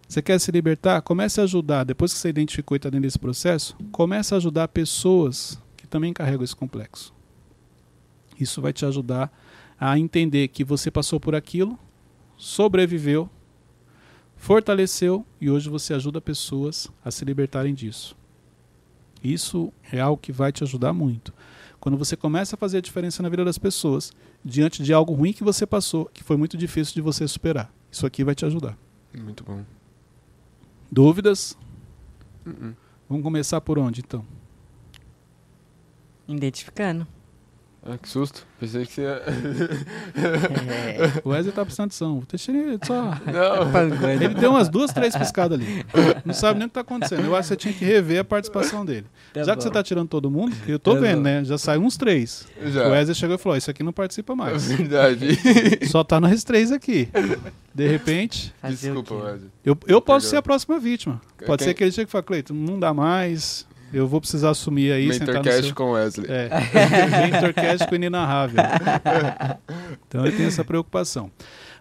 você 0.07 0.23
quer 0.23 0.39
se 0.39 0.49
libertar? 0.49 1.03
Comece 1.03 1.39
a 1.39 1.43
ajudar, 1.43 1.83
depois 1.83 2.11
que 2.11 2.17
você 2.17 2.29
identificou 2.29 2.75
e 2.75 2.77
está 2.77 2.89
dentro 2.89 3.03
desse 3.03 3.19
processo, 3.19 3.77
comece 3.91 4.33
a 4.33 4.37
ajudar 4.37 4.69
pessoas 4.69 5.61
que 5.77 5.85
também 5.85 6.11
carregam 6.11 6.43
esse 6.43 6.55
complexo. 6.55 7.14
Isso 8.39 8.61
vai 8.61 8.73
te 8.73 8.85
ajudar 8.85 9.31
a 9.79 9.97
entender 9.99 10.47
que 10.47 10.63
você 10.63 10.89
passou 10.89 11.19
por 11.19 11.35
aquilo, 11.35 11.77
sobreviveu 12.37 13.29
fortaleceu 14.37 15.25
e 15.39 15.49
hoje 15.49 15.69
você 15.69 15.93
ajuda 15.93 16.21
pessoas 16.21 16.87
a 17.03 17.09
se 17.09 17.25
libertarem 17.25 17.73
disso. 17.73 18.15
Isso 19.23 19.73
é 19.91 19.99
algo 19.99 20.21
que 20.21 20.31
vai 20.31 20.51
te 20.51 20.63
ajudar 20.63 20.93
muito. 20.93 21.33
Quando 21.79 21.97
você 21.97 22.15
começa 22.15 22.55
a 22.55 22.57
fazer 22.57 22.77
a 22.77 22.81
diferença 22.81 23.23
na 23.23 23.29
vida 23.29 23.43
das 23.43 23.57
pessoas, 23.57 24.11
diante 24.43 24.83
de 24.83 24.93
algo 24.93 25.13
ruim 25.13 25.33
que 25.33 25.43
você 25.43 25.65
passou, 25.65 26.05
que 26.13 26.23
foi 26.23 26.37
muito 26.37 26.57
difícil 26.57 26.93
de 26.93 27.01
você 27.01 27.27
superar. 27.27 27.73
Isso 27.91 28.05
aqui 28.05 28.23
vai 28.23 28.35
te 28.35 28.45
ajudar. 28.45 28.77
Muito 29.17 29.43
bom. 29.43 29.63
Dúvidas? 30.91 31.57
Uh 32.45 32.49
-uh. 32.49 32.75
Vamos 33.09 33.23
começar 33.23 33.61
por 33.61 33.79
onde 33.79 34.01
então? 34.01 34.25
Identificando. 36.27 37.07
Ah, 37.87 37.99
que 37.99 38.09
susto. 38.09 38.47
Pensei 38.59 38.83
que 38.83 38.93
você 38.93 39.01
ia... 39.03 39.21
é. 40.15 41.21
O 41.23 41.29
Wesley 41.29 41.53
tá 41.53 41.63
prestando 41.63 41.85
atenção. 41.87 42.17
O 42.17 42.25
Teixeira 42.25 42.79
só... 42.83 42.95
Não. 43.03 44.09
Ele 44.09 44.29
deu 44.29 44.49
umas 44.49 44.67
duas, 44.69 44.91
três 44.91 45.15
piscadas 45.15 45.59
ali. 45.59 45.85
Não 46.25 46.33
sabe 46.33 46.57
nem 46.57 46.65
o 46.65 46.69
que 46.69 46.73
tá 46.73 46.81
acontecendo. 46.81 47.23
Eu 47.23 47.35
acho 47.35 47.43
que 47.43 47.47
você 47.49 47.55
tinha 47.55 47.73
que 47.75 47.85
rever 47.85 48.21
a 48.21 48.23
participação 48.23 48.83
dele. 48.83 49.05
Tá 49.31 49.43
Já 49.43 49.51
bom. 49.53 49.57
que 49.57 49.63
você 49.63 49.69
tá 49.69 49.83
tirando 49.83 50.07
todo 50.09 50.31
mundo, 50.31 50.55
eu 50.67 50.79
tô 50.79 50.95
tá 50.95 50.99
vendo, 51.01 51.17
bom. 51.17 51.23
né? 51.23 51.43
Já 51.43 51.59
saiu 51.59 51.81
uns 51.81 51.95
três. 51.95 52.47
Já. 52.65 52.87
O 52.87 52.91
Wesley 52.91 53.13
chegou 53.13 53.35
e 53.35 53.37
falou, 53.37 53.55
isso 53.55 53.69
aqui 53.69 53.83
não 53.83 53.93
participa 53.93 54.35
mais. 54.35 54.71
É 54.71 54.75
verdade. 54.77 55.39
Só 55.87 56.03
tá 56.03 56.19
nós 56.19 56.43
três 56.43 56.71
aqui. 56.71 57.07
De 57.73 57.87
repente... 57.87 58.51
Fazer 58.63 58.93
Desculpa, 58.93 59.13
Wesley. 59.13 59.51
Eu, 59.63 59.77
eu 59.85 60.01
posso 60.01 60.27
ser 60.27 60.37
a 60.37 60.41
próxima 60.41 60.79
vítima. 60.79 61.21
Pode 61.45 61.59
Quem? 61.59 61.67
ser 61.67 61.73
que 61.75 61.83
ele 61.83 61.91
chegue 61.91 62.09
e 62.09 62.11
fale, 62.11 62.23
Cleiton, 62.23 62.55
não 62.55 62.79
dá 62.79 62.95
mais 62.95 63.67
eu 63.93 64.07
vou 64.07 64.19
precisar 64.19 64.49
assumir 64.49 64.91
aí. 64.91 65.07
Mentorcast 65.07 65.65
seu... 65.65 65.75
com 65.75 65.91
Wesley. 65.91 66.27
É. 66.29 66.49
Mentorcast 67.31 67.87
com 67.87 67.95
inenarrável. 67.95 68.63
então 70.07 70.25
ele 70.25 70.35
tem 70.35 70.45
essa 70.45 70.63
preocupação. 70.63 71.31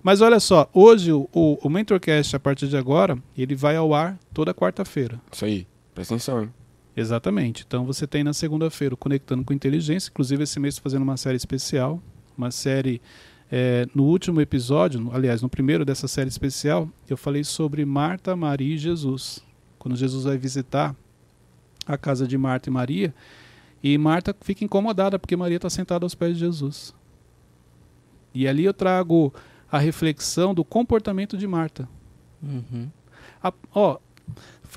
Mas 0.02 0.20
olha 0.20 0.38
só, 0.38 0.68
hoje 0.72 1.12
o, 1.12 1.28
o, 1.32 1.58
o 1.62 1.70
Mentorcast, 1.70 2.36
a 2.36 2.40
partir 2.40 2.68
de 2.68 2.76
agora, 2.76 3.18
ele 3.36 3.54
vai 3.54 3.74
ao 3.74 3.94
ar 3.94 4.18
toda 4.32 4.52
quarta-feira. 4.52 5.20
Isso 5.32 5.44
aí. 5.44 5.66
Presta 5.94 6.14
atenção, 6.14 6.42
hein? 6.42 6.52
Exatamente. 6.96 7.64
Então 7.66 7.84
você 7.84 8.06
tem 8.06 8.22
na 8.22 8.32
segunda-feira 8.32 8.94
o 8.94 8.98
Conectando 8.98 9.44
com 9.44 9.52
Inteligência. 9.52 10.10
Inclusive, 10.10 10.44
esse 10.44 10.60
mês 10.60 10.74
estou 10.74 10.82
fazendo 10.82 11.02
uma 11.02 11.16
série 11.16 11.36
especial. 11.36 12.02
Uma 12.36 12.50
série. 12.50 13.00
É, 13.50 13.86
no 13.94 14.04
último 14.04 14.40
episódio, 14.40 15.10
aliás, 15.12 15.42
no 15.42 15.48
primeiro 15.48 15.84
dessa 15.84 16.08
série 16.08 16.28
especial, 16.28 16.88
eu 17.08 17.16
falei 17.16 17.44
sobre 17.44 17.84
Marta, 17.84 18.34
Maria 18.34 18.74
e 18.74 18.78
Jesus. 18.78 19.40
Quando 19.78 19.96
Jesus 19.96 20.24
vai 20.24 20.36
visitar 20.36 20.94
a 21.86 21.96
casa 21.96 22.26
de 22.26 22.36
Marta 22.38 22.68
e 22.68 22.72
Maria, 22.72 23.14
e 23.82 23.98
Marta 23.98 24.34
fica 24.40 24.64
incomodada 24.64 25.18
porque 25.18 25.36
Maria 25.36 25.56
está 25.56 25.68
sentada 25.68 26.04
aos 26.04 26.14
pés 26.14 26.34
de 26.34 26.40
Jesus. 26.40 26.94
E 28.32 28.48
ali 28.48 28.64
eu 28.64 28.72
trago 28.72 29.32
a 29.70 29.78
reflexão 29.78 30.54
do 30.54 30.64
comportamento 30.64 31.36
de 31.36 31.46
Marta. 31.46 31.88
Uhum. 32.42 32.88
A, 33.42 33.52
ó, 33.74 33.98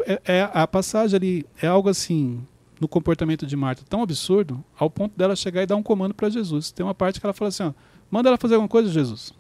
é, 0.06 0.22
é- 0.26 0.52
a 0.54 0.68
passagem 0.68 1.16
ali 1.16 1.46
é 1.62 1.68
algo 1.68 1.90
assim 1.90 2.46
no 2.80 2.88
comportamento 2.88 3.46
de 3.46 3.56
Marta 3.56 3.84
tão 3.88 4.04
absurdo 4.04 4.64
ao 4.78 4.90
ponto 4.90 5.18
dela 5.18 5.36
chegar 5.36 5.64
e 5.64 5.66
dar 5.66 5.76
um 5.76 5.84
comando 5.84 6.14
para 6.14 6.30
Jesus. 6.30 6.72
Tem 6.72 6.86
uma 6.86 6.94
parte 6.94 7.20
que 7.20 7.26
ela 7.26 7.34
fala 7.34 7.50
assim: 7.50 7.64
ó, 7.64 7.74
manda 8.12 8.30
ela 8.30 8.38
fazer 8.38 8.56
alguma 8.56 8.70
coisa, 8.70 8.90
Jesus. 8.92 9.34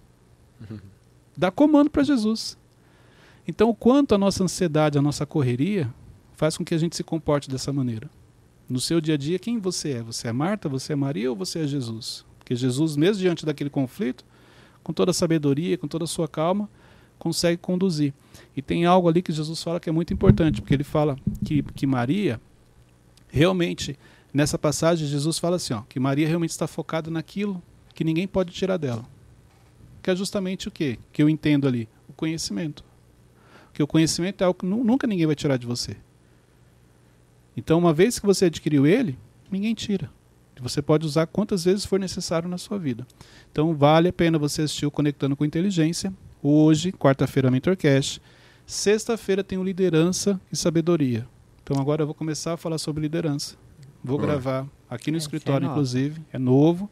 Dá 1.36 1.51
comando 1.51 1.89
para 1.89 2.03
Jesus. 2.03 2.57
Então, 3.47 3.70
o 3.70 3.76
quanto 3.76 4.15
a 4.15 4.18
nossa 4.18 4.43
ansiedade, 4.43 4.97
a 4.97 5.01
nossa 5.01 5.26
correria, 5.26 5.93
faz 6.38 6.56
com 6.56 6.64
que 6.64 6.74
a 6.74 6.78
gente 6.78 6.96
se 6.96 7.04
comporte 7.04 7.50
dessa 7.50 7.74
maneira. 7.74 8.10
No 8.70 8.80
seu 8.80 9.02
dia 9.02 9.16
a 9.16 9.18
dia, 9.18 9.40
quem 9.40 9.58
você 9.60 9.94
é? 9.94 10.04
Você 10.04 10.28
é 10.28 10.32
Marta, 10.32 10.70
você 10.70 10.94
é 10.94 10.96
Maria 10.96 11.32
ou 11.32 11.36
você 11.36 11.60
é 11.60 11.68
Jesus? 11.68 12.24
Porque 12.38 12.56
Jesus, 12.56 12.96
mesmo 12.96 13.22
diante 13.22 13.44
daquele 13.44 13.72
conflito, 13.72 14.24
com 14.84 14.94
toda 14.94 15.12
a 15.12 15.14
sabedoria, 15.14 15.78
com 15.78 15.88
toda 15.88 16.04
a 16.04 16.08
sua 16.08 16.28
calma, 16.28 16.70
consegue 17.18 17.58
conduzir. 17.58 18.14
E 18.56 18.62
tem 18.62 18.86
algo 18.86 19.10
ali 19.10 19.22
que 19.22 19.34
Jesus 19.34 19.62
fala 19.64 19.80
que 19.80 19.90
é 19.90 19.92
muito 19.92 20.14
importante, 20.14 20.62
porque 20.62 20.76
ele 20.76 20.84
fala 20.84 21.18
que, 21.44 21.64
que 21.64 21.88
Maria, 21.88 22.40
realmente, 23.30 23.98
nessa 24.32 24.60
passagem, 24.60 25.08
Jesus 25.08 25.40
fala 25.40 25.56
assim, 25.56 25.74
ó, 25.74 25.82
que 25.90 26.00
Maria 26.00 26.28
realmente 26.28 26.52
está 26.52 26.68
focada 26.68 27.10
naquilo 27.10 27.62
que 27.96 28.04
ninguém 28.04 28.28
pode 28.28 28.54
tirar 28.54 28.78
dela. 28.78 29.04
Que 30.04 30.12
é 30.12 30.16
justamente 30.16 30.68
o 30.68 30.72
quê? 30.72 31.00
Que 31.12 31.24
eu 31.24 31.28
entendo 31.28 31.68
ali? 31.68 31.90
O 32.08 32.14
conhecimento. 32.14 32.84
Que 33.74 33.82
o 33.82 33.88
conhecimento 33.88 34.44
é 34.44 34.46
algo 34.46 34.60
que 34.60 34.66
nu- 34.68 34.84
nunca 34.84 35.08
ninguém 35.08 35.26
vai 35.26 35.36
tirar 35.36 35.58
de 35.58 35.66
você. 35.66 35.98
Então, 37.58 37.80
uma 37.80 37.91
vez 37.91 38.20
que 38.20 38.26
você 38.26 38.45
adquiriu 38.45 38.86
ele, 38.86 39.18
ninguém 39.51 39.74
tira. 39.74 40.12
Você 40.62 40.82
pode 40.82 41.05
usar 41.05 41.26
quantas 41.28 41.66
vezes 41.66 41.86
for 41.86 41.99
necessário 41.99 42.47
na 42.47 42.58
sua 42.58 42.78
vida. 42.78 43.05
Então, 43.51 43.76
vale 43.76 44.10
a 44.10 44.14
pena 44.14 44.38
você 44.38 44.62
assistir 44.62 44.86
o 44.86 44.91
Conectando 44.91 45.36
com 45.36 45.43
Inteligência. 45.43 46.14
Hoje, 46.41 46.91
quarta-feira, 46.91 47.49
Mentorcast. 47.49 48.22
Sexta-feira 48.66 49.43
tem 49.43 49.58
o 49.58 49.64
Liderança 49.64 50.39
e 50.51 50.55
Sabedoria. 50.55 51.28
Então, 51.64 51.82
agora 51.82 52.03
eu 52.03 52.05
vou 52.05 52.16
começar 52.16 52.53
a 52.53 52.58
falar 52.58 52.78
sobre 52.78 53.01
liderança. 53.01 53.55
Vou 54.03 54.18
Boa. 54.18 54.30
gravar 54.30 54.68
aqui 54.89 55.12
no 55.12 55.18
Essa 55.18 55.26
é 55.26 55.28
escritório, 55.28 55.68
nova. 55.68 55.74
inclusive. 55.74 56.22
É 56.32 56.39
novo, 56.39 56.89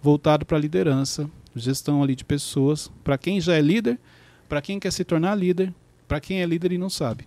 voltado 0.00 0.44
para 0.46 0.58
liderança, 0.58 1.28
gestão 1.56 2.02
ali 2.02 2.14
de 2.14 2.24
pessoas. 2.24 2.90
Para 3.02 3.18
quem 3.18 3.40
já 3.40 3.54
é 3.54 3.60
líder, 3.60 3.98
para 4.48 4.60
quem 4.60 4.78
quer 4.78 4.92
se 4.92 5.04
tornar 5.04 5.34
líder, 5.34 5.72
para 6.06 6.20
quem 6.20 6.42
é 6.42 6.46
líder 6.46 6.72
e 6.72 6.78
não 6.78 6.90
sabe. 6.90 7.26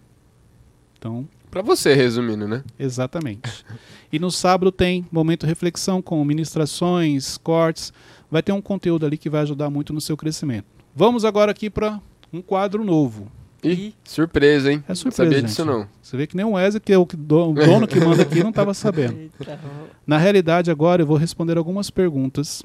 Então, 0.98 1.28
Pra 1.56 1.62
você, 1.62 1.94
resumindo, 1.94 2.50
né? 2.50 2.66
Exatamente. 2.78 3.64
E 4.12 4.20
no 4.20 4.30
sábado 4.30 4.74
tem 4.74 5.08
momento 5.10 5.46
reflexão 5.46 6.02
com 6.02 6.22
ministrações, 6.26 7.38
cortes. 7.38 7.94
Vai 8.30 8.44
ter 8.44 8.52
um 8.52 8.62
conteúdo 8.62 9.06
ali 9.06 9.18
que 9.18 9.30
vai 9.30 9.40
ajudar 9.40 9.70
muito 9.70 9.94
no 9.94 10.02
seu 10.02 10.18
crescimento. 10.18 10.66
Vamos 10.94 11.24
agora 11.24 11.52
aqui 11.52 11.70
para 11.70 12.02
um 12.34 12.42
quadro 12.42 12.84
novo. 12.84 13.32
Ih, 13.64 13.94
surpresa, 14.04 14.70
hein? 14.70 14.84
É 14.86 14.94
surpresa, 14.94 15.24
Sabia 15.24 15.40
gente. 15.40 15.48
disso 15.48 15.64
não. 15.64 15.88
Você 16.02 16.18
vê 16.18 16.28
que 16.28 16.36
nem 16.36 16.46
o 16.46 16.52
Wesley, 16.52 16.82
que 16.82 16.92
é 16.92 16.98
o 16.98 17.06
dono 17.06 17.88
que 17.88 18.02
manda 18.02 18.24
aqui, 18.24 18.44
não 18.44 18.50
estava 18.50 18.74
sabendo. 18.74 19.18
Eita, 19.18 19.58
Na 20.06 20.18
realidade, 20.18 20.70
agora 20.70 21.04
eu 21.04 21.08
vou 21.08 21.16
responder 21.16 21.58
algumas 21.58 21.90
perguntas 21.90 22.64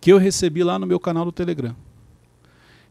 que 0.00 0.10
eu 0.10 0.16
recebi 0.16 0.64
lá 0.64 0.78
no 0.78 0.86
meu 0.86 0.98
canal 0.98 1.26
do 1.26 1.32
Telegram. 1.32 1.76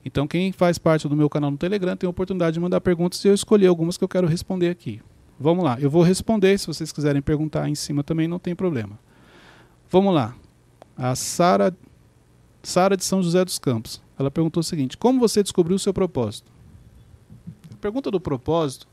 Então, 0.03 0.27
quem 0.27 0.51
faz 0.51 0.77
parte 0.77 1.07
do 1.07 1.15
meu 1.15 1.29
canal 1.29 1.51
no 1.51 1.57
Telegram 1.57 1.95
tem 1.95 2.07
a 2.07 2.09
oportunidade 2.11 2.53
de 2.53 2.59
mandar 2.59 2.79
perguntas 2.81 3.23
e 3.23 3.27
eu 3.27 3.33
escolhi 3.33 3.67
algumas 3.67 3.97
que 3.97 4.03
eu 4.03 4.07
quero 4.07 4.27
responder 4.27 4.69
aqui. 4.69 5.01
Vamos 5.39 5.63
lá, 5.63 5.77
eu 5.79 5.89
vou 5.89 6.01
responder. 6.03 6.57
Se 6.57 6.67
vocês 6.67 6.91
quiserem 6.91 7.21
perguntar 7.21 7.67
em 7.69 7.75
cima 7.75 8.03
também, 8.03 8.27
não 8.27 8.39
tem 8.39 8.55
problema. 8.55 8.97
Vamos 9.89 10.13
lá. 10.13 10.35
A 10.97 11.15
Sara 11.15 11.75
Sara 12.61 12.97
de 12.97 13.03
São 13.05 13.23
José 13.23 13.43
dos 13.45 13.57
Campos. 13.57 14.01
Ela 14.17 14.29
perguntou 14.29 14.59
o 14.61 14.63
seguinte: 14.63 14.97
Como 14.97 15.19
você 15.19 15.41
descobriu 15.41 15.75
o 15.75 15.79
seu 15.79 15.93
propósito? 15.93 16.51
A 17.73 17.77
pergunta 17.77 18.11
do 18.11 18.19
propósito, 18.19 18.87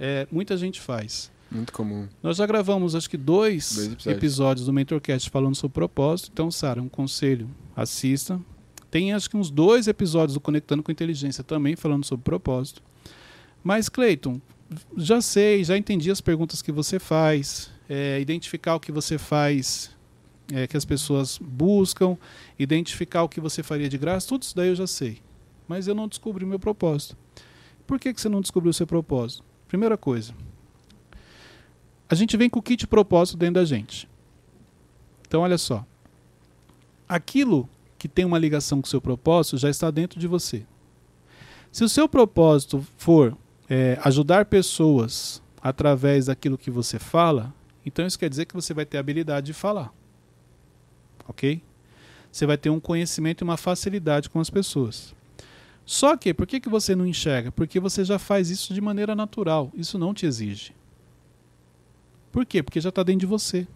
é, 0.00 0.26
muita 0.32 0.56
gente 0.56 0.80
faz. 0.80 1.30
Muito 1.50 1.72
comum. 1.72 2.06
Nós 2.22 2.36
já 2.36 2.44
gravamos, 2.46 2.94
acho 2.94 3.08
que 3.08 3.16
dois, 3.16 3.74
Dois 3.74 3.86
episódios. 3.92 4.06
episódios. 4.06 4.66
do 4.66 4.72
Mentorcast 4.72 5.30
falando 5.30 5.54
sobre 5.54 5.74
propósito. 5.74 6.30
Então, 6.32 6.50
Sara, 6.50 6.82
um 6.82 6.88
conselho, 6.88 7.48
assista. 7.74 8.38
Tem 8.90 9.12
acho 9.12 9.28
que 9.28 9.36
uns 9.36 9.50
dois 9.50 9.86
episódios 9.86 10.34
do 10.34 10.40
Conectando 10.40 10.82
com 10.82 10.90
Inteligência 10.90 11.44
também 11.44 11.76
falando 11.76 12.04
sobre 12.04 12.24
propósito. 12.24 12.82
Mas, 13.62 13.88
Cleiton, 13.88 14.40
já 14.96 15.20
sei, 15.20 15.64
já 15.64 15.76
entendi 15.76 16.10
as 16.10 16.20
perguntas 16.20 16.62
que 16.62 16.72
você 16.72 16.98
faz, 16.98 17.70
é, 17.88 18.20
identificar 18.20 18.76
o 18.76 18.80
que 18.80 18.92
você 18.92 19.18
faz, 19.18 19.90
é, 20.52 20.66
que 20.66 20.76
as 20.76 20.84
pessoas 20.84 21.38
buscam, 21.38 22.16
identificar 22.58 23.22
o 23.22 23.28
que 23.28 23.40
você 23.40 23.62
faria 23.62 23.88
de 23.88 23.98
graça, 23.98 24.28
tudo 24.28 24.42
isso 24.42 24.56
daí 24.56 24.68
eu 24.68 24.74
já 24.74 24.86
sei. 24.86 25.20
Mas 25.66 25.86
eu 25.86 25.94
não 25.94 26.08
descobri 26.08 26.44
o 26.44 26.48
meu 26.48 26.58
propósito. 26.58 27.16
Por 27.86 27.98
que, 27.98 28.12
que 28.12 28.20
você 28.20 28.28
não 28.28 28.40
descobriu 28.40 28.70
o 28.70 28.74
seu 28.74 28.86
propósito? 28.86 29.44
Primeira 29.66 29.96
coisa, 29.96 30.34
a 32.08 32.14
gente 32.14 32.36
vem 32.36 32.48
com 32.48 32.58
o 32.58 32.62
kit 32.62 32.86
propósito 32.86 33.36
dentro 33.36 33.54
da 33.54 33.64
gente. 33.64 34.08
Então, 35.26 35.42
olha 35.42 35.58
só. 35.58 35.84
Aquilo 37.06 37.68
que 37.98 38.08
tem 38.08 38.24
uma 38.24 38.38
ligação 38.38 38.80
com 38.80 38.86
o 38.86 38.90
seu 38.90 39.00
propósito 39.00 39.58
já 39.58 39.68
está 39.68 39.90
dentro 39.90 40.20
de 40.20 40.26
você. 40.26 40.64
Se 41.72 41.84
o 41.84 41.88
seu 41.88 42.08
propósito 42.08 42.86
for 42.96 43.36
é, 43.68 43.98
ajudar 44.02 44.46
pessoas 44.46 45.42
através 45.60 46.26
daquilo 46.26 46.56
que 46.56 46.70
você 46.70 46.98
fala, 46.98 47.52
então 47.84 48.06
isso 48.06 48.18
quer 48.18 48.30
dizer 48.30 48.46
que 48.46 48.54
você 48.54 48.72
vai 48.72 48.86
ter 48.86 48.96
a 48.96 49.00
habilidade 49.00 49.46
de 49.46 49.52
falar. 49.52 49.92
Ok? 51.26 51.62
Você 52.30 52.46
vai 52.46 52.56
ter 52.56 52.70
um 52.70 52.80
conhecimento 52.80 53.42
e 53.42 53.44
uma 53.44 53.56
facilidade 53.56 54.30
com 54.30 54.40
as 54.40 54.48
pessoas. 54.48 55.14
Só 55.84 56.16
que, 56.16 56.34
por 56.34 56.46
que, 56.46 56.60
que 56.60 56.68
você 56.68 56.94
não 56.94 57.06
enxerga? 57.06 57.50
Porque 57.50 57.80
você 57.80 58.04
já 58.04 58.18
faz 58.18 58.50
isso 58.50 58.74
de 58.74 58.80
maneira 58.80 59.14
natural. 59.14 59.72
Isso 59.74 59.98
não 59.98 60.12
te 60.12 60.26
exige. 60.26 60.74
Por 62.30 62.44
quê? 62.44 62.62
Porque 62.62 62.80
já 62.80 62.90
está 62.90 63.02
dentro 63.02 63.20
de 63.20 63.26
você. 63.26 63.66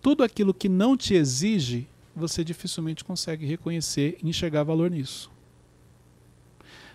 Tudo 0.00 0.22
aquilo 0.22 0.54
que 0.54 0.68
não 0.68 0.96
te 0.96 1.14
exige, 1.14 1.88
você 2.18 2.42
dificilmente 2.42 3.04
consegue 3.04 3.44
reconhecer 3.46 4.18
e 4.22 4.28
enxergar 4.28 4.62
valor 4.62 4.90
nisso. 4.90 5.30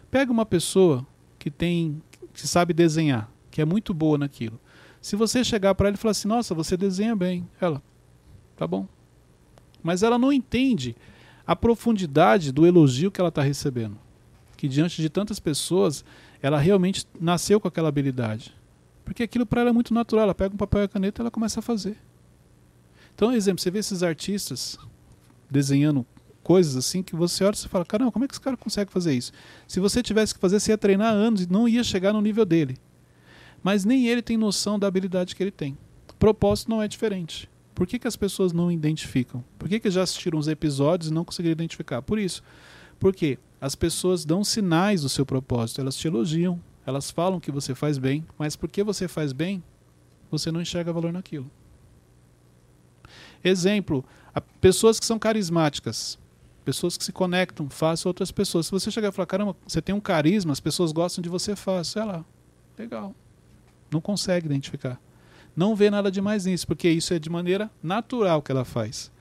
Pega 0.10 0.32
uma 0.32 0.46
pessoa 0.46 1.06
que 1.38 1.50
tem, 1.50 2.02
que 2.34 2.48
sabe 2.48 2.74
desenhar, 2.74 3.30
que 3.50 3.62
é 3.62 3.66
muito 3.66 3.94
boa 3.94 4.18
naquilo. 4.18 4.60
Se 5.00 5.16
você 5.16 5.44
chegar 5.44 5.74
para 5.76 5.88
ela 5.88 5.96
e 5.96 5.98
falar 5.98 6.12
assim, 6.12 6.28
nossa, 6.28 6.54
você 6.54 6.76
desenha 6.76 7.16
bem, 7.16 7.48
ela, 7.60 7.82
tá 8.56 8.68
bom. 8.68 8.88
Mas 9.82 10.04
ela 10.04 10.18
não 10.18 10.34
entende 10.34 10.96
a 11.46 11.56
profundidade 11.56 12.52
do 12.52 12.66
elogio 12.66 13.12
que 13.12 13.20
ela 13.20 13.30
está 13.30 13.42
recebendo. 13.42 13.98
Que 14.58 14.68
diante 14.68 15.02
de 15.02 15.10
tantas 15.10 15.40
pessoas, 15.40 16.06
ela 16.42 16.60
realmente 16.60 17.06
nasceu 17.20 17.60
com 17.60 17.68
aquela 17.68 17.90
habilidade. 17.90 18.56
Porque 19.04 19.24
aquilo 19.24 19.46
para 19.46 19.62
ela 19.62 19.70
é 19.72 19.74
muito 19.74 19.94
natural. 19.94 20.24
Ela 20.24 20.36
pega 20.36 20.54
um 20.54 20.58
papel 20.58 20.82
e 20.82 20.84
a 20.86 20.88
caneta 20.88 21.20
e 21.20 21.24
ela 21.24 21.32
começa 21.32 21.60
a 21.60 21.64
fazer. 21.64 21.98
Então, 23.16 23.34
exemplo, 23.34 23.62
você 23.62 23.72
vê 23.72 23.80
esses 23.80 24.04
artistas 24.04 24.78
desenhando 25.52 26.06
coisas 26.42 26.76
assim 26.76 27.04
que 27.04 27.16
você 27.16 27.44
olha 27.44 27.54
e 27.54 27.68
fala, 27.68 27.86
caramba, 27.86 28.12
como 28.12 28.26
é 28.26 28.28
que 28.28 28.34
esse 28.34 28.42
cara 28.42 28.58
consegue 28.58 28.92
fazer 28.92 29.14
isso? 29.14 29.32
Se 29.68 29.80
você 29.80 30.02
tivesse 30.02 30.34
que 30.34 30.40
fazer, 30.40 30.60
você 30.60 30.72
ia 30.72 30.78
treinar 30.78 31.14
anos 31.14 31.44
e 31.44 31.52
não 31.52 31.68
ia 31.68 31.84
chegar 31.84 32.14
no 32.14 32.22
nível 32.22 32.46
dele. 32.46 32.78
Mas 33.62 33.86
nem 33.86 34.08
ele 34.08 34.22
tem 34.22 34.38
noção 34.38 34.80
da 34.80 34.88
habilidade 34.88 35.36
que 35.36 35.44
ele 35.44 35.52
tem. 35.52 35.78
Propósito 36.18 36.70
não 36.70 36.82
é 36.82 36.88
diferente. 36.88 37.50
Por 37.76 37.88
que, 37.88 38.00
que 38.00 38.08
as 38.08 38.16
pessoas 38.16 38.54
não 38.54 38.72
identificam? 38.72 39.44
Por 39.58 39.70
que, 39.70 39.80
que 39.80 39.90
já 39.90 40.04
assistiram 40.04 40.40
os 40.40 40.48
episódios 40.48 41.10
e 41.10 41.14
não 41.14 41.26
conseguiram 41.26 41.54
identificar? 41.54 42.02
Por 42.02 42.18
isso. 42.18 42.44
Porque 43.00 43.38
as 43.60 43.76
pessoas 43.76 44.26
dão 44.26 44.44
sinais 44.44 45.02
do 45.02 45.10
seu 45.10 45.26
propósito, 45.26 45.82
elas 45.82 45.96
te 45.96 46.08
elogiam, 46.08 46.60
elas 46.86 47.10
falam 47.12 47.40
que 47.40 47.52
você 47.52 47.74
faz 47.76 47.98
bem, 47.98 48.26
mas 48.38 48.56
porque 48.56 48.84
você 48.84 49.08
faz 49.08 49.32
bem, 49.34 49.64
você 50.30 50.52
não 50.52 50.62
enxerga 50.62 50.94
valor 50.94 51.14
naquilo. 51.14 51.50
Exemplo, 53.44 54.06
pessoas 54.40 55.00
que 55.00 55.06
são 55.06 55.20
carismáticas, 55.20 56.18
pessoas 56.64 56.96
que 56.96 57.04
se 57.04 57.12
conectam, 57.12 57.70
fácil 57.70 58.08
outras 58.08 58.32
pessoas. 58.32 58.68
Se 58.68 58.72
você 58.72 58.90
chegar 58.92 59.10
e 59.10 59.12
falar, 59.12 59.26
caramba, 59.26 59.56
você 59.68 59.82
tem 59.82 59.94
um 59.94 60.00
carisma, 60.00 60.54
as 60.54 60.60
pessoas 60.60 60.92
gostam 60.92 61.22
de 61.22 61.30
você 61.30 61.56
fácil, 61.56 61.94
sei 61.94 62.04
lá, 62.06 62.24
legal. 62.78 63.16
Não 63.92 64.00
consegue 64.00 64.46
identificar. 64.46 65.00
Não 65.56 65.76
vê 65.76 65.90
nada 65.90 66.10
demais 66.10 66.46
nisso, 66.46 66.66
porque 66.66 66.90
isso 66.90 67.14
é 67.14 67.20
de 67.20 67.30
maneira 67.30 67.70
natural 67.84 68.42
que 68.42 68.52
ela 68.52 68.64
faz. 68.64 69.12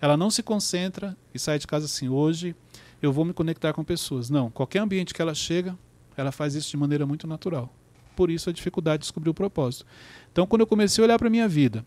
Ela 0.00 0.16
não 0.16 0.30
se 0.30 0.42
concentra 0.42 1.16
e 1.34 1.38
sai 1.38 1.58
de 1.58 1.66
casa 1.66 1.86
assim, 1.86 2.08
hoje 2.08 2.54
eu 3.00 3.12
vou 3.12 3.24
me 3.24 3.32
conectar 3.32 3.72
com 3.72 3.82
pessoas. 3.82 4.28
Não, 4.28 4.50
qualquer 4.50 4.80
ambiente 4.80 5.14
que 5.14 5.22
ela 5.22 5.34
chega, 5.34 5.78
ela 6.16 6.32
faz 6.32 6.54
isso 6.54 6.70
de 6.70 6.76
maneira 6.76 7.06
muito 7.06 7.26
natural. 7.26 7.72
Por 8.14 8.30
isso 8.30 8.50
a 8.50 8.52
dificuldade 8.52 8.98
de 8.98 9.04
descobrir 9.04 9.30
o 9.30 9.34
propósito. 9.34 9.86
Então, 10.30 10.46
quando 10.46 10.60
eu 10.60 10.66
comecei 10.66 11.02
a 11.02 11.06
olhar 11.06 11.18
para 11.18 11.28
a 11.28 11.30
minha 11.30 11.48
vida, 11.48 11.84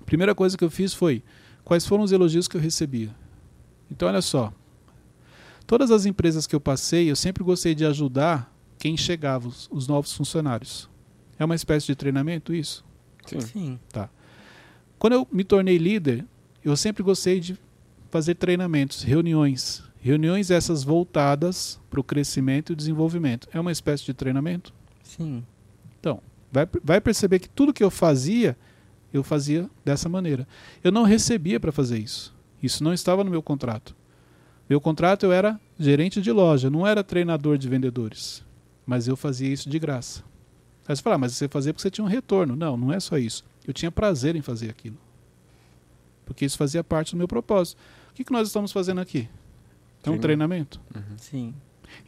a 0.00 0.04
primeira 0.04 0.34
coisa 0.34 0.56
que 0.56 0.64
eu 0.64 0.70
fiz 0.70 0.92
foi 0.92 1.22
quais 1.64 1.86
foram 1.86 2.04
os 2.04 2.12
elogios 2.12 2.46
que 2.46 2.56
eu 2.56 2.60
recebia. 2.60 3.14
Então, 3.90 4.08
olha 4.08 4.22
só. 4.22 4.52
Todas 5.66 5.90
as 5.90 6.04
empresas 6.04 6.46
que 6.46 6.54
eu 6.54 6.60
passei, 6.60 7.10
eu 7.10 7.16
sempre 7.16 7.42
gostei 7.42 7.74
de 7.74 7.84
ajudar 7.86 8.52
quem 8.78 8.96
chegava, 8.96 9.48
os, 9.48 9.68
os 9.72 9.88
novos 9.88 10.12
funcionários. 10.12 10.88
É 11.38 11.44
uma 11.44 11.54
espécie 11.54 11.86
de 11.86 11.94
treinamento 11.94 12.54
isso? 12.54 12.84
Sim. 13.26 13.40
Sim. 13.40 13.78
Quando 14.98 15.14
eu 15.14 15.28
me 15.32 15.42
tornei 15.42 15.78
líder, 15.78 16.24
eu 16.62 16.76
sempre 16.76 17.02
gostei 17.02 17.40
de 17.40 17.58
fazer 18.10 18.34
treinamentos, 18.34 19.02
reuniões. 19.02 19.82
Reuniões 20.00 20.50
essas 20.50 20.84
voltadas 20.84 21.80
para 21.88 21.98
o 21.98 22.04
crescimento 22.04 22.72
e 22.72 22.76
desenvolvimento. 22.76 23.48
É 23.52 23.58
uma 23.58 23.72
espécie 23.72 24.04
de 24.04 24.12
treinamento? 24.12 24.72
Sim. 25.02 25.44
Então, 25.98 26.20
vai, 26.52 26.68
vai 26.82 27.00
perceber 27.00 27.38
que 27.38 27.48
tudo 27.48 27.72
que 27.72 27.82
eu 27.82 27.90
fazia, 27.90 28.56
eu 29.14 29.22
fazia 29.22 29.70
dessa 29.84 30.08
maneira. 30.08 30.46
Eu 30.82 30.90
não 30.90 31.04
recebia 31.04 31.60
para 31.60 31.70
fazer 31.70 31.98
isso. 31.98 32.34
Isso 32.60 32.82
não 32.82 32.92
estava 32.92 33.22
no 33.22 33.30
meu 33.30 33.40
contrato. 33.40 33.94
Meu 34.68 34.80
contrato 34.80 35.24
eu 35.24 35.32
era 35.32 35.60
gerente 35.78 36.20
de 36.20 36.32
loja, 36.32 36.68
não 36.68 36.84
era 36.84 37.04
treinador 37.04 37.56
de 37.56 37.68
vendedores. 37.68 38.44
Mas 38.84 39.06
eu 39.06 39.16
fazia 39.16 39.52
isso 39.52 39.70
de 39.70 39.78
graça. 39.78 40.24
Aí 40.86 40.96
você 40.96 41.00
fala, 41.00 41.14
ah, 41.14 41.18
mas 41.18 41.32
você 41.32 41.48
fazia 41.48 41.72
porque 41.72 41.82
você 41.82 41.90
tinha 41.90 42.04
um 42.04 42.08
retorno. 42.08 42.56
Não, 42.56 42.76
não 42.76 42.92
é 42.92 42.98
só 42.98 43.16
isso. 43.16 43.44
Eu 43.66 43.72
tinha 43.72 43.90
prazer 43.90 44.34
em 44.34 44.42
fazer 44.42 44.68
aquilo. 44.68 44.98
Porque 46.26 46.44
isso 46.44 46.58
fazia 46.58 46.82
parte 46.82 47.12
do 47.12 47.18
meu 47.18 47.28
propósito. 47.28 47.78
O 48.10 48.14
que, 48.14 48.24
que 48.24 48.32
nós 48.32 48.48
estamos 48.48 48.72
fazendo 48.72 49.00
aqui? 49.00 49.28
É 50.02 50.10
um 50.10 50.18
treinamento. 50.18 50.80
Uhum. 50.94 51.16
Sim. 51.16 51.54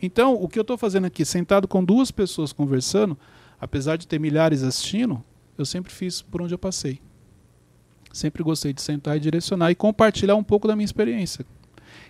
Então, 0.02 0.34
o 0.34 0.48
que 0.48 0.58
eu 0.58 0.62
estou 0.62 0.76
fazendo 0.76 1.04
aqui, 1.06 1.24
sentado 1.24 1.68
com 1.68 1.84
duas 1.84 2.10
pessoas 2.10 2.52
conversando, 2.52 3.16
apesar 3.60 3.96
de 3.96 4.06
ter 4.06 4.18
milhares 4.18 4.62
assistindo, 4.62 5.22
eu 5.56 5.64
sempre 5.64 5.92
fiz 5.92 6.22
por 6.22 6.42
onde 6.42 6.54
eu 6.54 6.58
passei. 6.58 7.00
Sempre 8.12 8.42
gostei 8.42 8.72
de 8.72 8.80
sentar 8.80 9.16
e 9.16 9.20
direcionar 9.20 9.70
e 9.70 9.74
compartilhar 9.74 10.36
um 10.36 10.44
pouco 10.44 10.66
da 10.66 10.74
minha 10.74 10.84
experiência. 10.84 11.44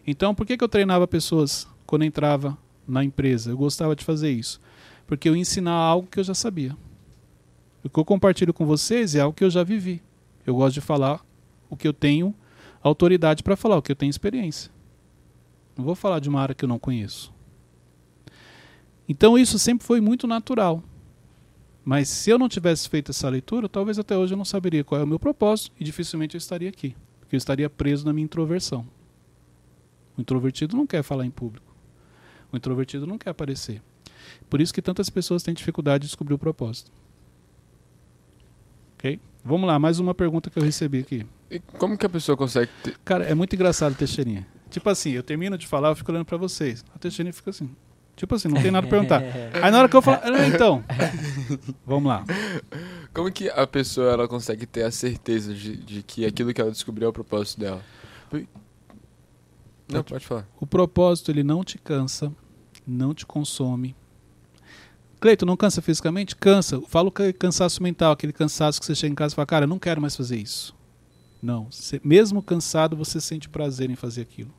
Então, 0.07 0.35
por 0.35 0.47
que, 0.47 0.57
que 0.57 0.63
eu 0.63 0.69
treinava 0.69 1.07
pessoas 1.07 1.67
quando 1.85 2.05
entrava 2.05 2.57
na 2.87 3.03
empresa? 3.03 3.51
Eu 3.51 3.57
gostava 3.57 3.97
de 3.97 4.05
fazer 4.05 4.31
isso. 4.31 4.61
Porque 5.07 5.29
eu 5.29 5.37
ensinava 5.37 5.85
algo 5.85 6.09
que 6.09 6.21
eu 6.21 6.25
já 6.25 6.35
sabia. 6.35 6.77
O 7.83 7.89
que 7.89 7.99
eu 7.99 8.05
compartilho 8.05 8.55
com 8.55 8.67
vocês 8.67 9.15
é 9.15 9.21
algo 9.21 9.37
que 9.37 9.45
eu 9.45 9.51
já 9.51 9.63
vivi. 9.63 10.03
Eu 10.45 10.55
gosto 10.55 10.75
de 10.75 10.81
falar 10.81 11.25
o 11.69 11.77
que 11.77 11.87
eu 11.87 11.93
tenho 11.93 12.35
autoridade 12.83 13.43
para 13.43 13.57
falar, 13.57 13.77
o 13.77 13.83
que 13.83 13.93
eu 13.93 13.97
tenho 13.97 14.11
experiência. 14.11 14.71
Não 15.77 15.85
vou 15.85 15.95
falar 15.95 16.21
de 16.21 16.29
uma 16.29 16.41
área 16.41 16.55
que 16.55 16.65
eu 16.65 16.69
não 16.69 16.79
conheço. 16.79 17.33
Então 19.09 19.39
isso 19.39 19.59
sempre 19.59 19.87
foi 19.87 20.01
muito 20.01 20.27
natural. 20.27 20.83
Mas 21.87 22.09
se 22.09 22.30
eu 22.30 22.37
não 22.37 22.49
tivesse 22.49 22.89
feito 22.89 23.12
essa 23.12 23.28
leitura, 23.28 23.68
talvez 23.68 23.97
até 23.97 24.18
hoje 24.18 24.34
eu 24.34 24.37
não 24.37 24.45
saberia 24.45 24.82
qual 24.82 25.01
é 25.01 25.05
o 25.05 25.07
meu 25.07 25.20
propósito 25.20 25.70
e 25.78 25.84
dificilmente 25.84 26.34
eu 26.34 26.39
estaria 26.39 26.68
aqui. 26.68 26.97
Porque 27.20 27.37
eu 27.37 27.39
estaria 27.39 27.70
preso 27.70 28.05
na 28.05 28.12
minha 28.12 28.24
introversão. 28.24 28.84
O 30.18 30.20
introvertido 30.20 30.76
não 30.76 30.84
quer 30.84 31.05
falar 31.05 31.24
em 31.24 31.30
público. 31.30 31.72
O 32.51 32.57
introvertido 32.57 33.07
não 33.07 33.16
quer 33.16 33.30
aparecer. 33.30 33.80
Por 34.51 34.61
isso 34.61 34.74
que 34.74 34.82
tantas 34.82 35.09
pessoas 35.09 35.45
têm 35.45 35.55
dificuldade 35.55 36.03
de 36.03 36.09
descobrir 36.09 36.34
o 36.34 36.39
propósito. 36.39 36.91
Ok? 38.95 39.20
Vamos 39.45 39.68
lá, 39.68 39.78
mais 39.78 40.01
uma 40.01 40.12
pergunta 40.12 40.51
que 40.51 40.59
eu 40.59 40.64
recebi 40.64 40.99
aqui. 40.99 41.24
E 41.49 41.61
como 41.61 41.97
que 41.97 42.05
a 42.05 42.09
pessoa 42.09 42.37
consegue 42.37 42.72
ter... 42.82 42.99
Cara, 43.05 43.26
é 43.26 43.34
muito 43.34 43.55
engraçado, 43.55 43.95
Teixeirinha. 43.95 44.45
Tipo 44.68 44.91
assim, 44.91 45.12
eu 45.12 45.22
termino 45.22 45.57
de 45.57 45.68
falar, 45.68 45.91
eu 45.91 45.95
fico 45.95 46.11
olhando 46.11 46.26
pra 46.26 46.37
vocês. 46.37 46.84
A 46.93 46.99
Teixeirinha 46.99 47.32
fica 47.32 47.51
assim. 47.51 47.70
Tipo 48.17 48.35
assim, 48.35 48.49
não 48.49 48.61
tem 48.62 48.71
nada 48.71 48.87
pra 48.87 48.99
perguntar. 48.99 49.23
Aí 49.62 49.71
na 49.71 49.79
hora 49.79 49.89
que 49.91 49.95
eu 49.97 50.01
falo, 50.01 50.19
ah, 50.23 50.47
então, 50.49 50.83
vamos 51.87 52.09
lá. 52.09 52.25
Como 53.12 53.31
que 53.31 53.49
a 53.51 53.67
pessoa 53.67 54.11
ela 54.12 54.27
consegue 54.27 54.64
ter 54.67 54.85
a 54.85 54.91
certeza 54.91 55.53
de, 55.55 55.77
de 55.77 56.03
que 56.03 56.25
aquilo 56.25 56.53
que 56.55 56.61
ela 56.61 56.71
descobriu 56.71 57.07
é 57.07 57.11
o 57.11 57.12
propósito 57.12 57.61
dela? 57.61 57.83
Não, 59.89 60.03
pode 60.03 60.27
falar. 60.27 60.49
O 60.61 60.67
propósito, 60.67 61.31
ele 61.31 61.45
não 61.45 61.62
te 61.62 61.79
cansa, 61.79 62.33
não 62.87 63.14
te 63.14 63.25
consome. 63.25 63.95
Cleito, 65.21 65.47
não 65.47 65.57
cansa 65.57 65.81
fisicamente? 65.81 66.35
Cansa. 66.35 66.81
Fala 66.89 67.09
o 67.09 67.12
que 67.12 67.23
é 67.23 67.33
cansaço 67.33 67.83
mental, 67.83 68.12
aquele 68.12 68.33
cansaço 68.33 68.81
que 68.81 68.87
você 68.87 68.95
chega 68.95 69.12
em 69.12 69.14
casa 69.14 69.35
e 69.35 69.37
fala, 69.37 69.47
cara, 69.47 69.64
eu 69.64 69.69
não 69.69 69.79
quero 69.79 70.01
mais 70.01 70.17
fazer 70.17 70.37
isso. 70.37 70.75
Não. 71.43 71.71
Você- 71.71 72.01
mesmo 72.03 72.43
cansado, 72.43 72.97
você 72.97 73.21
sente 73.21 73.49
prazer 73.49 73.89
em 73.91 73.95
fazer 73.97 74.23
aquilo. 74.23 74.53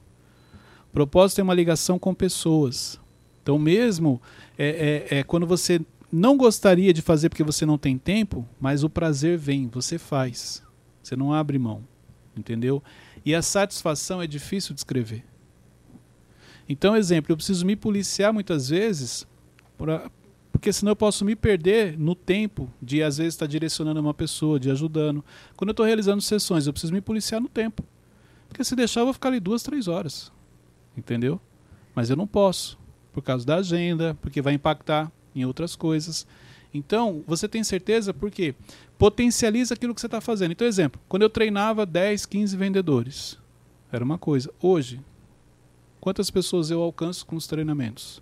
O 0.90 0.94
propósito 0.94 1.38
tem 1.38 1.44
uma 1.44 1.54
ligação 1.54 2.00
com 2.00 2.14
pessoas. 2.14 3.00
Então, 3.48 3.58
mesmo 3.58 4.22
é, 4.58 5.06
é, 5.10 5.20
é 5.20 5.24
quando 5.24 5.48
você 5.48 5.80
não 6.12 6.36
gostaria 6.36 6.92
de 6.92 7.02
fazer 7.02 7.30
porque 7.30 7.46
você 7.46 7.66
não 7.66 7.78
tem 7.78 7.98
tempo, 7.98 8.46
mas 8.60 8.84
o 8.84 8.90
prazer 8.90 9.38
vem, 9.38 9.70
você 9.70 9.98
faz. 9.98 10.62
Você 11.02 11.16
não 11.16 11.32
abre 11.32 11.58
mão. 11.58 11.82
Entendeu? 12.36 12.84
E 13.26 13.34
a 13.34 13.42
satisfação 13.42 14.22
é 14.22 14.28
difícil 14.28 14.74
de 14.74 14.82
escrever. 14.82 15.24
Então, 16.68 16.94
exemplo, 16.94 17.32
eu 17.32 17.38
preciso 17.38 17.66
me 17.66 17.78
policiar 17.78 18.34
muitas 18.34 18.68
vezes, 18.68 19.26
pra- 19.78 20.12
porque 20.52 20.74
senão 20.74 20.92
eu 20.92 20.96
posso 20.98 21.24
me 21.24 21.34
perder 21.34 21.98
no 21.98 22.16
tempo 22.16 22.70
de, 22.82 23.02
às 23.02 23.16
vezes, 23.18 23.36
estar 23.36 23.48
direcionando 23.48 24.02
uma 24.02 24.14
pessoa, 24.14 24.60
de 24.60 24.70
ajudando. 24.70 25.24
Quando 25.56 25.70
eu 25.70 25.72
estou 25.72 25.86
realizando 25.86 26.22
sessões, 26.22 26.68
eu 26.68 26.74
preciso 26.74 26.92
me 26.92 27.00
policiar 27.00 27.40
no 27.40 27.48
tempo. 27.48 27.82
Porque 28.50 28.62
se 28.66 28.76
deixar, 28.76 29.00
eu 29.00 29.06
vou 29.06 29.14
ficar 29.14 29.30
ali 29.30 29.40
duas, 29.40 29.64
três 29.64 29.88
horas. 29.88 30.34
Entendeu? 30.98 31.40
Mas 31.96 32.10
eu 32.10 32.18
não 32.18 32.28
posso, 32.28 32.78
por 33.18 33.24
causa 33.24 33.44
da 33.44 33.56
agenda, 33.56 34.16
porque 34.22 34.44
vai 34.44 34.54
impactar 34.54 35.12
em 35.34 35.44
outras 35.44 35.76
coisas. 35.76 36.28
Então, 36.72 37.24
você 37.26 37.48
tem 37.48 37.64
certeza 37.64 38.14
porque 38.14 38.54
potencializa 38.96 39.74
aquilo 39.74 39.96
que 39.96 40.00
você 40.00 40.06
está 40.06 40.22
fazendo. 40.22 40.52
Então, 40.52 40.68
exemplo, 40.68 41.02
quando 41.10 41.24
eu 41.24 41.30
treinava 41.32 41.84
10, 41.84 42.28
15 42.28 42.56
vendedores, 42.56 43.36
era 43.92 44.06
uma 44.06 44.20
coisa. 44.20 44.54
Hoje, 44.62 45.02
quantas 46.00 46.30
pessoas 46.30 46.70
eu 46.70 46.80
alcanço 46.80 47.26
com 47.26 47.36
os 47.36 47.48
treinamentos? 47.48 48.22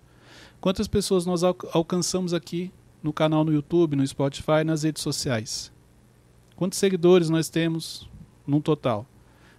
Quantas 0.62 0.88
pessoas 0.88 1.26
nós 1.26 1.42
alca- 1.42 1.68
alcançamos 1.74 2.32
aqui 2.32 2.72
no 3.02 3.12
canal 3.12 3.44
no 3.44 3.52
YouTube, 3.52 3.96
no 3.96 4.06
Spotify, 4.06 4.64
nas 4.64 4.82
redes 4.82 5.02
sociais? 5.02 5.70
Quantos 6.56 6.78
seguidores 6.78 7.28
nós 7.28 7.50
temos 7.50 8.08
num 8.46 8.62
total? 8.62 9.04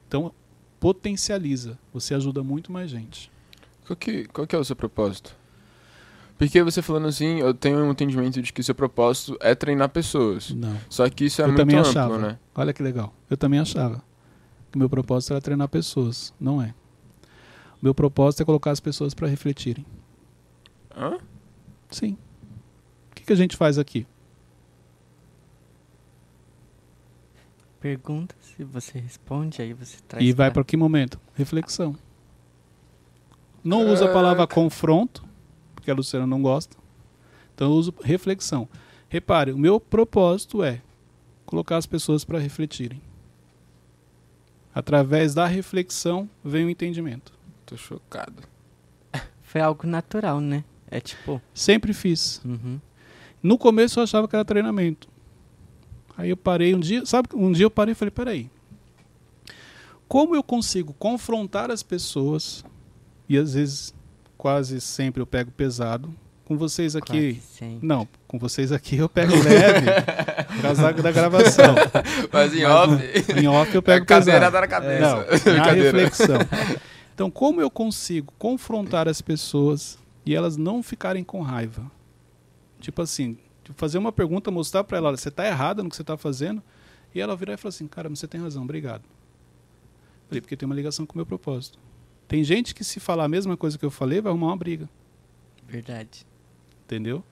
Então, 0.08 0.34
potencializa. 0.80 1.78
Você 1.94 2.16
ajuda 2.16 2.42
muito 2.42 2.72
mais 2.72 2.90
gente. 2.90 3.30
Qual 3.88 3.96
que, 3.98 4.26
qual 4.28 4.46
que 4.46 4.56
é 4.56 4.60
o 4.60 4.64
seu 4.66 4.76
propósito? 4.76 5.36
Porque 6.38 6.62
você 6.62 6.82
falando 6.84 7.08
assim, 7.08 7.40
eu 7.40 7.54
tenho 7.54 7.80
um 7.80 7.90
entendimento 7.92 8.42
de 8.42 8.54
que 8.54 8.62
o 8.62 8.64
seu 8.64 8.76
propósito 8.76 9.36
é 9.42 9.56
treinar 9.56 9.90
pessoas. 9.90 10.52
Não. 10.52 10.78
Só 10.90 11.10
que 11.10 11.26
isso 11.26 11.42
é 11.42 11.46
Eu 11.46 11.48
muito 11.48 11.58
também 11.58 11.78
amplo, 11.78 11.90
achava. 11.90 12.18
né? 12.20 12.38
Olha 12.54 12.74
que 12.74 12.84
legal. 12.84 13.12
Eu 13.30 13.36
também 13.38 13.60
achava 13.60 14.04
que 14.72 14.78
meu 14.78 14.88
propósito 14.90 15.32
era 15.34 15.42
treinar 15.42 15.68
pessoas. 15.68 16.32
Não 16.40 16.62
é. 16.62 16.76
Meu 17.82 17.96
propósito 17.96 18.42
é 18.42 18.46
colocar 18.46 18.70
as 18.72 18.80
pessoas 18.80 19.14
para 19.16 19.28
refletirem. 19.28 19.86
Hã? 20.96 21.18
Sim. 21.90 22.18
O 23.12 23.16
que, 23.16 23.24
que 23.24 23.34
a 23.34 23.36
gente 23.36 23.56
faz 23.58 23.80
aqui? 23.80 24.06
Pergunta 27.80 28.36
se 28.42 28.64
você 28.64 29.00
responde, 29.00 29.62
aí 29.62 29.74
você 29.74 29.98
traz. 30.08 30.24
E 30.26 30.32
vai 30.34 30.48
pra- 30.50 30.56
para 30.56 30.64
que 30.66 30.76
momento? 30.76 31.20
Reflexão. 31.36 31.96
Não 33.68 33.92
uso 33.92 34.06
a 34.06 34.14
palavra 34.14 34.48
confronto, 34.48 35.26
porque 35.76 35.92
a 35.92 35.94
Luciana 35.94 36.26
não 36.26 36.42
gosta. 36.42 36.78
Então 37.54 37.68
eu 37.68 37.74
uso 37.74 37.94
reflexão. 38.02 38.66
Repare, 39.10 39.52
o 39.52 39.58
meu 39.58 39.78
propósito 39.78 40.64
é 40.64 40.82
colocar 41.46 41.76
as 41.76 41.86
pessoas 41.86 42.24
para 42.24 42.40
refletirem. 42.40 43.02
Através 44.74 45.34
da 45.34 45.46
reflexão 45.46 46.30
vem 46.42 46.64
o 46.64 46.70
entendimento. 46.70 47.34
Tô 47.66 47.76
chocado. 47.76 48.42
Foi 49.44 49.60
algo 49.60 49.86
natural, 49.86 50.40
né? 50.40 50.64
É 50.90 51.02
tipo. 51.02 51.42
Sempre 51.54 51.92
fiz. 51.92 52.42
uhum. 52.46 52.80
No 53.44 53.58
começo 53.58 54.00
eu 54.00 54.04
achava 54.04 54.30
que 54.30 54.36
era 54.36 54.46
treinamento. 54.46 55.10
Aí 56.18 56.30
eu 56.30 56.38
parei 56.38 56.74
um 56.74 56.80
dia, 56.80 57.06
sabe, 57.06 57.28
um 57.34 57.52
dia 57.52 57.66
eu 57.66 57.72
parei 57.72 57.92
e 57.92 57.96
falei, 57.96 58.12
peraí. 58.12 58.50
Como 60.08 60.34
eu 60.34 60.42
consigo 60.42 60.94
confrontar 60.94 61.70
as 61.70 61.84
pessoas, 61.84 62.64
e 63.28 63.38
às 63.38 63.54
vezes, 63.54 63.94
quase 64.38 64.80
sempre 64.80 65.22
eu 65.22 65.28
pego 65.28 65.52
pesado, 65.52 66.14
com 66.48 66.58
vocês 66.58 66.96
aqui. 66.96 67.34
Quase 67.34 67.42
sempre. 67.42 67.86
Não, 67.86 68.08
com 68.26 68.40
vocês 68.40 68.72
aqui 68.72 68.98
eu 68.98 69.10
pego 69.10 69.34
leve, 69.36 69.88
por 70.56 70.62
causa 70.62 70.94
da, 70.94 71.12
gravação. 71.12 71.76
Mas 72.32 72.54
em 72.54 72.64
Mas 72.64 72.72
off, 72.72 73.34
Em 73.38 73.48
off 73.48 73.74
eu 73.74 73.80
é 73.80 73.82
pego 73.82 74.06
cadeira 74.06 74.40
pesado. 74.40 74.62
na 74.62 74.68
cabeça. 74.68 75.02
Não, 75.02 75.54
na 75.58 75.72
reflexão. 75.72 76.38
Então, 77.18 77.32
como 77.32 77.60
eu 77.60 77.72
consigo 77.72 78.32
confrontar 78.38 79.08
as 79.08 79.24
pessoas 79.24 79.98
e 80.24 80.36
elas 80.36 80.56
não 80.56 80.84
ficarem 80.84 81.24
com 81.24 81.42
raiva? 81.42 81.90
Tipo 82.80 83.02
assim, 83.02 83.40
tipo, 83.64 83.76
fazer 83.76 83.98
uma 83.98 84.12
pergunta, 84.12 84.52
mostrar 84.52 84.84
para 84.84 85.00
ela, 85.00 85.18
você 85.18 85.30
está 85.30 85.48
errada 85.48 85.82
no 85.82 85.90
que 85.90 85.96
você 85.96 86.04
está 86.04 86.16
fazendo, 86.16 86.62
e 87.16 87.20
ela 87.20 87.36
virar 87.36 87.54
e 87.54 87.58
falar 87.58 87.70
assim, 87.70 87.88
cara, 87.88 88.08
mas 88.08 88.20
você 88.20 88.28
tem 88.28 88.40
razão, 88.40 88.62
obrigado. 88.62 89.02
Falei, 90.28 90.42
porque 90.42 90.56
tem 90.56 90.68
uma 90.68 90.76
ligação 90.76 91.08
com 91.08 91.14
o 91.14 91.18
meu 91.18 91.26
propósito. 91.26 91.80
Tem 92.28 92.44
gente 92.44 92.76
que 92.76 92.84
se 92.84 93.00
falar 93.00 93.26
a 93.26 93.30
mesma 93.30 93.56
coisa 93.56 93.78
que 93.78 93.86
eu 93.86 93.92
falei, 93.92 94.20
vai 94.22 94.32
arrumar 94.32 94.48
uma 94.48 94.58
briga, 94.58 94.90
Verdade. 95.68 96.26
entendeu? 96.86 97.24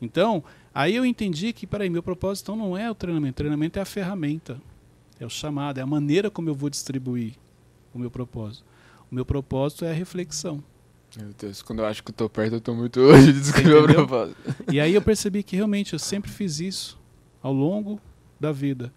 Então, 0.00 0.44
aí 0.74 0.94
eu 0.94 1.04
entendi 1.04 1.52
que, 1.52 1.66
peraí, 1.66 1.88
meu 1.90 2.02
propósito 2.02 2.52
então 2.52 2.56
não 2.56 2.76
é 2.76 2.90
o 2.90 2.94
treinamento, 2.94 3.32
o 3.32 3.36
treinamento 3.36 3.78
é 3.78 3.82
a 3.82 3.84
ferramenta, 3.86 4.60
é 5.18 5.26
o 5.26 5.30
chamado, 5.30 5.78
é 5.78 5.82
a 5.82 5.86
maneira 5.86 6.30
como 6.30 6.48
eu 6.48 6.54
vou 6.54 6.68
distribuir 6.70 7.34
o 7.92 7.98
meu 7.98 8.10
propósito. 8.10 8.64
O 9.10 9.14
meu 9.14 9.24
propósito 9.24 9.84
é 9.84 9.90
a 9.90 9.94
reflexão. 9.94 10.62
Meu 11.16 11.32
Deus, 11.38 11.62
quando 11.62 11.78
eu 11.78 11.86
acho 11.86 12.02
que 12.02 12.12
tô 12.12 12.28
perto, 12.28 12.54
eu 12.54 12.60
tô 12.60 12.74
muito 12.74 13.00
longe 13.00 13.32
de 13.32 13.40
descrever 13.40 13.78
o 13.78 13.86
propósito. 13.86 14.36
E 14.72 14.80
aí 14.80 14.94
eu 14.94 15.00
percebi 15.02 15.42
que 15.44 15.54
realmente 15.54 15.92
eu 15.92 15.98
sempre 15.98 16.30
fiz 16.30 16.58
isso 16.58 16.98
ao 17.40 17.52
longo 17.52 18.00
da 18.40 18.50
vida. 18.50 18.92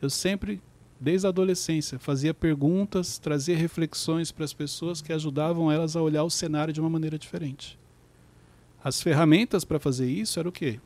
Eu 0.00 0.10
sempre 0.10 0.60
desde 1.02 1.26
a 1.26 1.30
adolescência. 1.30 1.98
Fazia 1.98 2.32
perguntas, 2.32 3.18
trazia 3.18 3.56
reflexões 3.56 4.30
para 4.30 4.44
as 4.44 4.52
pessoas 4.52 5.02
que 5.02 5.12
ajudavam 5.12 5.70
elas 5.70 5.96
a 5.96 6.00
olhar 6.00 6.22
o 6.22 6.30
cenário 6.30 6.72
de 6.72 6.80
uma 6.80 6.88
maneira 6.88 7.18
diferente. 7.18 7.76
As 8.84 9.02
ferramentas 9.02 9.64
para 9.64 9.80
fazer 9.80 10.08
isso 10.08 10.38
eram 10.38 10.50
o 10.50 10.52
quê? 10.52 10.78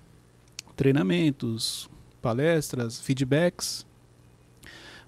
Treinamentos, 0.74 1.88
palestras, 2.22 2.98
feedbacks. 2.98 3.86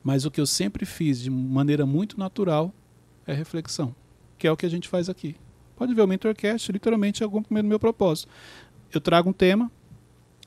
Mas 0.05 0.27
o 0.27 0.31
que 0.31 0.41
eu 0.41 0.47
sempre 0.47 0.85
fiz 0.85 1.21
de 1.21 1.31
maneira 1.31 1.87
muito 1.87 2.19
natural 2.19 2.73
é 3.27 3.33
reflexão, 3.33 3.95
que 4.37 4.47
é 4.47 4.53
o 4.53 4.57
que 4.57 4.67
a 4.67 4.71
gente 4.71 4.89
faz 4.89 5.09
aqui. 5.09 5.37
Pode 5.75 5.95
ver 5.95 6.03
o 6.03 6.07
Mentorcast, 6.07 6.71
literalmente 6.71 7.23
é 7.23 7.27
o 7.27 7.45
meu 7.65 7.79
propósito. 7.79 8.29
Eu 8.93 9.01
trago 9.01 9.31
um 9.31 9.33
tema, 9.33 9.71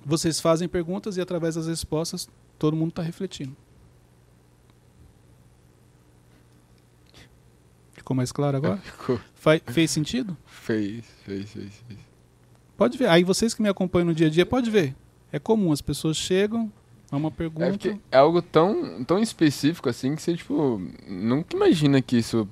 vocês 0.05 0.39
fazem 0.39 0.67
perguntas 0.67 1.17
e 1.17 1.21
através 1.21 1.55
das 1.55 1.67
respostas 1.67 2.29
todo 2.59 2.77
mundo 2.77 2.89
está 2.89 3.01
refletindo. 3.01 3.55
Ficou 8.01 8.15
mais 8.15 8.31
claro 8.31 8.57
agora? 8.57 8.77
Ficou. 8.81 9.19
Faz, 9.35 9.61
fez 9.67 9.91
sentido? 9.91 10.35
Fez, 10.47 11.05
fez, 11.23 11.51
fez, 11.51 11.71
fez. 11.87 11.99
Pode 12.75 12.97
ver. 12.97 13.07
Aí 13.09 13.23
vocês 13.23 13.53
que 13.53 13.61
me 13.61 13.69
acompanham 13.69 14.07
no 14.07 14.13
dia 14.15 14.25
a 14.25 14.29
dia, 14.29 14.43
pode 14.43 14.71
ver. 14.71 14.95
É 15.31 15.37
comum, 15.37 15.71
as 15.71 15.81
pessoas 15.81 16.17
chegam, 16.17 16.71
há 17.11 17.15
uma 17.15 17.27
É, 17.29 17.31
pergunta. 17.31 17.69
porque 17.69 17.95
é 18.11 18.17
algo 18.17 18.41
tão, 18.41 19.03
tão 19.03 19.19
específico 19.19 19.87
assim 19.87 20.15
que 20.15 20.21
você, 20.23 20.35
tipo, 20.35 20.81
nunca 21.07 21.55
imagina 21.55 22.01
que 22.01 22.17
isso 22.17 22.49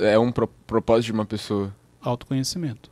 é 0.00 0.18
um 0.18 0.32
pro- 0.32 0.48
propósito 0.66 1.06
de 1.06 1.12
uma 1.12 1.24
pessoa. 1.24 1.72
autoconhecimento. 2.02 2.90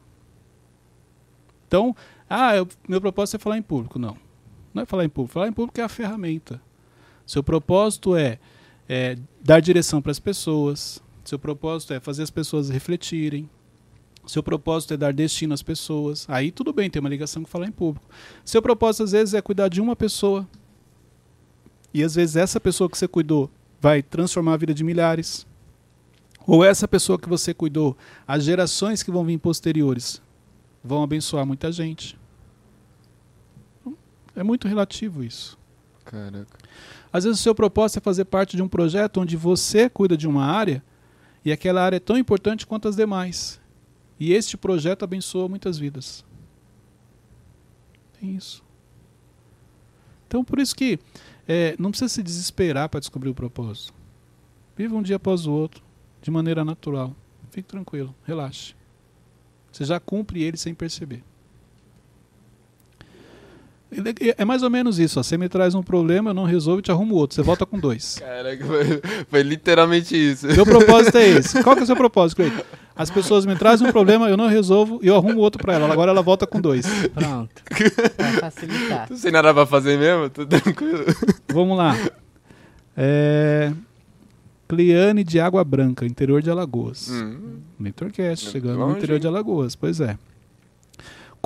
Então, 1.66 1.94
ah, 2.30 2.54
eu- 2.56 2.68
meu 2.88 3.00
propósito 3.00 3.36
é 3.36 3.38
falar 3.40 3.58
em 3.58 3.62
público. 3.62 3.98
Não. 3.98 4.16
Não 4.72 4.82
é 4.82 4.86
falar 4.86 5.04
em 5.04 5.08
público. 5.08 5.32
Falar 5.34 5.48
em 5.48 5.52
público 5.52 5.80
é 5.80 5.82
a 5.84 5.88
ferramenta. 5.88 6.60
Seu 7.26 7.42
propósito 7.42 8.14
é, 8.16 8.38
é 8.88 9.16
dar 9.42 9.60
direção 9.60 10.00
para 10.00 10.12
as 10.12 10.20
pessoas. 10.20 11.02
Seu 11.28 11.38
propósito 11.38 11.92
é 11.92 12.00
fazer 12.00 12.22
as 12.22 12.30
pessoas 12.30 12.70
refletirem. 12.70 13.50
Seu 14.26 14.42
propósito 14.42 14.94
é 14.94 14.96
dar 14.96 15.12
destino 15.12 15.52
às 15.52 15.62
pessoas. 15.62 16.24
Aí 16.26 16.50
tudo 16.50 16.72
bem, 16.72 16.88
tem 16.88 17.00
uma 17.00 17.08
ligação 17.10 17.42
com 17.42 17.48
falar 17.50 17.66
em 17.66 17.70
público. 17.70 18.08
Seu 18.42 18.62
propósito, 18.62 19.02
às 19.02 19.12
vezes, 19.12 19.34
é 19.34 19.42
cuidar 19.42 19.68
de 19.68 19.78
uma 19.78 19.94
pessoa. 19.94 20.48
E 21.92 22.02
às 22.02 22.14
vezes 22.14 22.34
essa 22.34 22.58
pessoa 22.58 22.88
que 22.88 22.96
você 22.96 23.06
cuidou 23.06 23.50
vai 23.78 24.02
transformar 24.02 24.54
a 24.54 24.56
vida 24.56 24.72
de 24.72 24.82
milhares. 24.82 25.46
Ou 26.46 26.64
essa 26.64 26.88
pessoa 26.88 27.18
que 27.18 27.28
você 27.28 27.52
cuidou, 27.52 27.94
as 28.26 28.44
gerações 28.44 29.02
que 29.02 29.10
vão 29.10 29.22
vir 29.22 29.36
posteriores 29.36 30.22
vão 30.82 31.02
abençoar 31.02 31.44
muita 31.44 31.70
gente. 31.70 32.18
É 34.34 34.42
muito 34.42 34.66
relativo 34.66 35.22
isso. 35.22 35.58
Caraca. 36.06 36.56
Às 37.12 37.24
vezes 37.24 37.38
o 37.38 37.42
seu 37.42 37.54
propósito 37.54 37.98
é 37.98 38.00
fazer 38.00 38.24
parte 38.24 38.56
de 38.56 38.62
um 38.62 38.68
projeto 38.68 39.20
onde 39.20 39.36
você 39.36 39.90
cuida 39.90 40.16
de 40.16 40.26
uma 40.26 40.46
área 40.46 40.82
e 41.44 41.52
aquela 41.52 41.82
área 41.82 41.96
é 41.96 42.00
tão 42.00 42.16
importante 42.16 42.66
quanto 42.66 42.88
as 42.88 42.96
demais. 42.96 43.60
E 44.18 44.32
este 44.32 44.56
projeto 44.56 45.04
abençoa 45.04 45.48
muitas 45.48 45.78
vidas. 45.78 46.24
Tem 48.20 48.34
isso. 48.34 48.62
Então 50.26 50.44
por 50.44 50.58
isso 50.58 50.74
que 50.74 50.98
é, 51.46 51.74
não 51.78 51.90
precisa 51.90 52.08
se 52.08 52.22
desesperar 52.22 52.88
para 52.88 53.00
descobrir 53.00 53.30
o 53.30 53.34
propósito. 53.34 53.94
Viva 54.76 54.94
um 54.94 55.02
dia 55.02 55.16
após 55.16 55.46
o 55.46 55.52
outro, 55.52 55.82
de 56.20 56.30
maneira 56.30 56.64
natural. 56.64 57.16
Fique 57.50 57.68
tranquilo, 57.68 58.14
relaxe. 58.24 58.74
Você 59.72 59.84
já 59.84 59.98
cumpre 59.98 60.42
ele 60.42 60.56
sem 60.56 60.74
perceber. 60.74 61.22
É 64.36 64.44
mais 64.44 64.62
ou 64.62 64.68
menos 64.70 64.98
isso. 64.98 65.18
Ó. 65.18 65.22
Você 65.22 65.38
me 65.38 65.48
traz 65.48 65.74
um 65.74 65.82
problema, 65.82 66.30
eu 66.30 66.34
não 66.34 66.44
resolvo 66.44 66.80
e 66.80 66.82
te 66.82 66.90
arrumo 66.90 67.14
outro. 67.14 67.34
Você 67.34 67.42
volta 67.42 67.64
com 67.64 67.78
dois. 67.78 68.18
Caraca, 68.18 68.64
foi, 68.64 69.02
foi 69.28 69.42
literalmente 69.42 70.14
isso. 70.14 70.46
Meu 70.46 70.66
propósito 70.66 71.16
é 71.16 71.28
esse. 71.28 71.62
Qual 71.62 71.74
que 71.74 71.80
é 71.80 71.84
o 71.84 71.86
seu 71.86 71.96
propósito, 71.96 72.36
Cleiton? 72.36 72.62
As 72.94 73.10
pessoas 73.10 73.46
me 73.46 73.54
trazem 73.54 73.86
um 73.86 73.92
problema, 73.92 74.28
eu 74.28 74.36
não 74.36 74.48
resolvo 74.48 74.98
e 75.02 75.06
eu 75.06 75.14
arrumo 75.14 75.38
outro 75.38 75.62
para 75.62 75.74
ela. 75.74 75.90
Agora 75.90 76.10
ela 76.10 76.20
volta 76.20 76.46
com 76.46 76.60
dois. 76.60 76.84
Pronto. 77.14 77.62
pra 78.16 78.32
facilitar. 78.50 79.08
Tô 79.08 79.16
sem 79.16 79.30
nada 79.30 79.54
pra 79.54 79.64
fazer 79.64 79.98
mesmo? 79.98 80.28
Tudo 80.28 80.60
tranquilo. 80.60 81.04
Vamos 81.48 81.78
lá. 81.78 81.96
É... 82.96 83.72
Cleane 84.66 85.24
de 85.24 85.40
Água 85.40 85.64
Branca, 85.64 86.04
interior 86.04 86.42
de 86.42 86.50
Alagoas. 86.50 87.08
Hum. 87.10 87.60
Mentorcast, 87.78 88.50
chegando 88.50 88.78
no 88.78 88.86
Longe, 88.86 88.98
interior 88.98 89.14
hein? 89.14 89.20
de 89.20 89.26
Alagoas. 89.28 89.74
Pois 89.74 90.00
é. 90.00 90.18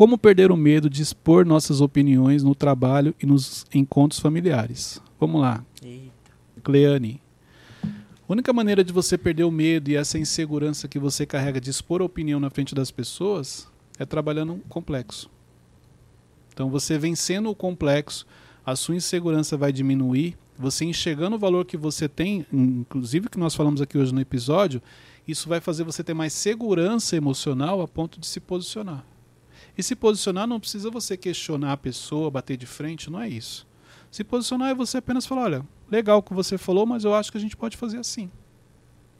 Como 0.02 0.18
perder 0.18 0.50
o 0.50 0.56
medo 0.56 0.90
de 0.90 1.00
expor 1.00 1.46
nossas 1.46 1.80
opiniões 1.80 2.42
no 2.42 2.56
trabalho 2.56 3.14
e 3.22 3.24
nos 3.24 3.64
encontros 3.72 4.18
familiares? 4.18 5.00
Vamos 5.20 5.40
lá. 5.40 5.64
Eita. 5.80 6.32
Cleane. 6.60 7.22
A 7.84 8.32
única 8.32 8.52
maneira 8.52 8.82
de 8.82 8.92
você 8.92 9.16
perder 9.16 9.44
o 9.44 9.50
medo 9.52 9.92
e 9.92 9.94
essa 9.94 10.18
insegurança 10.18 10.88
que 10.88 10.98
você 10.98 11.24
carrega 11.24 11.60
de 11.60 11.70
expor 11.70 12.02
a 12.02 12.04
opinião 12.04 12.40
na 12.40 12.50
frente 12.50 12.74
das 12.74 12.90
pessoas 12.90 13.68
é 13.96 14.04
trabalhando 14.04 14.54
um 14.54 14.58
complexo. 14.58 15.30
Então, 16.52 16.68
você 16.68 16.98
vencendo 16.98 17.48
o 17.48 17.54
complexo, 17.54 18.26
a 18.66 18.74
sua 18.74 18.96
insegurança 18.96 19.56
vai 19.56 19.72
diminuir. 19.72 20.36
Você 20.58 20.84
enxergando 20.84 21.36
o 21.36 21.38
valor 21.38 21.64
que 21.64 21.76
você 21.76 22.08
tem, 22.08 22.44
inclusive 22.52 23.28
que 23.28 23.38
nós 23.38 23.54
falamos 23.54 23.80
aqui 23.80 23.96
hoje 23.96 24.12
no 24.12 24.20
episódio, 24.20 24.82
isso 25.28 25.48
vai 25.48 25.60
fazer 25.60 25.84
você 25.84 26.02
ter 26.02 26.12
mais 26.12 26.32
segurança 26.32 27.14
emocional 27.14 27.80
a 27.80 27.86
ponto 27.86 28.18
de 28.18 28.26
se 28.26 28.40
posicionar. 28.40 29.11
E 29.76 29.82
se 29.82 29.96
posicionar 29.96 30.46
não 30.46 30.60
precisa 30.60 30.90
você 30.90 31.16
questionar 31.16 31.72
a 31.72 31.76
pessoa, 31.76 32.30
bater 32.30 32.56
de 32.56 32.66
frente, 32.66 33.10
não 33.10 33.20
é 33.20 33.28
isso. 33.28 33.66
Se 34.10 34.22
posicionar 34.22 34.70
é 34.70 34.74
você 34.74 34.98
apenas 34.98 35.24
falar, 35.24 35.42
olha, 35.42 35.66
legal 35.90 36.18
o 36.18 36.22
que 36.22 36.34
você 36.34 36.58
falou, 36.58 36.84
mas 36.84 37.04
eu 37.04 37.14
acho 37.14 37.32
que 37.32 37.38
a 37.38 37.40
gente 37.40 37.56
pode 37.56 37.76
fazer 37.76 37.98
assim. 37.98 38.30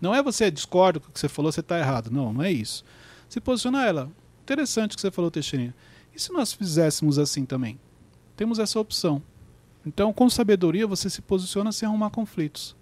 Não 0.01 0.15
é 0.15 0.23
você 0.23 0.51
discorda 0.51 1.01
com 1.01 1.09
o 1.09 1.13
que 1.13 1.21
você 1.21 1.29
falou, 1.29 1.51
você 1.51 1.61
está 1.61 1.79
errado. 1.79 2.11
Não, 2.11 2.33
não 2.33 2.43
é 2.43 2.51
isso. 2.51 2.85
Se 3.29 3.41
posicionar 3.41 3.87
ela, 3.87 4.11
interessante 4.43 4.93
o 4.93 4.97
que 4.97 5.01
você 5.01 5.11
falou, 5.11 5.31
Teixeirinha. 5.31 5.75
E 6.15 6.21
se 6.21 6.33
nós 6.33 6.53
fizéssemos 6.53 7.19
assim 7.19 7.47
também? 7.47 7.81
Temos 8.37 8.59
essa 8.59 8.79
opção. 8.79 9.23
Então, 9.87 10.13
com 10.13 10.29
sabedoria, 10.29 10.87
você 10.87 11.09
se 11.09 11.23
posiciona 11.23 11.73
sem 11.73 11.89
arrumar 11.89 12.11
conflitos. 12.11 12.77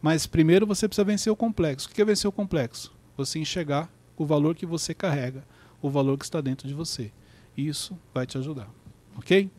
Mas 0.00 0.26
primeiro 0.26 0.66
você 0.66 0.88
precisa 0.88 1.04
vencer 1.04 1.32
o 1.32 1.36
complexo. 1.36 1.88
O 1.88 1.90
que 1.90 2.00
é 2.00 2.04
vencer 2.04 2.28
o 2.28 2.32
complexo? 2.32 2.92
Você 3.16 3.38
enxergar 3.38 3.90
o 4.16 4.24
valor 4.24 4.54
que 4.54 4.66
você 4.66 4.94
carrega, 4.94 5.44
o 5.86 5.90
valor 5.90 6.18
que 6.18 6.24
está 6.24 6.40
dentro 6.40 6.66
de 6.68 6.74
você. 6.74 7.10
Isso 7.56 7.96
vai 8.12 8.26
te 8.26 8.36
ajudar. 8.38 8.68
Ok? 9.16 9.50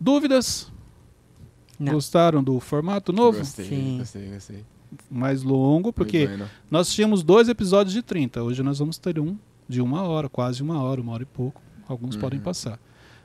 Dúvidas? 0.00 0.70
Não. 1.78 1.92
Gostaram 1.92 2.42
do 2.42 2.58
formato 2.60 3.12
novo? 3.12 3.38
Gostei, 3.38 3.66
Sim. 3.66 3.98
gostei, 3.98 4.28
gostei. 4.30 4.64
Mais 5.10 5.42
longo, 5.42 5.92
porque 5.92 6.26
bueno. 6.26 6.48
nós 6.70 6.92
tínhamos 6.92 7.22
dois 7.22 7.48
episódios 7.48 7.92
de 7.92 8.02
30. 8.02 8.42
Hoje 8.42 8.62
nós 8.62 8.78
vamos 8.78 8.98
ter 8.98 9.18
um 9.20 9.36
de 9.68 9.80
uma 9.82 10.02
hora, 10.02 10.28
quase 10.28 10.62
uma 10.62 10.82
hora, 10.82 11.00
uma 11.00 11.12
hora 11.12 11.22
e 11.22 11.26
pouco. 11.26 11.60
Alguns 11.88 12.14
Uhum. 12.14 12.20
podem 12.20 12.40
passar. 12.40 12.78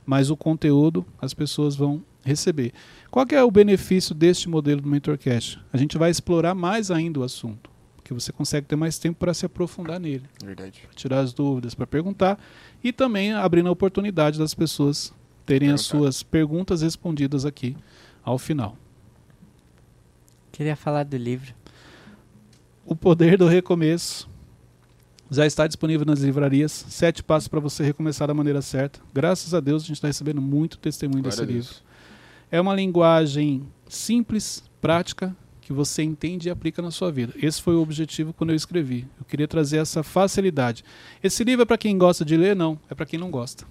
Mas 0.05 0.29
o 0.29 0.35
conteúdo 0.37 1.05
as 1.21 1.33
pessoas 1.33 1.75
vão 1.75 2.03
receber. 2.23 2.73
Qual 3.09 3.25
que 3.25 3.35
é 3.35 3.43
o 3.43 3.49
benefício 3.51 4.13
deste 4.13 4.49
modelo 4.49 4.81
do 4.81 4.87
Mentorcast? 4.89 5.59
A 5.71 5.77
gente 5.77 5.97
vai 5.97 6.09
explorar 6.11 6.53
mais 6.53 6.91
ainda 6.91 7.19
o 7.19 7.23
assunto. 7.23 7.70
Porque 8.01 8.13
você 8.13 8.31
consegue 8.31 8.67
ter 8.67 8.75
mais 8.75 8.97
tempo 8.97 9.19
para 9.19 9.33
se 9.33 9.45
aprofundar 9.45 9.99
nele, 9.99 10.23
Verdade. 10.43 10.81
para 10.81 10.93
tirar 10.93 11.19
as 11.19 11.33
dúvidas, 11.33 11.75
para 11.75 11.85
perguntar. 11.85 12.39
E 12.83 12.91
também 12.91 13.31
abrindo 13.33 13.69
a 13.69 13.71
oportunidade 13.71 14.39
das 14.39 14.53
pessoas 14.53 15.13
terem 15.45 15.71
as 15.71 15.81
suas 15.81 16.23
perguntas 16.23 16.81
respondidas 16.81 17.45
aqui 17.45 17.75
ao 18.23 18.37
final. 18.37 18.75
Queria 20.51 20.75
falar 20.75 21.03
do 21.03 21.15
livro. 21.15 21.53
O 22.85 22.95
Poder 22.95 23.37
do 23.37 23.47
Recomeço 23.47 24.29
já 25.29 25.45
está 25.45 25.65
disponível 25.65 26.05
nas 26.05 26.19
livrarias. 26.19 26.71
Sete 26.89 27.23
passos 27.23 27.47
para 27.47 27.59
você 27.59 27.83
recomeçar 27.83 28.27
da 28.27 28.33
maneira 28.33 28.61
certa. 28.61 28.99
Graças 29.13 29.53
a 29.53 29.59
Deus 29.59 29.83
a 29.83 29.85
gente 29.85 29.97
está 29.97 30.07
recebendo 30.07 30.41
muito 30.41 30.77
testemunho 30.77 31.23
Glória 31.23 31.45
desse 31.45 31.51
livro. 31.51 31.75
É 32.51 32.59
uma 32.59 32.75
linguagem 32.75 33.65
simples, 33.87 34.63
prática, 34.81 35.35
que 35.71 35.77
você 35.77 36.03
entende 36.03 36.49
e 36.49 36.51
aplica 36.51 36.81
na 36.81 36.91
sua 36.91 37.11
vida. 37.11 37.33
Esse 37.41 37.61
foi 37.61 37.73
o 37.75 37.81
objetivo 37.81 38.33
quando 38.33 38.49
eu 38.49 38.55
escrevi. 38.55 39.07
Eu 39.17 39.25
queria 39.25 39.47
trazer 39.47 39.77
essa 39.77 40.03
facilidade. 40.03 40.83
Esse 41.23 41.43
livro 41.43 41.63
é 41.63 41.65
para 41.65 41.77
quem 41.77 41.97
gosta 41.97 42.25
de 42.25 42.35
ler? 42.35 42.55
Não, 42.55 42.77
é 42.89 42.93
para 42.93 43.05
quem 43.05 43.17
não 43.17 43.31
gosta. 43.31 43.65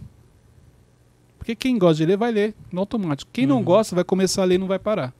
Porque 1.38 1.54
quem 1.54 1.78
gosta 1.78 1.96
de 1.96 2.06
ler 2.06 2.16
vai 2.16 2.32
ler 2.32 2.54
no 2.72 2.80
automático. 2.80 3.30
Quem 3.32 3.46
não 3.46 3.58
Uhum. 3.58 3.64
gosta 3.64 3.94
vai 3.94 4.04
começar 4.04 4.42
a 4.42 4.44
ler 4.44 4.54
e 4.56 4.58
não 4.58 4.66
vai 4.66 4.78
parar. 4.78 5.14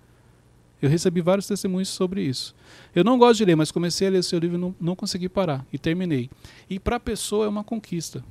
Eu 0.80 0.88
recebi 0.88 1.20
vários 1.20 1.46
testemunhos 1.46 1.88
sobre 1.90 2.22
isso. 2.22 2.54
Eu 2.94 3.04
não 3.04 3.18
gosto 3.18 3.38
de 3.38 3.44
ler, 3.44 3.54
mas 3.56 3.70
comecei 3.70 4.08
a 4.08 4.10
ler 4.10 4.24
seu 4.24 4.38
livro 4.38 4.56
e 4.56 4.60
não, 4.60 4.74
não 4.80 4.96
consegui 4.96 5.28
parar. 5.28 5.64
E 5.72 5.78
terminei. 5.78 6.30
E 6.68 6.78
para 6.80 6.96
a 6.96 7.00
pessoa 7.00 7.44
é 7.44 7.48
uma 7.48 7.62
conquista. 7.62 8.24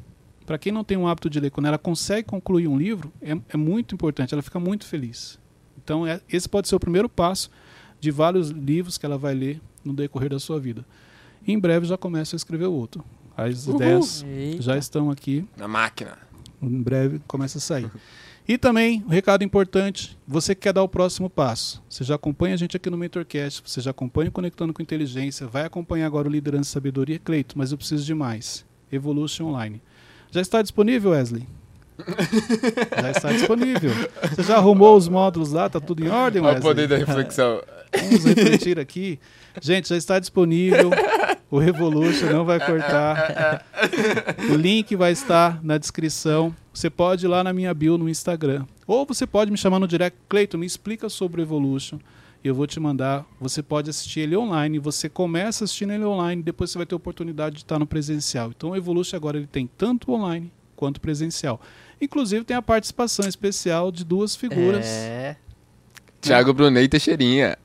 Para 0.45 0.57
quem 0.57 0.71
não 0.71 0.83
tem 0.83 0.97
o 0.97 1.07
hábito 1.07 1.29
de 1.29 1.39
ler, 1.39 1.51
quando 1.51 1.67
ela 1.67 1.77
consegue 1.77 2.27
concluir 2.27 2.67
um 2.67 2.75
livro, 2.77 3.11
é, 3.21 3.37
é 3.49 3.57
muito 3.57 3.93
importante, 3.93 4.33
ela 4.33 4.41
fica 4.41 4.59
muito 4.59 4.85
feliz. 4.85 5.37
Então, 5.77 6.07
é- 6.07 6.19
esse 6.27 6.49
pode 6.49 6.67
ser 6.67 6.75
o 6.75 6.79
primeiro 6.79 7.07
passo 7.07 7.51
de 7.99 8.11
vários 8.11 8.49
livros 8.49 8.97
que 8.97 9.05
ela 9.05 9.17
vai 9.17 9.33
ler 9.33 9.61
no 9.83 9.93
decorrer 9.93 10.29
da 10.29 10.39
sua 10.39 10.59
vida. 10.59 10.85
E 11.45 11.51
em 11.51 11.59
breve 11.59 11.85
já 11.85 11.97
começa 11.97 12.35
a 12.35 12.37
escrever 12.37 12.65
o 12.67 12.73
outro. 12.73 13.03
As 13.35 13.65
Uhul. 13.67 13.75
ideias 13.77 14.23
Eita. 14.27 14.61
já 14.61 14.77
estão 14.77 15.09
aqui 15.09 15.45
Na 15.57 15.67
máquina. 15.67 16.17
em 16.61 16.81
breve 16.81 17.21
começa 17.27 17.57
a 17.57 17.61
sair. 17.61 17.89
E 18.47 18.57
também, 18.57 19.03
um 19.05 19.09
recado 19.09 19.43
importante, 19.43 20.17
você 20.27 20.55
que 20.55 20.61
quer 20.61 20.73
dar 20.73 20.81
o 20.83 20.89
próximo 20.89 21.29
passo. 21.29 21.81
Você 21.87 22.03
já 22.03 22.15
acompanha 22.15 22.55
a 22.55 22.57
gente 22.57 22.75
aqui 22.75 22.89
no 22.89 22.97
Mentorcast, 22.97 23.61
você 23.63 23.79
já 23.79 23.91
acompanha 23.91 24.29
o 24.29 24.31
Conectando 24.31 24.73
com 24.73 24.81
Inteligência, 24.81 25.45
vai 25.47 25.65
acompanhar 25.65 26.07
agora 26.07 26.27
o 26.27 26.31
Liderança 26.31 26.69
e 26.69 26.73
Sabedoria, 26.73 27.19
Cleito, 27.19 27.55
mas 27.57 27.71
eu 27.71 27.77
preciso 27.77 28.03
de 28.03 28.13
mais. 28.15 28.65
Evolution 28.91 29.45
Online. 29.49 29.79
Já 30.31 30.41
está 30.41 30.61
disponível, 30.63 31.11
Wesley? 31.11 31.47
já 33.01 33.11
está 33.11 33.31
disponível. 33.31 33.91
Você 34.35 34.43
já 34.43 34.55
arrumou 34.57 34.97
os 34.97 35.07
módulos 35.07 35.51
lá? 35.51 35.69
Tá 35.69 35.79
tudo 35.79 36.03
em 36.03 36.09
ordem, 36.09 36.41
Wesley? 36.41 36.55
Olha 36.55 36.59
o 36.59 36.61
poder 36.63 36.87
da 36.87 36.97
reflexão. 36.97 37.61
Vamos 37.93 38.25
refletir 38.25 38.79
aqui. 38.79 39.19
Gente, 39.61 39.89
já 39.89 39.97
está 39.97 40.19
disponível. 40.19 40.91
O 41.49 41.57
Revolution 41.57 42.27
não 42.27 42.45
vai 42.45 42.59
cortar. 42.59 43.65
O 44.51 44.55
link 44.55 44.95
vai 44.95 45.11
estar 45.11 45.63
na 45.63 45.77
descrição. 45.77 46.55
Você 46.73 46.89
pode 46.89 47.25
ir 47.25 47.27
lá 47.27 47.43
na 47.43 47.51
minha 47.51 47.73
bio 47.73 47.97
no 47.97 48.07
Instagram. 48.07 48.65
Ou 48.85 49.05
você 49.05 49.25
pode 49.25 49.51
me 49.51 49.57
chamar 49.57 49.79
no 49.79 49.87
direct. 49.87 50.17
Cleiton, 50.29 50.59
me 50.59 50.65
explica 50.65 51.09
sobre 51.09 51.41
o 51.41 51.43
Evolution. 51.43 51.99
Eu 52.43 52.55
vou 52.55 52.67
te 52.67 52.79
mandar. 52.79 53.25
Você 53.41 53.61
pode 53.61 53.89
assistir 53.89 54.21
ele 54.21 54.37
online. 54.37 54.79
Você 54.79 55.09
começa 55.09 55.63
assistindo 55.63 55.91
ele 55.91 56.05
online. 56.05 56.41
Depois 56.41 56.69
você 56.69 56.77
vai 56.77 56.85
ter 56.85 56.95
oportunidade 56.95 57.55
de 57.55 57.61
estar 57.63 57.79
no 57.79 57.87
presencial. 57.87 58.51
Então 58.55 58.69
o 58.69 58.75
Evolution 58.75 59.17
agora 59.17 59.37
ele 59.37 59.47
tem 59.47 59.67
tanto 59.77 60.11
online 60.11 60.51
quanto 60.75 61.01
presencial. 61.01 61.59
Inclusive 61.99 62.45
tem 62.45 62.55
a 62.55 62.61
participação 62.61 63.27
especial 63.27 63.91
de 63.91 64.05
duas 64.05 64.35
figuras. 64.35 64.85
É. 64.85 65.35
Thiago 66.21 66.53
Brunet 66.53 66.85
e 66.85 66.87
Teixeirinha. 66.87 67.57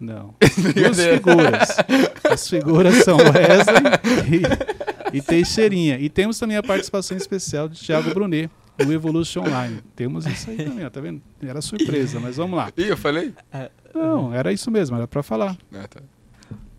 Não. 0.00 0.34
Duas 0.74 0.98
figuras. 0.98 1.76
As 2.24 2.48
figuras 2.48 2.94
são 3.04 3.18
Wesley 3.18 4.40
e, 5.12 5.18
e, 5.18 5.22
Teixeirinha. 5.22 5.98
E 5.98 6.08
temos 6.08 6.38
também 6.38 6.56
a 6.56 6.62
participação 6.62 7.16
especial 7.16 7.68
de 7.68 7.78
Thiago 7.78 8.14
Brunet 8.14 8.50
no 8.78 8.92
Evolution 8.92 9.42
Online. 9.42 9.80
Temos 9.94 10.24
isso 10.26 10.48
aí 10.48 10.56
também, 10.56 10.86
ó, 10.86 10.90
tá 10.90 11.02
vendo? 11.02 11.20
Era 11.42 11.60
surpresa, 11.60 12.18
mas 12.18 12.38
vamos 12.38 12.56
lá. 12.56 12.72
Ih, 12.76 12.88
eu 12.88 12.96
falei? 12.96 13.34
Não, 13.94 14.32
era 14.32 14.50
isso 14.52 14.70
mesmo, 14.70 14.96
era 14.96 15.06
para 15.06 15.22
falar. 15.22 15.56
Ah, 15.74 15.86
tá. 15.86 16.00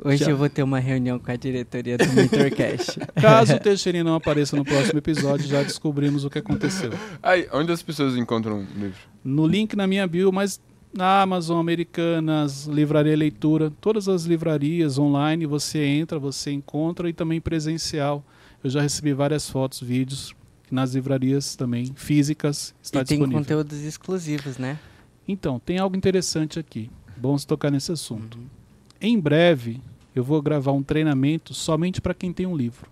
Hoje 0.04 0.26
Já. 0.26 0.32
eu 0.32 0.38
vou 0.38 0.50
ter 0.50 0.64
uma 0.64 0.80
reunião 0.80 1.20
com 1.20 1.32
a 1.32 1.36
diretoria 1.36 1.96
do 1.96 2.12
Mentorcast. 2.12 3.00
Caso 3.22 3.56
o 3.56 3.60
Teixeirinha 3.60 4.04
não 4.04 4.16
apareça 4.16 4.56
no 4.56 4.66
próximo 4.66 4.98
episódio, 4.98 5.46
já 5.46 5.62
descobrimos 5.62 6.26
o 6.26 6.30
que 6.30 6.40
aconteceu. 6.40 6.92
Aí, 7.22 7.48
onde 7.54 7.72
as 7.72 7.84
pessoas 7.84 8.18
encontram 8.18 8.62
o 8.62 8.80
livro? 8.80 8.98
No 9.24 9.46
link 9.46 9.76
na 9.76 9.86
minha 9.86 10.08
bio, 10.08 10.32
mas 10.32 10.60
na 10.94 11.22
Amazon, 11.22 11.60
Americanas, 11.60 12.66
Livraria 12.66 13.16
Leitura, 13.16 13.72
todas 13.82 14.08
as 14.08 14.26
livrarias 14.26 14.98
online, 14.98 15.46
você 15.46 15.84
entra, 15.84 16.20
você 16.20 16.52
encontra 16.52 17.10
e 17.10 17.14
também 17.14 17.40
presencial. 17.40 18.24
Eu 18.64 18.70
já 18.70 18.82
recebi 18.82 19.14
várias 19.14 19.50
fotos, 19.50 19.80
vídeos 19.82 20.36
nas 20.70 20.94
livrarias 20.94 21.56
também 21.56 21.92
físicas 21.96 22.74
está 22.82 23.02
e 23.02 23.06
tem 23.06 23.18
disponível. 23.18 23.42
conteúdos 23.42 23.80
exclusivos, 23.82 24.58
né? 24.58 24.80
Então, 25.28 25.60
tem 25.60 25.78
algo 25.78 25.96
interessante 25.96 26.60
aqui. 26.60 26.90
Vamos 27.18 27.46
tocar 27.46 27.70
nesse 27.70 27.92
assunto. 27.92 28.40
Em 29.00 29.20
breve, 29.20 29.82
eu 30.16 30.24
vou 30.24 30.42
gravar 30.42 30.72
um 30.72 30.84
treinamento 30.84 31.54
somente 31.54 32.02
para 32.02 32.14
quem 32.14 32.34
tem 32.34 32.46
um 32.46 32.56
livro. 32.56 32.90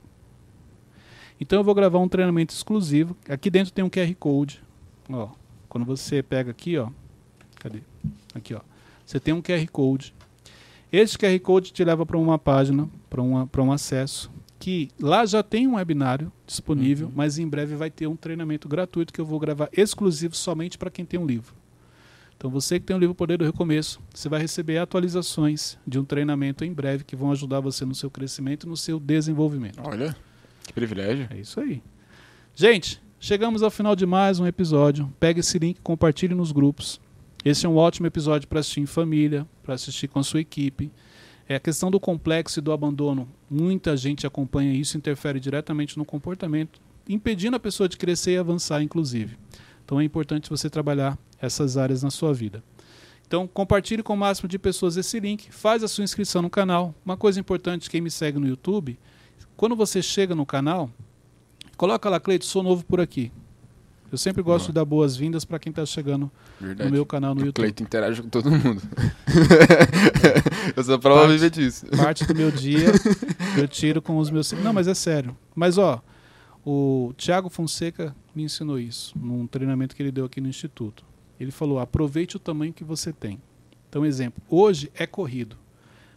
Então, 1.39 1.59
eu 1.59 1.63
vou 1.63 1.73
gravar 1.73 1.99
um 1.99 2.07
treinamento 2.07 2.53
exclusivo. 2.53 3.15
Aqui 3.27 3.49
dentro 3.49 3.73
tem 3.73 3.83
um 3.83 3.89
QR 3.89 4.13
Code. 4.15 4.61
Ó, 5.09 5.29
quando 5.67 5.85
você 5.85 6.21
pega 6.21 6.51
aqui, 6.51 6.77
ó, 6.77 6.89
cadê? 7.59 7.79
Aqui, 8.33 8.53
ó. 8.53 8.61
Você 9.05 9.19
tem 9.19 9.33
um 9.33 9.41
QR 9.41 9.65
Code. 9.71 10.13
Esse 10.91 11.17
QR 11.17 11.37
Code 11.39 11.71
te 11.71 11.83
leva 11.83 12.05
para 12.05 12.17
uma 12.17 12.39
página, 12.39 12.89
para 13.09 13.21
um 13.61 13.71
acesso, 13.71 14.31
que 14.59 14.89
lá 14.99 15.25
já 15.25 15.41
tem 15.43 15.67
um 15.67 15.75
webinário 15.75 16.31
disponível, 16.45 17.07
Uhum. 17.07 17.13
mas 17.15 17.37
em 17.37 17.47
breve 17.47 17.75
vai 17.75 17.89
ter 17.91 18.07
um 18.07 18.15
treinamento 18.15 18.67
gratuito 18.67 19.13
que 19.13 19.21
eu 19.21 19.25
vou 19.25 19.39
gravar 19.39 19.69
exclusivo 19.71 20.35
somente 20.35 20.77
para 20.77 20.89
quem 20.89 21.05
tem 21.05 21.19
um 21.19 21.25
livro. 21.25 21.53
Então 22.35 22.49
você 22.49 22.79
que 22.79 22.85
tem 22.85 22.95
o 22.95 22.99
livro 22.99 23.13
Poder 23.13 23.37
do 23.37 23.43
Recomeço, 23.45 23.99
você 24.13 24.29
vai 24.29 24.39
receber 24.41 24.77
atualizações 24.77 25.77
de 25.85 25.99
um 25.99 26.05
treinamento 26.05 26.63
em 26.63 26.71
breve 26.73 27.03
que 27.03 27.15
vão 27.15 27.31
ajudar 27.31 27.59
você 27.59 27.83
no 27.85 27.93
seu 27.93 28.09
crescimento 28.09 28.65
e 28.65 28.69
no 28.69 28.77
seu 28.77 28.99
desenvolvimento. 28.99 29.79
Olha, 29.83 30.15
que 30.65 30.71
privilégio. 30.73 31.27
É 31.29 31.37
isso 31.37 31.59
aí. 31.59 31.81
Gente, 32.55 33.01
chegamos 33.19 33.61
ao 33.61 33.69
final 33.69 33.95
de 33.95 34.05
mais 34.05 34.39
um 34.39 34.47
episódio. 34.47 35.13
Pega 35.19 35.41
esse 35.41 35.59
link, 35.59 35.79
compartilhe 35.81 36.33
nos 36.33 36.51
grupos. 36.53 36.99
Esse 37.43 37.65
é 37.65 37.69
um 37.69 37.77
ótimo 37.77 38.05
episódio 38.05 38.49
para 38.49 38.59
assistir 38.59 38.81
em 38.81 38.85
família, 38.85 39.47
para 39.63 39.73
assistir 39.73 40.09
com 40.09 40.19
a 40.19 40.23
sua 40.23 40.41
equipe. 40.41 40.91
É 41.47 41.55
a 41.55 41.59
questão 41.59 41.89
do 41.89 41.97
complexo 41.97 42.59
e 42.59 42.61
do 42.61 42.73
abandono. 42.73 43.29
Muita 43.49 43.95
gente 43.95 44.27
acompanha 44.27 44.73
isso, 44.73 44.97
interfere 44.97 45.39
diretamente 45.39 45.97
no 45.97 46.03
comportamento, 46.03 46.81
impedindo 47.07 47.55
a 47.55 47.59
pessoa 47.59 47.87
de 47.87 47.95
crescer 47.95 48.33
e 48.33 48.37
avançar, 48.37 48.83
inclusive. 48.83 49.37
Então 49.85 50.01
é 50.01 50.03
importante 50.03 50.49
você 50.49 50.69
trabalhar 50.69 51.17
essas 51.41 51.77
áreas 51.77 52.03
na 52.03 52.11
sua 52.11 52.33
vida. 52.33 52.61
Então 53.25 53.47
compartilhe 53.47 54.03
com 54.03 54.13
o 54.13 54.17
máximo 54.17 54.49
de 54.49 54.59
pessoas 54.59 54.97
esse 54.97 55.17
link, 55.17 55.49
faz 55.49 55.81
a 55.81 55.87
sua 55.87 56.03
inscrição 56.03 56.41
no 56.41 56.49
canal. 56.49 56.93
Uma 57.05 57.15
coisa 57.15 57.39
importante, 57.39 57.89
quem 57.89 58.01
me 58.01 58.11
segue 58.11 58.37
no 58.37 58.47
YouTube, 58.47 58.99
quando 59.55 59.77
você 59.77 60.01
chega 60.01 60.35
no 60.35 60.45
canal, 60.45 60.89
coloca 61.77 62.09
lá, 62.09 62.19
Cleito, 62.19 62.45
sou 62.45 62.61
novo 62.61 62.83
por 62.83 62.99
aqui. 62.99 63.31
Eu 64.11 64.17
sempre 64.17 64.41
gosto 64.41 64.65
Boa. 64.65 64.67
de 64.67 64.73
dar 64.73 64.85
boas-vindas 64.85 65.45
para 65.45 65.59
quem 65.59 65.69
está 65.69 65.85
chegando 65.85 66.31
Verdade. 66.59 66.89
no 66.89 66.93
meu 66.95 67.05
canal 67.05 67.35
no 67.35 67.41
o 67.41 67.45
YouTube. 67.45 67.63
Cleiton 67.63 67.83
interage 67.83 68.21
com 68.21 68.29
todo 68.29 68.49
mundo. 68.49 68.81
eu 70.75 70.83
sou 70.83 70.97
prova 70.99 71.27
Parte- 71.27 71.49
disso. 71.49 71.85
Parte 71.95 72.25
do 72.25 72.35
meu 72.35 72.51
dia 72.51 72.87
eu 73.57 73.67
tiro 73.67 74.01
com 74.01 74.17
os 74.17 74.29
meus. 74.29 74.51
Não, 74.53 74.73
mas 74.73 74.87
é 74.87 74.93
sério. 74.93 75.37
Mas 75.55 75.77
ó, 75.77 76.01
o 76.65 77.13
Thiago 77.17 77.49
Fonseca 77.49 78.15
me 78.35 78.43
ensinou 78.43 78.79
isso 78.79 79.17
num 79.17 79.45
treinamento 79.45 79.95
que 79.95 80.01
ele 80.01 80.11
deu 80.11 80.25
aqui 80.25 80.41
no 80.41 80.47
Instituto. 80.47 81.05
Ele 81.39 81.51
falou: 81.51 81.79
aproveite 81.79 82.35
o 82.35 82.39
tamanho 82.39 82.73
que 82.73 82.83
você 82.83 83.13
tem. 83.13 83.39
Então, 83.87 84.05
exemplo, 84.05 84.43
hoje 84.49 84.91
é 84.95 85.07
corrido, 85.07 85.55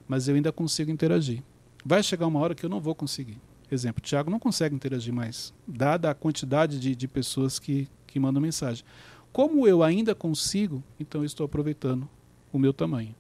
mas 0.07 0.29
eu 0.29 0.35
ainda 0.35 0.53
consigo 0.53 0.91
interagir. 0.91 1.43
Vai 1.85 2.03
chegar 2.03 2.27
uma 2.27 2.39
hora 2.41 2.55
que 2.55 2.65
eu 2.65 2.71
não 2.71 2.81
vou 2.81 2.95
conseguir. 2.95 3.39
Exemplo, 3.73 4.03
o 4.05 4.07
Thiago 4.07 4.31
não 4.31 4.39
consegue 4.39 4.75
interagir 4.75 5.15
mais, 5.15 5.55
dada 5.67 6.11
a 6.11 6.15
quantidade 6.15 6.79
de, 6.79 6.95
de 6.95 7.09
pessoas 7.09 7.59
que, 7.59 7.89
que 8.07 8.21
mandam 8.21 8.43
mensagem. 8.43 8.85
Como 9.33 9.67
eu 9.67 9.83
ainda 9.83 10.15
consigo, 10.15 10.85
então 11.01 11.23
eu 11.23 11.25
estou 11.25 11.47
aproveitando 11.47 12.07
o 12.53 12.59
meu 12.59 12.75
tamanho. 12.75 13.15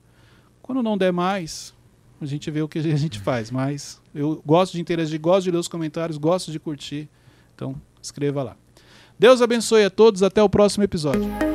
Quando 0.60 0.82
não 0.82 0.98
der 0.98 1.10
mais, 1.10 1.72
a 2.20 2.26
gente 2.26 2.50
vê 2.50 2.60
o 2.60 2.68
que 2.68 2.80
a 2.80 2.82
gente 2.82 3.18
faz. 3.18 3.50
Mas 3.50 3.98
eu 4.14 4.42
gosto 4.44 4.74
de 4.74 4.80
interagir, 4.82 5.18
gosto 5.18 5.44
de 5.44 5.50
ler 5.50 5.58
os 5.58 5.68
comentários, 5.68 6.18
gosto 6.18 6.52
de 6.52 6.60
curtir. 6.60 7.08
Então, 7.54 7.74
escreva 8.02 8.42
lá. 8.42 8.56
Deus 9.18 9.40
abençoe 9.40 9.84
a 9.84 9.90
todos. 9.90 10.22
Até 10.22 10.42
o 10.42 10.50
próximo 10.50 10.84
episódio. 10.84 11.51